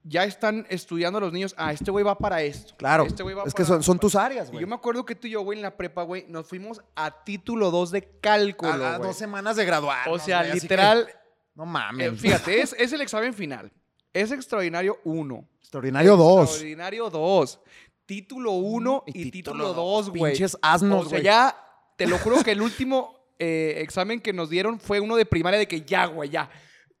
ya 0.03 0.23
están 0.23 0.65
estudiando 0.69 1.17
a 1.17 1.21
los 1.21 1.33
niños, 1.33 1.53
ah, 1.57 1.73
este 1.73 1.91
güey 1.91 2.03
va 2.03 2.17
para 2.17 2.41
esto. 2.41 2.75
Claro, 2.77 3.03
este 3.03 3.23
güey 3.23 3.35
va 3.35 3.43
es 3.43 3.53
que 3.53 3.63
para- 3.63 3.75
son, 3.75 3.83
son 3.83 3.99
tus 3.99 4.15
áreas, 4.15 4.49
güey. 4.49 4.61
yo 4.61 4.67
me 4.67 4.75
acuerdo 4.75 5.05
que 5.05 5.15
tú 5.15 5.27
y 5.27 5.31
yo, 5.31 5.41
güey, 5.41 5.59
en 5.59 5.63
la 5.63 5.75
prepa, 5.75 6.03
güey, 6.03 6.25
nos 6.29 6.47
fuimos 6.47 6.81
a 6.95 7.23
título 7.23 7.71
2 7.71 7.91
de 7.91 8.19
cálculo, 8.19 8.85
a, 8.85 8.99
dos 8.99 9.17
semanas 9.17 9.55
de 9.55 9.65
graduar. 9.65 10.09
O 10.09 10.19
sea, 10.19 10.43
literal, 10.43 11.07
no 11.55 11.63
eh, 11.63 11.67
mames. 11.67 12.21
fíjate, 12.21 12.61
es, 12.61 12.75
es 12.77 12.93
el 12.93 13.01
examen 13.01 13.33
final. 13.33 13.71
Es 14.13 14.31
extraordinario 14.31 14.99
1. 15.03 15.47
Extraordinario 15.59 16.15
dos. 16.15 16.49
Extraordinario 16.49 17.09
2. 17.09 17.59
Título 18.05 18.51
1 18.53 19.03
y, 19.07 19.29
título 19.31 19.73
2, 19.73 20.09
güey. 20.11 20.31
Pinches 20.31 20.57
asnos, 20.61 21.07
O 21.07 21.09
sea, 21.09 21.19
ya, 21.19 21.55
te 21.97 22.07
lo 22.07 22.17
juro 22.19 22.41
que 22.41 22.51
el 22.51 22.61
último 22.61 23.17
eh, 23.37 23.75
examen 23.79 24.21
que 24.21 24.31
nos 24.31 24.49
dieron 24.49 24.79
fue 24.79 25.01
uno 25.01 25.17
de 25.17 25.25
primaria 25.25 25.59
de 25.59 25.67
que 25.67 25.81
ya, 25.81 26.05
güey, 26.05 26.29
ya. 26.29 26.49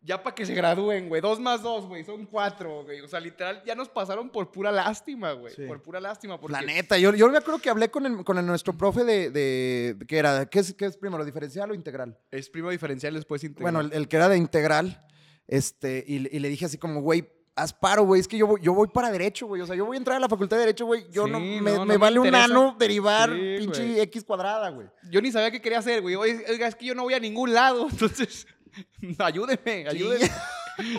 Ya 0.07 0.23
para 0.23 0.33
que 0.33 0.45
se 0.45 0.53
gradúen, 0.53 1.09
güey. 1.09 1.21
Dos 1.21 1.39
más 1.39 1.61
dos, 1.61 1.85
güey. 1.85 2.03
Son 2.05 2.25
cuatro, 2.25 2.83
güey. 2.85 3.01
O 3.01 3.07
sea, 3.09 3.19
literal, 3.19 3.61
ya 3.65 3.75
nos 3.75 3.89
pasaron 3.89 4.29
por 4.29 4.49
pura 4.51 4.71
lástima, 4.71 5.33
güey. 5.33 5.53
Sí. 5.53 5.63
Por 5.67 5.81
pura 5.81 5.99
lástima. 5.99 6.39
Porque, 6.39 6.53
La 6.53 6.61
neta, 6.61 6.97
yo, 6.97 7.13
yo 7.13 7.27
me 7.29 7.37
acuerdo 7.37 7.59
que 7.59 7.69
hablé 7.69 7.91
con, 7.91 8.05
el- 8.05 8.23
con 8.23 8.37
el- 8.37 8.45
nuestro 8.45 8.71
profe 8.77 9.03
de, 9.03 9.29
de- 9.29 9.97
¿Qué 10.07 10.17
era? 10.17 10.45
¿Qué 10.45 10.59
es, 10.59 10.73
qué 10.73 10.85
es 10.85 10.95
primero, 10.97 11.25
diferencial 11.25 11.69
o 11.71 11.73
integral? 11.75 12.17
Es 12.31 12.49
primo 12.49 12.69
diferencial 12.69 13.13
después 13.13 13.43
integral. 13.43 13.73
Bueno, 13.73 13.87
el, 13.87 13.93
el 14.01 14.07
que 14.07 14.15
era 14.15 14.29
de 14.29 14.37
integral, 14.37 15.05
este, 15.45 16.03
y, 16.07 16.19
le- 16.19 16.29
y 16.31 16.39
le 16.39 16.49
dije 16.49 16.65
así 16.65 16.77
como, 16.77 17.01
güey, 17.01 17.27
haz 17.55 17.73
paro, 17.73 18.03
güey, 18.03 18.21
es 18.21 18.27
que 18.27 18.37
yo 18.37 18.45
voy, 18.47 18.61
yo 18.61 18.73
voy 18.73 18.87
para 18.89 19.11
derecho, 19.11 19.47
güey, 19.47 19.61
o 19.61 19.65
sea, 19.65 19.75
yo 19.75 19.85
voy 19.85 19.95
a 19.95 19.99
entrar 19.99 20.17
a 20.17 20.19
la 20.19 20.29
facultad 20.29 20.57
de 20.57 20.61
derecho, 20.61 20.85
güey, 20.85 21.05
yo 21.09 21.25
Sí, 21.25 21.31
no, 21.31 21.39
me, 21.39 21.59
no, 21.61 21.73
no 21.77 21.85
me 21.85 21.93
me 21.93 21.97
vale 21.97 22.19
un 22.19 22.29
nano 22.29 22.75
derivar 22.77 23.31
Sí, 23.31 23.55
pinche 23.57 23.83
güey. 23.83 23.99
X 24.01 24.23
cuadrada, 24.23 24.69
güey. 24.69 24.87
Yo 25.09 25.21
ni 25.21 25.31
sabía 25.31 25.49
qué 25.51 25.59
quería 25.61 25.79
hacer, 25.79 26.01
güey. 26.01 26.15
Oye, 26.15 26.45
Oiga, 26.49 26.67
es 26.67 26.75
que 26.75 26.85
yo 26.85 26.93
no 26.93 27.03
voy 27.03 27.15
a 27.15 27.19
ningún 27.19 27.53
lado. 27.53 27.87
Entonces, 27.91 28.45
ayúdenme, 29.19 29.87
ayúdenme. 29.89 30.29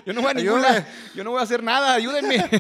Yo 0.05 0.13
no 0.13 0.23
voy 0.23 0.31
a 0.31 0.35
lado. 0.63 0.85
Yo 1.15 1.25
no 1.25 1.31
voy 1.31 1.41
a 1.41 1.43
hacer 1.45 1.63
nada, 1.63 1.95
ayúdenme. 1.95 2.39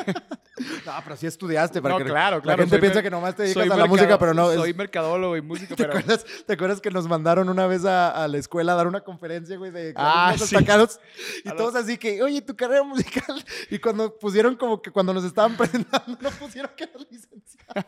No, 0.84 0.92
pero 1.04 1.16
sí 1.16 1.24
estudiaste, 1.28 1.80
para 1.80 1.94
No, 1.94 1.98
que 1.98 2.06
claro, 2.10 2.38
la 2.38 2.42
claro. 2.42 2.58
gente 2.64 2.74
soy 2.74 2.80
piensa 2.80 3.00
que 3.00 3.10
nomás 3.10 3.36
te 3.36 3.44
dedicas 3.44 3.62
a 3.62 3.66
la 3.68 3.74
mercado- 3.76 3.88
música, 3.90 4.18
pero 4.18 4.34
no. 4.34 4.50
es- 4.50 4.56
Soy 4.58 4.74
mercadólogo 4.74 5.36
y 5.36 5.40
músico, 5.40 5.76
¿Te, 5.76 5.84
pero... 5.84 5.96
acuerdas, 5.96 6.26
¿Te 6.48 6.52
acuerdas 6.52 6.80
que 6.80 6.90
nos 6.90 7.06
mandaron 7.06 7.48
una 7.48 7.68
vez 7.68 7.84
a, 7.84 8.24
a 8.24 8.26
la 8.26 8.38
escuela 8.38 8.72
a 8.72 8.74
dar 8.74 8.88
una 8.88 9.02
conferencia, 9.02 9.56
güey, 9.56 9.70
de 9.70 9.92
Ah, 9.94 10.32
sí. 10.34 10.40
destacados? 10.40 10.98
Y 11.44 11.48
A 11.48 11.54
todos 11.54 11.76
así 11.76 11.96
que, 11.96 12.20
oye, 12.24 12.42
tu 12.42 12.56
carrera 12.56 12.82
musical. 12.82 13.44
Y 13.70 13.78
cuando 13.78 14.18
pusieron 14.18 14.56
como 14.56 14.82
que 14.82 14.90
cuando 14.90 15.14
nos 15.14 15.22
estaban 15.22 15.56
presentando, 15.56 16.18
no 16.20 16.30
pusieron 16.30 16.72
que 16.76 16.82
eras 16.84 17.06
licenciado. 17.08 17.86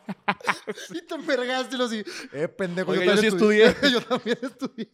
y 0.93 1.01
te 1.01 1.13
envergaste 1.15 1.75
y 1.75 1.77
los 1.77 1.87
así, 1.91 2.05
eh, 2.31 2.47
pendejo. 2.47 2.91
Oiga, 2.91 3.03
yo 3.03 3.17
sí 3.17 3.27
también 3.31 3.37
yo 3.91 4.01
también 4.01 4.37
estudié. 4.41 4.89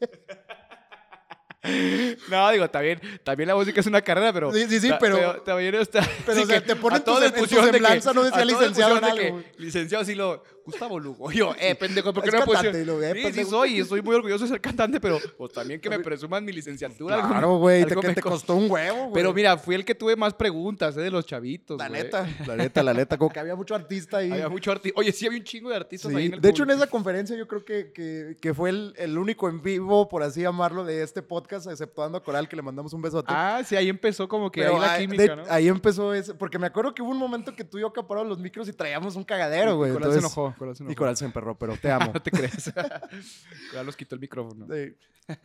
No, 2.30 2.52
digo, 2.52 2.70
también, 2.70 3.00
también 3.24 3.48
la 3.48 3.56
música 3.56 3.80
es 3.80 3.86
una 3.88 4.02
carrera, 4.02 4.32
pero... 4.34 4.52
Sí, 4.54 4.66
sí, 4.70 4.80
sí, 4.80 4.90
ta- 4.90 5.00
pero- 5.00 5.42
también 5.42 5.76
está... 5.76 6.02
pero, 6.26 6.42
o 6.42 6.46
sea, 6.46 6.64
te 6.64 6.76
ponen 6.76 7.02
sem- 7.04 7.24
en 7.26 7.34
tu 7.34 7.46
semblanza 7.48 8.14
no 8.14 8.24
decía 8.24 8.46
licenciado 8.46 8.98
en 8.98 9.04
algo, 9.04 9.18
que 9.42 9.46
Licenciado 9.58 10.06
sí 10.06 10.16
lo... 10.16 10.44
Gustavo 10.68 11.00
Lugo. 11.00 11.32
Yo, 11.32 11.56
eh, 11.58 11.76
pendejo, 11.76 12.14
¿por 12.14 12.24
qué 12.24 12.28
Es 12.28 12.36
no 12.36 12.42
cantante, 12.52 12.84
lo, 12.84 13.02
eh, 13.02 13.14
sí, 13.28 13.32
sí 13.32 13.46
soy, 13.46 13.78
y 13.78 13.80
estoy 13.80 14.02
muy 14.02 14.14
orgulloso 14.16 14.44
de 14.44 14.50
ser 14.50 14.60
cantante, 14.60 15.00
pero 15.00 15.18
pues, 15.38 15.54
también 15.54 15.80
que 15.80 15.90
me 15.90 16.00
presuman 16.00 16.44
mi 16.44 16.52
licenciatura. 16.52 17.26
Claro, 17.26 17.56
güey, 17.56 17.86
te, 17.86 17.96
que 17.96 18.10
te 18.16 18.22
costó. 18.22 18.56
un 18.56 18.70
huevo, 18.70 19.04
güey. 19.04 19.14
Pero 19.14 19.34
mira, 19.34 19.58
fui 19.58 19.76
el 19.76 19.86
que 19.86 19.96
tuve 19.96 20.18
más 20.18 20.34
preguntas, 20.34 20.98
eh, 20.98 21.00
de 21.00 21.10
los 21.10 21.26
chavitos, 21.26 21.78
La 21.78 21.88
güey. 21.88 22.04
neta, 22.04 22.28
la 22.46 22.56
neta, 22.58 22.84
la 22.84 22.94
neta. 22.94 23.18
Como 23.18 23.32
que 23.32 23.40
había 23.40 23.56
mucho 23.56 23.76
artista 23.76 24.18
ahí. 24.18 24.30
Había 24.30 24.50
mucho 24.50 24.70
artista. 24.70 25.00
Oye, 25.00 25.14
sí 25.14 25.26
había 25.26 25.40
un 25.40 25.46
chingo 25.46 25.70
de 25.70 25.78
artistas 25.78 26.12
Sí, 26.12 26.18
ahí 26.18 26.26
en 26.26 26.34
el 26.34 26.42
De 26.42 26.50
hecho, 26.50 26.64
en 26.64 26.72
esa 26.72 26.88
conferencia 26.88 27.38
yo 27.38 27.48
creo 27.48 27.64
que, 27.64 27.94
que, 27.94 28.36
que 28.42 28.54
fue 28.54 28.70
el, 28.72 28.94
el 28.98 29.18
único 29.18 29.48
en 29.48 29.62
vivo, 29.62 30.10
por 30.10 30.22
así 30.22 30.42
llamarlo, 30.42 30.84
de 30.84 31.02
este 31.02 31.22
podcast, 31.22 31.47
exceptuando 31.56 32.18
a 32.18 32.24
Coral, 32.24 32.48
que 32.50 32.56
le 32.56 32.62
mandamos 32.62 32.94
un 32.94 33.02
beso 33.02 33.20
a 33.20 33.24
ti. 33.24 33.34
Ah, 33.36 33.62
sí, 33.66 33.76
ahí 33.76 33.90
empezó 33.90 34.28
como 34.28 34.52
que 34.52 34.66
ahí 34.66 34.80
la 34.80 34.98
química, 34.98 35.24
de- 35.24 35.36
¿no? 35.38 35.44
ahí 35.50 35.68
empezó 35.68 36.14
ese, 36.14 36.34
porque 36.36 36.60
me 36.60 36.68
acuerdo 36.68 36.94
que 36.94 37.02
hubo 37.02 37.12
un 37.12 37.18
momento 37.18 37.56
que 37.56 37.64
tú 37.64 37.78
y 37.78 37.82
yo 37.82 37.88
acaparamos 37.88 38.28
los 38.30 38.40
micros 38.40 38.68
y 38.68 38.74
traíamos 38.74 39.16
un 39.16 39.24
cagadero, 39.24 39.78
güey. 39.78 39.92
Coral 39.94 40.12
se 40.12 40.18
entonces- 40.18 40.38
enojó. 40.38 40.56
Coral 40.58 40.76
se 40.76 40.84
enojó. 40.84 40.92
Y 40.92 40.96
Coral 40.96 41.18
se 41.18 41.26
emperró, 41.26 41.58
pero 41.58 41.78
te 41.78 41.90
amo. 41.92 42.12
No 42.14 42.22
te 42.22 42.32
crees. 42.32 42.72
Coral 43.72 43.86
nos 43.86 43.96
quitó 43.96 44.16
el 44.16 44.22
micrófono. 44.22 44.66
Sí. 44.74 44.96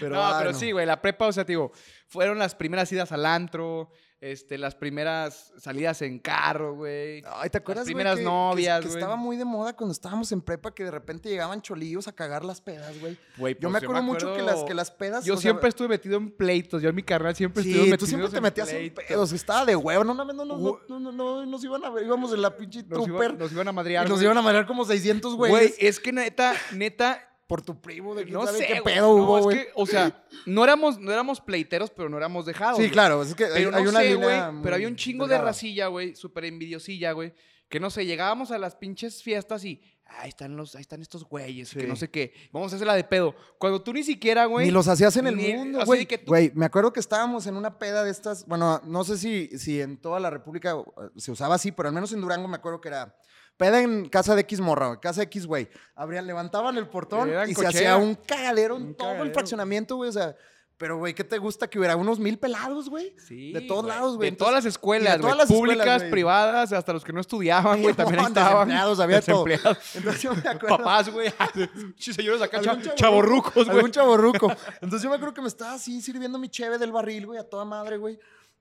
Pero, 0.00 0.16
no, 0.16 0.28
pero 0.40 0.50
no. 0.50 0.58
sí, 0.58 0.72
güey, 0.72 0.84
la 0.86 1.00
prepa, 1.00 1.28
o 1.28 1.32
sea, 1.32 1.44
te 1.44 1.52
digo, 1.52 1.70
fueron 2.08 2.36
las 2.38 2.54
primeras 2.56 2.90
idas 2.90 3.12
al 3.12 3.24
antro, 3.26 3.90
este, 4.32 4.56
las 4.56 4.74
primeras 4.74 5.52
salidas 5.58 6.00
en 6.02 6.18
carro, 6.18 6.74
güey. 6.74 7.22
Ay, 7.26 7.50
¿te 7.50 7.58
acuerdas, 7.58 7.84
güey, 7.84 7.94
primeras 7.94 8.14
que- 8.16 8.20
que- 8.22 8.24
novias, 8.24 8.80
que, 8.80 8.86
güey. 8.88 8.98
estaba 8.98 9.16
muy 9.16 9.36
de 9.36 9.44
moda 9.44 9.74
cuando 9.76 9.92
estábamos 9.92 10.32
en 10.32 10.40
prepa, 10.40 10.74
que 10.74 10.82
de 10.84 10.90
repente 10.90 11.28
llegaban 11.28 11.60
cholillos 11.60 12.08
a 12.08 12.12
cagar 12.12 12.44
las 12.44 12.60
pedas, 12.62 12.98
güey. 13.00 13.18
Güey, 13.36 13.54
Yo 13.54 13.60
pues, 13.68 13.72
me 13.72 13.78
acuerdo 13.78 14.02
mucho 14.02 14.34
que 14.34 14.40
las, 14.42 14.64
que 14.64 14.72
las 14.72 14.90
pedas... 14.90 15.24
Yo 15.24 15.34
o 15.34 15.36
sea, 15.36 15.42
siempre 15.50 15.68
estuve 15.68 15.88
metido 15.88 16.16
en 16.16 16.30
pleitos, 16.30 16.80
yo 16.80 16.88
en 16.88 16.94
mi 16.94 17.02
carnal 17.02 17.34
siempre 17.36 17.62
estuve 17.62 17.80
metido 17.80 17.96
tú 17.98 18.06
siempre 18.06 18.28
te 18.30 18.40
metías 18.40 18.68
en 18.70 18.76
pleitos. 18.78 19.04
pedos. 19.04 19.32
Estaba 19.32 19.66
de 19.66 19.76
huevo. 19.76 20.04
No, 20.04 20.14
no, 20.14 20.24
no, 20.24 20.32
no, 20.32 20.44
no, 20.44 20.56
no, 20.88 20.98
no, 21.00 21.12
no, 21.12 21.46
nos 21.46 21.62
iban 21.64 21.84
a 21.84 21.90
ver. 21.90 22.04
Íbamos 22.06 22.32
en 22.32 22.40
la 22.42 22.56
pinche 22.56 22.82
Nos, 22.84 23.06
iba- 23.06 23.18
trooper. 23.18 23.38
nos 23.38 23.52
iban 23.52 23.68
a 23.68 23.72
madrear. 23.72 24.06
y 24.06 24.08
nos 24.08 24.18
güey. 24.18 24.24
iban 24.26 24.38
a 24.38 24.42
marear 24.42 24.66
como 24.66 24.84
600 24.84 25.34
Güey, 25.36 25.50
güeyes. 25.50 25.76
es 25.78 26.00
que 26.00 26.12
neta, 26.12 26.54
neta, 26.72 27.20
por 27.46 27.60
tu 27.62 27.80
primo, 27.80 28.14
de 28.14 28.22
quién 28.24 28.34
No 28.34 28.46
sé, 28.46 28.66
qué 28.66 28.80
güey. 28.80 28.94
pedo 28.94 29.16
No, 29.18 29.24
hubo, 29.24 29.38
es 29.38 29.44
güey. 29.44 29.56
que, 29.58 29.68
o 29.74 29.86
sea, 29.86 30.24
no 30.46 30.64
éramos, 30.64 30.98
no 30.98 31.12
éramos 31.12 31.40
pleiteros, 31.40 31.90
pero 31.90 32.08
no 32.08 32.16
éramos 32.16 32.46
dejados. 32.46 32.76
Sí, 32.76 32.84
güey. 32.84 32.90
claro, 32.90 33.22
es 33.22 33.34
que 33.34 33.44
hay, 33.44 33.64
no 33.66 33.80
una 33.82 34.00
sé, 34.00 34.10
línea 34.14 34.48
güey, 34.48 34.62
pero 34.62 34.74
había 34.76 34.88
un 34.88 34.96
chingo 34.96 35.26
de 35.26 35.38
racilla, 35.38 35.88
güey, 35.88 36.14
súper 36.16 36.46
envidiosilla, 36.46 37.12
güey, 37.12 37.34
que 37.68 37.80
no 37.80 37.90
sé, 37.90 38.06
llegábamos 38.06 38.50
a 38.50 38.58
las 38.58 38.76
pinches 38.76 39.22
fiestas 39.22 39.64
y 39.64 39.82
ahí 40.06 40.28
están 40.28 40.56
los, 40.56 40.74
ahí 40.74 40.80
están 40.82 41.02
estos 41.02 41.24
güeyes, 41.24 41.72
que 41.74 41.86
no 41.86 41.96
sé 41.96 42.08
qué, 42.08 42.32
vamos 42.52 42.72
a 42.72 42.76
hacerla 42.76 42.94
de 42.94 43.04
pedo. 43.04 43.34
Cuando 43.58 43.82
tú 43.82 43.92
ni 43.92 44.04
siquiera, 44.04 44.46
güey. 44.46 44.66
Ni 44.66 44.72
los 44.72 44.86
hacías 44.88 45.14
en 45.18 45.26
el 45.26 45.36
ni- 45.36 45.52
mundo, 45.52 45.84
güey. 45.84 46.06
que 46.06 46.18
tú- 46.18 46.26
Güey, 46.28 46.50
me 46.54 46.64
acuerdo 46.66 46.92
que 46.92 47.00
estábamos 47.00 47.46
en 47.46 47.56
una 47.56 47.78
peda 47.78 48.04
de 48.04 48.10
estas, 48.10 48.46
bueno, 48.46 48.80
no 48.84 49.04
sé 49.04 49.18
si, 49.18 49.48
si 49.58 49.80
en 49.82 49.98
toda 49.98 50.18
la 50.20 50.30
República 50.30 50.72
eh, 50.76 51.08
se 51.16 51.30
usaba 51.32 51.56
así, 51.56 51.72
pero 51.72 51.88
al 51.88 51.94
menos 51.94 52.10
en 52.12 52.20
Durango 52.20 52.48
me 52.48 52.56
acuerdo 52.56 52.80
que 52.80 52.88
era 52.88 53.16
peda 53.56 53.80
en 53.80 54.08
casa 54.08 54.34
de 54.34 54.42
X 54.42 54.60
morra, 54.60 54.88
güey, 54.88 55.00
casa 55.00 55.20
de 55.20 55.24
X 55.26 55.46
güey. 55.46 55.68
Abrían, 55.94 56.26
levantaban 56.26 56.76
el 56.76 56.88
portón 56.88 57.28
Eran 57.28 57.48
y 57.50 57.54
se 57.54 57.66
hacía 57.66 57.96
un 57.96 58.14
cagadero 58.14 58.76
en 58.76 58.94
todo 58.94 59.22
el 59.22 59.32
fraccionamiento, 59.32 59.96
güey, 59.96 60.10
o 60.10 60.12
sea, 60.12 60.34
pero 60.76 60.98
güey, 60.98 61.14
¿qué 61.14 61.22
te 61.22 61.38
gusta 61.38 61.68
que 61.70 61.78
hubiera 61.78 61.94
unos 61.94 62.18
mil 62.18 62.36
pelados, 62.36 62.90
güey? 62.90 63.14
Sí, 63.16 63.52
de 63.52 63.60
todos 63.60 63.84
güey. 63.84 63.94
lados, 63.96 64.16
güey. 64.16 64.30
De 64.30 64.36
todas 64.36 64.54
las 64.54 64.64
escuelas, 64.64 65.20
güey. 65.20 65.30
escuelas, 65.30 65.48
Públicas, 65.48 65.98
güey. 66.00 66.10
privadas, 66.10 66.72
hasta 66.72 66.92
los 66.92 67.04
que 67.04 67.12
no 67.12 67.20
estudiaban, 67.20 67.80
güey, 67.80 67.94
también 67.94 68.18
ahí 68.18 68.26
estaban. 68.26 68.66
desempleados, 68.68 68.98
había 69.00 69.20
de 69.20 69.22
todo. 69.22 69.44
Desempleados. 69.44 69.96
Entonces 69.96 70.22
yo 70.22 70.34
me 70.34 70.40
acuerdo. 70.50 70.76
Papás, 70.78 71.08
güey. 71.10 71.32
Señores 71.96 72.42
acá, 72.42 72.58
Algún 72.58 72.82
cha- 72.82 72.94
chavorruco, 72.96 73.50
chavorrucos, 73.50 73.64
güey. 73.66 73.76
Algún 73.76 73.90
chaborruco. 73.92 74.52
Entonces 74.80 75.02
yo 75.02 75.10
me 75.10 75.14
acuerdo 75.16 75.34
que 75.34 75.42
me 75.42 75.48
estaba 75.48 75.74
así 75.74 76.02
sirviendo 76.02 76.38
mi 76.40 76.48
cheve 76.48 76.76
del 76.76 76.90
barril, 76.90 77.26
güey, 77.26 77.38
a 77.38 77.44
toda 77.48 77.64
madre, 77.64 77.96
güey. 77.96 78.18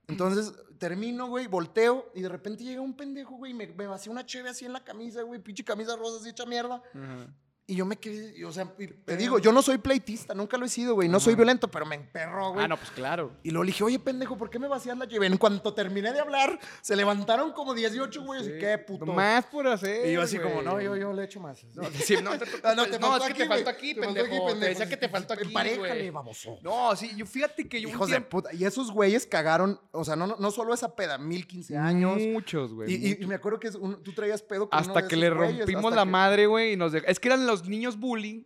Entonces 0.08 0.54
termino, 0.78 1.28
güey, 1.28 1.48
volteo 1.48 2.12
y 2.14 2.22
de 2.22 2.30
repente 2.30 2.64
llega 2.64 2.82
un 2.82 2.96
pendejo, 2.96 3.36
güey, 3.36 3.52
y 3.52 3.56
me, 3.56 3.68
me 3.68 3.88
vacía 3.88 4.12
una 4.12 4.26
cheve 4.26 4.50
así 4.50 4.66
en 4.66 4.74
la 4.74 4.84
camisa, 4.84 5.22
güey, 5.22 5.40
pinche 5.40 5.64
camisa 5.64 5.96
rosa 5.96 6.20
así 6.20 6.30
hecha 6.30 6.46
mierda. 6.46 6.82
Y 7.66 7.76
yo 7.76 7.86
me 7.86 7.96
quedé, 7.96 8.38
y, 8.38 8.44
o 8.44 8.52
sea, 8.52 8.74
y 8.78 8.88
te 8.88 9.16
digo, 9.16 9.40
yo 9.40 9.54
no 9.54 9.62
soy 9.62 9.78
pleitista, 9.78 10.34
nunca 10.34 10.58
lo 10.58 10.66
he 10.66 10.70
sido, 10.70 10.96
güey, 10.96 11.08
no 11.08 11.22
soy 11.22 11.34
violento, 11.36 11.70
pero 11.72 11.86
me 11.86 11.96
emperró, 11.96 12.52
güey. 12.52 12.66
Ah, 12.66 12.68
no, 12.68 12.76
pues 12.76 12.92
claro. 12.92 13.32
Y 13.42 13.52
luego 13.52 13.64
le 13.64 13.68
dije, 13.72 13.86
oye, 13.86 14.00
pendejo, 14.00 14.38
¿por 14.38 14.50
qué 14.50 14.60
me 14.60 14.68
vacías 14.68 14.98
la 14.98 15.08
cheve? 15.08 15.28
En 15.28 15.38
cuanto 15.38 15.74
terminé 15.74 16.12
de 16.12 16.20
hablar, 16.20 16.60
se 16.82 16.94
levantaron 16.94 17.54
como 17.54 17.74
18 17.74 18.22
güeyes. 18.22 18.48
y 18.48 18.60
qué 18.60 18.78
puto. 18.80 19.06
Más 19.06 19.46
por 19.46 19.66
hacer. 19.68 20.10
Y 20.10 20.12
yo 20.12 20.22
así 20.24 20.40
como, 20.40 20.56
güey. 20.56 20.66
no, 20.66 20.82
yo, 20.82 20.98
yo 20.98 21.14
le 21.14 21.24
echo 21.24 21.40
más. 21.40 21.64
No, 21.74 21.84
sí, 22.04 22.18
no, 22.22 22.32
te, 22.38 22.46
no, 22.76 22.86
te 22.86 23.00
no, 23.00 23.16
es 23.16 23.24
que 23.24 23.34
te 23.34 23.48
faltó 23.48 23.64
güey. 23.64 23.76
aquí, 23.76 23.96
pendejo. 23.96 24.28
Te 24.28 24.52
pendejo. 24.52 24.60
decía 24.60 24.90
que 24.90 24.98
te 24.98 25.08
faltó 25.08 25.34
aquí, 25.34 25.44
Emparejale, 25.44 25.78
güey. 25.94 26.10
baboso. 26.10 26.58
No, 26.62 26.94
sí, 26.98 27.12
yo 27.16 27.26
fíjate 27.26 27.70
que 27.70 27.80
yo 27.80 27.88
un 27.88 27.96
Hijos 27.96 28.10
de 28.10 28.16
tiempo... 28.16 28.30
puta. 28.42 28.54
Y 28.54 28.66
esos 28.66 28.92
güeyes 28.92 29.26
cagaron, 29.26 29.80
o 29.92 30.04
sea, 30.04 30.18
no, 30.18 30.36
no, 30.38 30.52
solo 30.52 30.74
esa 30.74 30.98
peda, 30.98 31.18
mil, 31.18 31.48
quince 31.48 31.78
años. 31.78 32.20
Muchos, 32.20 32.74
güey. 32.74 32.94
Y, 33.22 33.26
me 33.26 33.36
acuerdo 33.36 33.58
que 33.58 33.70
es 33.70 33.76
un- 33.76 34.04
tú 34.04 34.12
traías 34.12 34.42
pedo 34.42 34.70
con 34.70 34.78
uno 34.78 34.88
Hasta 34.90 35.04
de 35.04 35.08
que 35.08 35.16
le 35.16 35.30
rompimos 35.30 35.96
la 35.96 36.04
madre, 36.04 36.46
güey, 36.46 36.74
y 36.74 36.76
nos 36.76 36.94
Es 36.94 37.22
que 37.22 37.30
eran 37.30 37.46
los 37.46 37.53
niños 37.62 37.96
bullying 38.00 38.44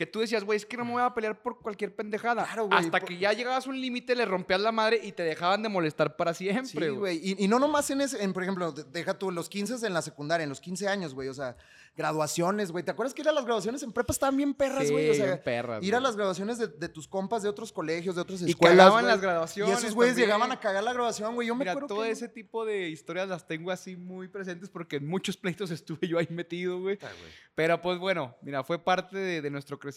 que 0.00 0.06
tú 0.06 0.20
decías, 0.20 0.44
güey, 0.44 0.56
es 0.56 0.64
que 0.64 0.78
no 0.78 0.86
me 0.86 0.92
voy 0.92 1.02
a 1.02 1.12
pelear 1.12 1.42
por 1.42 1.60
cualquier 1.60 1.94
pendejada. 1.94 2.44
Claro, 2.44 2.68
güey, 2.68 2.78
Hasta 2.78 3.00
por- 3.00 3.06
que 3.06 3.18
ya 3.18 3.34
llegabas 3.34 3.66
a 3.66 3.68
un 3.70 3.78
límite, 3.78 4.14
le 4.16 4.24
rompías 4.24 4.58
la 4.58 4.72
madre 4.72 4.98
y 5.02 5.12
te 5.12 5.22
dejaban 5.24 5.62
de 5.62 5.68
molestar 5.68 6.16
para 6.16 6.32
siempre, 6.32 6.88
Sí, 6.88 6.94
güey. 6.96 7.18
Y, 7.22 7.44
y 7.44 7.48
no 7.48 7.58
nomás 7.58 7.90
en 7.90 8.00
ese, 8.00 8.22
en, 8.24 8.32
por 8.32 8.42
ejemplo, 8.42 8.72
de- 8.72 8.84
deja 8.84 9.18
tú 9.18 9.30
los 9.30 9.50
15 9.50 9.86
en 9.86 9.92
la 9.92 10.00
secundaria, 10.00 10.44
en 10.44 10.48
los 10.48 10.62
15 10.62 10.88
años, 10.88 11.12
güey. 11.12 11.28
O 11.28 11.34
sea, 11.34 11.54
graduaciones, 11.96 12.72
güey. 12.72 12.82
¿Te 12.84 12.90
acuerdas 12.92 13.12
que 13.12 13.20
ir 13.22 13.28
a 13.28 13.32
las 13.32 13.44
graduaciones 13.44 13.82
en 13.82 13.92
prepa 13.92 14.12
estaban 14.12 14.36
bien 14.36 14.54
perras, 14.54 14.86
Sí, 14.86 14.92
güey? 14.92 15.10
o 15.10 15.14
sea, 15.14 15.26
bien 15.26 15.42
perras, 15.44 15.82
ir 15.84 15.94
a 15.94 16.00
las 16.00 16.16
graduaciones 16.16 16.56
de, 16.58 16.68
de 16.68 16.88
tus 16.88 17.06
compas 17.06 17.42
de 17.42 17.48
otros 17.48 17.72
colegios, 17.72 18.14
de 18.14 18.22
otras 18.22 18.40
Y 18.42 18.50
escuelas. 18.50 18.76
cagaban 18.78 19.02
güey. 19.04 19.12
las 19.12 19.20
graduaciones 19.20 19.74
Y 19.74 19.78
esos 19.84 19.94
güeyes 19.94 20.14
también. 20.14 20.26
llegaban 20.28 20.52
a 20.52 20.60
cagar 20.60 20.82
la 20.82 20.92
graduación, 20.92 21.34
güey. 21.34 21.48
Yo 21.48 21.54
me 21.54 21.60
Mira, 21.60 21.72
acuerdo 21.72 21.88
todo 21.88 22.02
que- 22.04 22.10
ese 22.10 22.28
tipo 22.28 22.64
de 22.64 22.88
historias 22.88 23.28
las 23.28 23.46
tengo 23.46 23.70
así 23.70 23.96
muy 23.96 24.28
presentes 24.28 24.70
porque 24.70 24.96
en 24.96 25.06
muchos 25.08 25.36
pleitos 25.36 25.70
estuve 25.70 26.08
yo 26.08 26.18
ahí 26.18 26.28
metido, 26.30 26.80
güey. 26.80 26.96
Puta, 26.96 27.12
güey. 27.12 27.32
Pero 27.54 27.82
pues 27.82 27.98
bueno, 27.98 28.34
mira, 28.40 28.64
fue 28.64 28.82
parte 28.82 29.18
de, 29.18 29.42
de 29.42 29.50
nuestro 29.50 29.78
crecimiento, 29.78 29.89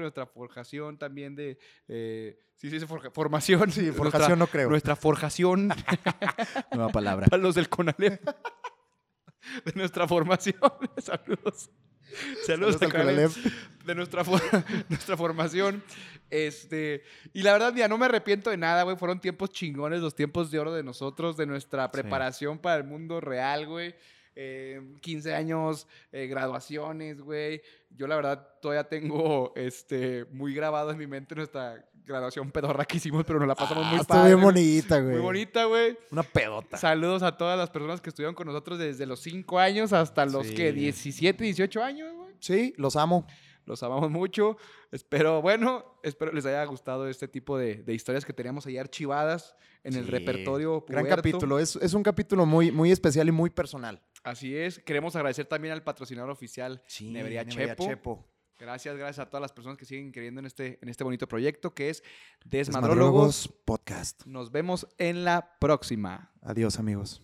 nuestra 0.00 0.26
forjación 0.26 0.98
también 0.98 1.34
de... 1.34 1.58
eh, 1.88 2.38
sí, 2.56 2.70
sí, 2.70 2.78
forja- 2.86 3.10
formación. 3.10 3.70
Sí, 3.70 3.82
Nuestra- 3.82 4.04
forjación 4.10 4.38
no 4.38 4.46
creo. 4.46 4.68
Nuestra 4.70 4.96
forjación 4.96 5.68
Nueva 6.72 6.88
palabra. 6.90 7.26
para 7.26 7.42
los 7.42 7.54
del 7.54 7.68
CONALEP. 7.68 8.20
de 9.64 9.72
nuestra 9.74 10.06
formación. 10.08 10.56
Saludos. 10.98 11.70
Saludos, 12.46 12.76
Saludos. 12.78 13.38
De 13.84 13.94
nuestra, 13.94 14.24
for- 14.24 14.40
nuestra 14.88 15.16
formación. 15.16 15.82
Este, 16.30 17.02
y 17.32 17.42
la 17.42 17.52
verdad, 17.52 17.72
mira, 17.72 17.88
no 17.88 17.98
me 17.98 18.06
arrepiento 18.06 18.50
de 18.50 18.56
nada, 18.56 18.82
güey. 18.84 18.96
Fueron 18.96 19.20
tiempos 19.20 19.50
chingones, 19.50 20.00
los 20.00 20.14
tiempos 20.14 20.50
de 20.50 20.58
oro 20.58 20.72
de 20.72 20.82
nosotros, 20.82 21.36
de 21.36 21.46
nuestra 21.46 21.90
preparación 21.90 22.58
para 22.58 22.76
el 22.76 22.84
mundo 22.84 23.20
real, 23.20 23.66
güey. 23.66 23.94
Eh, 24.36 24.80
15 25.00 25.34
años, 25.34 25.86
eh, 26.12 26.26
graduaciones, 26.26 27.20
güey. 27.20 27.62
Yo 27.90 28.06
la 28.06 28.16
verdad 28.16 28.48
todavía 28.60 28.84
tengo 28.88 29.52
este, 29.56 30.24
muy 30.32 30.54
grabado 30.54 30.90
en 30.90 30.98
mi 30.98 31.06
mente 31.06 31.34
nuestra 31.34 31.84
graduación 32.04 32.50
pedorra 32.50 32.84
que 32.84 32.96
hicimos, 32.98 33.24
pero 33.24 33.38
nos 33.38 33.48
la 33.48 33.54
pasamos 33.54 33.86
muy 33.86 33.96
Ah, 33.98 34.00
Está 34.00 34.14
padre. 34.14 34.34
bien 34.34 34.42
bonita, 34.44 35.00
güey. 35.00 35.12
Muy 35.14 35.22
bonita, 35.22 35.64
güey. 35.64 35.96
Una 36.10 36.22
pedota. 36.22 36.76
Saludos 36.76 37.22
a 37.22 37.36
todas 37.36 37.56
las 37.56 37.70
personas 37.70 38.00
que 38.00 38.10
estuvieron 38.10 38.34
con 38.34 38.46
nosotros 38.46 38.78
desde 38.78 39.06
los 39.06 39.20
5 39.20 39.58
años 39.58 39.92
hasta 39.92 40.26
los 40.26 40.48
Sí. 40.48 40.54
que 40.54 40.72
17, 40.72 41.44
18 41.44 41.82
años, 41.82 42.12
güey. 42.14 42.34
Sí, 42.40 42.74
los 42.76 42.96
amo. 42.96 43.26
Los 43.66 43.82
amamos 43.82 44.10
mucho. 44.10 44.56
Espero, 44.92 45.40
bueno, 45.42 45.98
espero 46.02 46.32
les 46.32 46.44
haya 46.46 46.64
gustado 46.64 47.08
este 47.08 47.28
tipo 47.28 47.56
de, 47.58 47.76
de 47.82 47.94
historias 47.94 48.24
que 48.24 48.32
teníamos 48.32 48.66
ahí 48.66 48.76
archivadas 48.78 49.54
en 49.82 49.94
el 49.94 50.04
Sí. 50.04 50.10
repertorio. 50.10 50.84
Gran 50.88 51.04
puberto. 51.04 51.16
capítulo. 51.22 51.58
Es, 51.58 51.76
es 51.76 51.94
un 51.94 52.02
capítulo 52.02 52.44
muy, 52.46 52.70
muy 52.70 52.90
especial 52.92 53.28
y 53.28 53.32
muy 53.32 53.50
personal. 53.50 54.02
Así 54.22 54.56
es. 54.56 54.78
Queremos 54.78 55.16
agradecer 55.16 55.46
también 55.46 55.72
al 55.72 55.82
patrocinador 55.82 56.30
oficial, 56.30 56.82
Nevería 57.00 57.44
Chepo. 57.46 58.24
Gracias, 58.56 58.96
gracias 58.96 59.26
a 59.26 59.28
todas 59.28 59.42
las 59.42 59.52
personas 59.52 59.76
que 59.76 59.84
siguen 59.84 60.12
creyendo 60.12 60.38
en 60.38 60.46
este, 60.46 60.78
en 60.80 60.88
este 60.88 61.02
bonito 61.02 61.26
proyecto 61.26 61.74
que 61.74 61.90
es. 61.90 62.04
Desmadrólogos 62.44 63.48
Podcast. 63.64 64.24
Nos 64.26 64.52
vemos 64.52 64.86
en 64.98 65.24
la 65.24 65.56
próxima. 65.58 66.30
Adiós, 66.40 66.78
amigos. 66.78 67.23